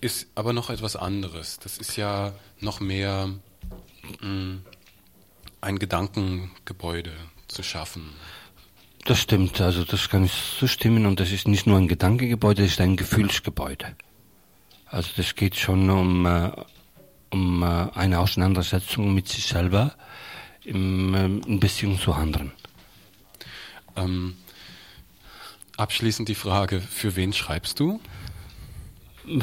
ist 0.00 0.26
aber 0.34 0.52
noch 0.52 0.68
etwas 0.68 0.96
anderes. 0.96 1.60
Das 1.60 1.78
ist 1.78 1.96
ja 1.96 2.32
noch 2.58 2.80
mehr 2.80 3.28
mh, 4.20 4.28
mm, 4.28 4.62
ein 5.60 5.78
Gedankengebäude 5.78 7.12
zu 7.46 7.62
schaffen. 7.62 8.10
Das 9.04 9.18
stimmt, 9.18 9.60
also 9.60 9.84
das 9.84 10.08
kann 10.08 10.24
ich 10.24 10.32
zustimmen 10.58 11.06
und 11.06 11.18
das 11.18 11.32
ist 11.32 11.48
nicht 11.48 11.66
nur 11.66 11.76
ein 11.76 11.88
Gedankengebäude, 11.88 12.62
das 12.62 12.72
ist 12.72 12.80
ein 12.80 12.96
Gefühlsgebäude. 12.96 13.96
Also 14.86 15.10
das 15.16 15.34
geht 15.34 15.56
schon 15.56 15.90
um, 15.90 16.24
äh, 16.24 16.52
um 17.30 17.62
äh, 17.62 17.88
eine 17.94 18.20
Auseinandersetzung 18.20 19.12
mit 19.12 19.26
sich 19.26 19.46
selber 19.46 19.94
im, 20.64 21.14
äh, 21.14 21.24
in 21.24 21.58
Beziehung 21.58 21.98
zu 21.98 22.12
anderen. 22.12 22.52
Ähm, 23.96 24.36
abschließend 25.76 26.28
die 26.28 26.36
Frage, 26.36 26.80
für 26.80 27.16
wen 27.16 27.32
schreibst 27.32 27.80
du? 27.80 28.00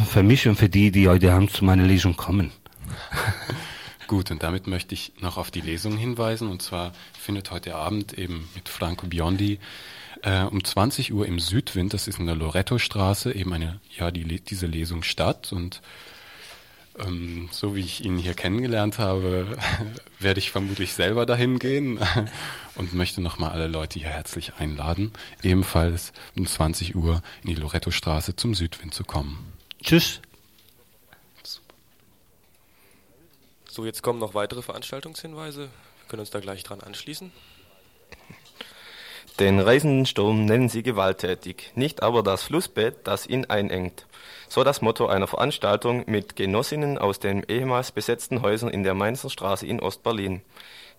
Für 0.05 0.24
mich 0.24 0.47
und 0.47 0.55
für 0.55 0.70
die, 0.70 0.91
die 0.91 1.10
heute 1.10 1.34
Abend 1.34 1.51
zu 1.51 1.66
meiner 1.66 1.86
Lesung 1.86 2.16
kommen. 2.16 2.51
Gut, 4.10 4.32
und 4.32 4.41
damit 4.41 4.66
möchte 4.66 4.95
ich 4.95 5.14
noch 5.20 5.38
auf 5.38 5.51
die 5.51 5.62
Lesung 5.62 5.95
hinweisen. 5.95 6.49
Und 6.49 6.64
zwar 6.64 6.93
findet 7.14 7.51
heute 7.51 7.76
Abend 7.76 8.18
eben 8.18 8.49
mit 8.55 8.68
Franco 8.68 9.05
Biondi 9.05 9.60
äh, 10.24 10.45
um 10.45 10.64
20 10.64 11.14
Uhr 11.14 11.28
im 11.28 11.39
Südwind, 11.39 11.93
das 11.93 12.07
ist 12.07 12.18
in 12.18 12.26
der 12.26 12.34
Loretto-Straße, 12.34 13.32
eben 13.32 13.53
eine, 13.53 13.80
ja, 13.95 14.10
die, 14.10 14.24
diese 14.41 14.66
Lesung 14.66 15.03
statt. 15.03 15.53
Und 15.53 15.84
ähm, 16.97 17.49
so 17.51 17.76
wie 17.76 17.82
ich 17.82 18.03
ihn 18.03 18.18
hier 18.18 18.34
kennengelernt 18.34 18.97
habe, 18.97 19.55
werde 20.20 20.39
ich 20.39 20.49
vermutlich 20.49 20.93
selber 20.93 21.28
dahin 21.28 21.60
gehen 21.60 21.99
und 22.74 22.95
möchte 22.95 23.22
nochmal 23.22 23.51
alle 23.51 23.68
Leute 23.68 23.99
hier 23.99 24.10
herzlich 24.10 24.53
einladen, 24.57 25.12
ebenfalls 25.43 26.14
um 26.36 26.47
20 26.47 26.95
Uhr 26.95 27.22
in 27.43 27.51
die 27.51 27.62
Loretto-Straße 27.62 28.36
zum 28.36 28.55
Südwind 28.55 28.95
zu 28.95 29.03
kommen. 29.03 29.53
Tschüss. 29.84 30.20
So, 33.80 33.86
jetzt 33.86 34.04
kommen 34.04 34.20
noch 34.20 34.34
weitere 34.34 34.62
Veranstaltungshinweise. 34.62 35.62
Wir 35.62 35.70
können 36.10 36.20
uns 36.20 36.32
da 36.32 36.42
gleich 36.42 36.66
dran 36.66 36.82
anschließen. 36.82 37.32
Den 39.40 39.62
reißenden 39.62 40.06
Sturm 40.06 40.44
nennen 40.44 40.68
sie 40.68 40.84
gewalttätig, 40.84 41.72
nicht 41.76 42.04
aber 42.04 42.22
das 42.22 42.44
Flussbett, 42.44 43.08
das 43.08 43.26
ihn 43.26 43.46
einengt. 43.46 44.06
So 44.50 44.66
das 44.66 44.82
Motto 44.82 45.08
einer 45.08 45.28
Veranstaltung 45.28 46.04
mit 46.08 46.36
Genossinnen 46.36 46.98
aus 46.98 47.20
den 47.20 47.44
ehemals 47.48 47.94
besetzten 47.94 48.42
Häusern 48.42 48.70
in 48.70 48.84
der 48.84 48.96
Mainzer 48.96 49.30
Straße 49.30 49.66
in 49.66 49.80
Ostberlin. 49.80 50.42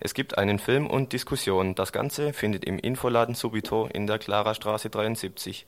Es 0.03 0.15
gibt 0.15 0.39
einen 0.39 0.57
Film 0.57 0.87
und 0.87 1.13
Diskussion. 1.13 1.75
Das 1.75 1.91
Ganze 1.91 2.33
findet 2.33 2.65
im 2.65 2.79
Infoladen 2.79 3.35
Subito 3.35 3.85
in 3.93 4.07
der 4.07 4.17
Klarastraße 4.17 4.89
73. 4.89 5.67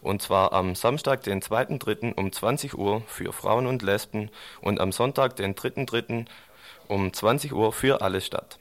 Und 0.00 0.22
zwar 0.22 0.52
am 0.52 0.76
Samstag, 0.76 1.24
den 1.24 1.42
2.3. 1.42 2.14
um 2.14 2.30
20 2.30 2.78
Uhr 2.78 3.02
für 3.08 3.32
Frauen 3.32 3.66
und 3.66 3.82
Lesben 3.82 4.30
und 4.60 4.78
am 4.78 4.92
Sonntag, 4.92 5.34
den 5.34 5.56
3.3. 5.56 6.26
um 6.88 7.12
20 7.12 7.52
Uhr 7.52 7.72
für 7.72 8.00
alle 8.02 8.20
statt. 8.20 8.58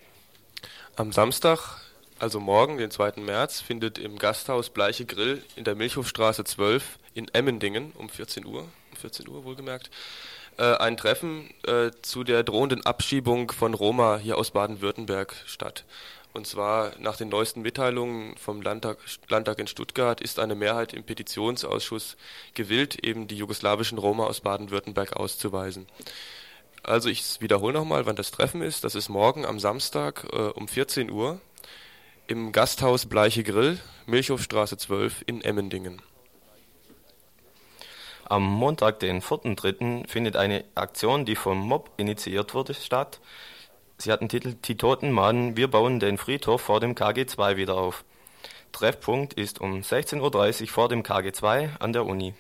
Am 0.95 1.11
Samstag, 1.11 1.81
also 2.19 2.39
morgen, 2.39 2.77
den 2.77 2.91
2. 2.91 3.13
März, 3.21 3.61
findet 3.61 3.97
im 3.97 4.17
Gasthaus 4.17 4.69
Bleiche 4.69 5.05
Grill 5.05 5.43
in 5.55 5.63
der 5.63 5.75
Milchhofstraße 5.75 6.43
12 6.43 6.99
in 7.13 7.27
Emmendingen 7.33 7.91
um 7.97 8.09
14 8.09 8.45
Uhr, 8.45 8.61
um 8.61 8.97
14 8.97 9.27
Uhr 9.27 9.43
wohlgemerkt, 9.43 9.89
äh, 10.57 10.75
ein 10.75 10.97
Treffen 10.97 11.49
äh, 11.65 11.91
zu 12.01 12.23
der 12.23 12.43
drohenden 12.43 12.85
Abschiebung 12.85 13.51
von 13.51 13.73
Roma 13.73 14.17
hier 14.17 14.37
aus 14.37 14.51
Baden-Württemberg 14.51 15.35
statt. 15.45 15.85
Und 16.33 16.47
zwar 16.47 16.93
nach 16.99 17.17
den 17.17 17.29
neuesten 17.29 17.61
Mitteilungen 17.61 18.37
vom 18.37 18.61
Landtag, 18.61 18.97
Landtag 19.27 19.59
in 19.59 19.67
Stuttgart 19.67 20.21
ist 20.21 20.39
eine 20.39 20.55
Mehrheit 20.55 20.93
im 20.93 21.03
Petitionsausschuss 21.03 22.15
gewillt, 22.53 23.03
eben 23.03 23.27
die 23.27 23.35
jugoslawischen 23.35 23.97
Roma 23.97 24.25
aus 24.25 24.39
Baden-Württemberg 24.41 25.13
auszuweisen. 25.13 25.87
Also 26.83 27.09
ich 27.09 27.39
wiederhole 27.41 27.73
nochmal, 27.73 28.05
wann 28.05 28.15
das 28.15 28.31
Treffen 28.31 28.61
ist. 28.61 28.83
Das 28.83 28.95
ist 28.95 29.09
morgen 29.09 29.45
am 29.45 29.59
Samstag 29.59 30.27
äh, 30.33 30.37
um 30.37 30.67
14 30.67 31.11
Uhr 31.11 31.39
im 32.27 32.51
Gasthaus 32.51 33.05
Bleiche 33.05 33.43
Grill, 33.43 33.79
Milchhofstraße 34.05 34.77
12 34.77 35.23
in 35.25 35.41
Emmendingen. 35.41 36.01
Am 38.25 38.43
Montag, 38.43 38.99
den 38.99 39.21
4.3., 39.21 40.07
findet 40.07 40.37
eine 40.37 40.63
Aktion, 40.73 41.25
die 41.25 41.35
vom 41.35 41.59
Mob 41.59 41.91
initiiert 41.97 42.53
wurde, 42.53 42.73
statt. 42.73 43.19
Sie 43.97 44.11
hat 44.11 44.21
den 44.21 44.29
Titel 44.29 44.55
Die 44.63 44.77
Toten 44.77 45.11
mahnen, 45.11 45.57
wir 45.57 45.67
bauen 45.67 45.99
den 45.99 46.17
Friedhof 46.17 46.61
vor 46.61 46.79
dem 46.79 46.95
KG2 46.95 47.57
wieder 47.57 47.75
auf. 47.75 48.05
Treffpunkt 48.71 49.33
ist 49.33 49.59
um 49.59 49.81
16.30 49.81 50.61
Uhr 50.61 50.67
vor 50.69 50.87
dem 50.87 51.03
KG2 51.03 51.77
an 51.79 51.91
der 51.91 52.05
Uni. 52.05 52.33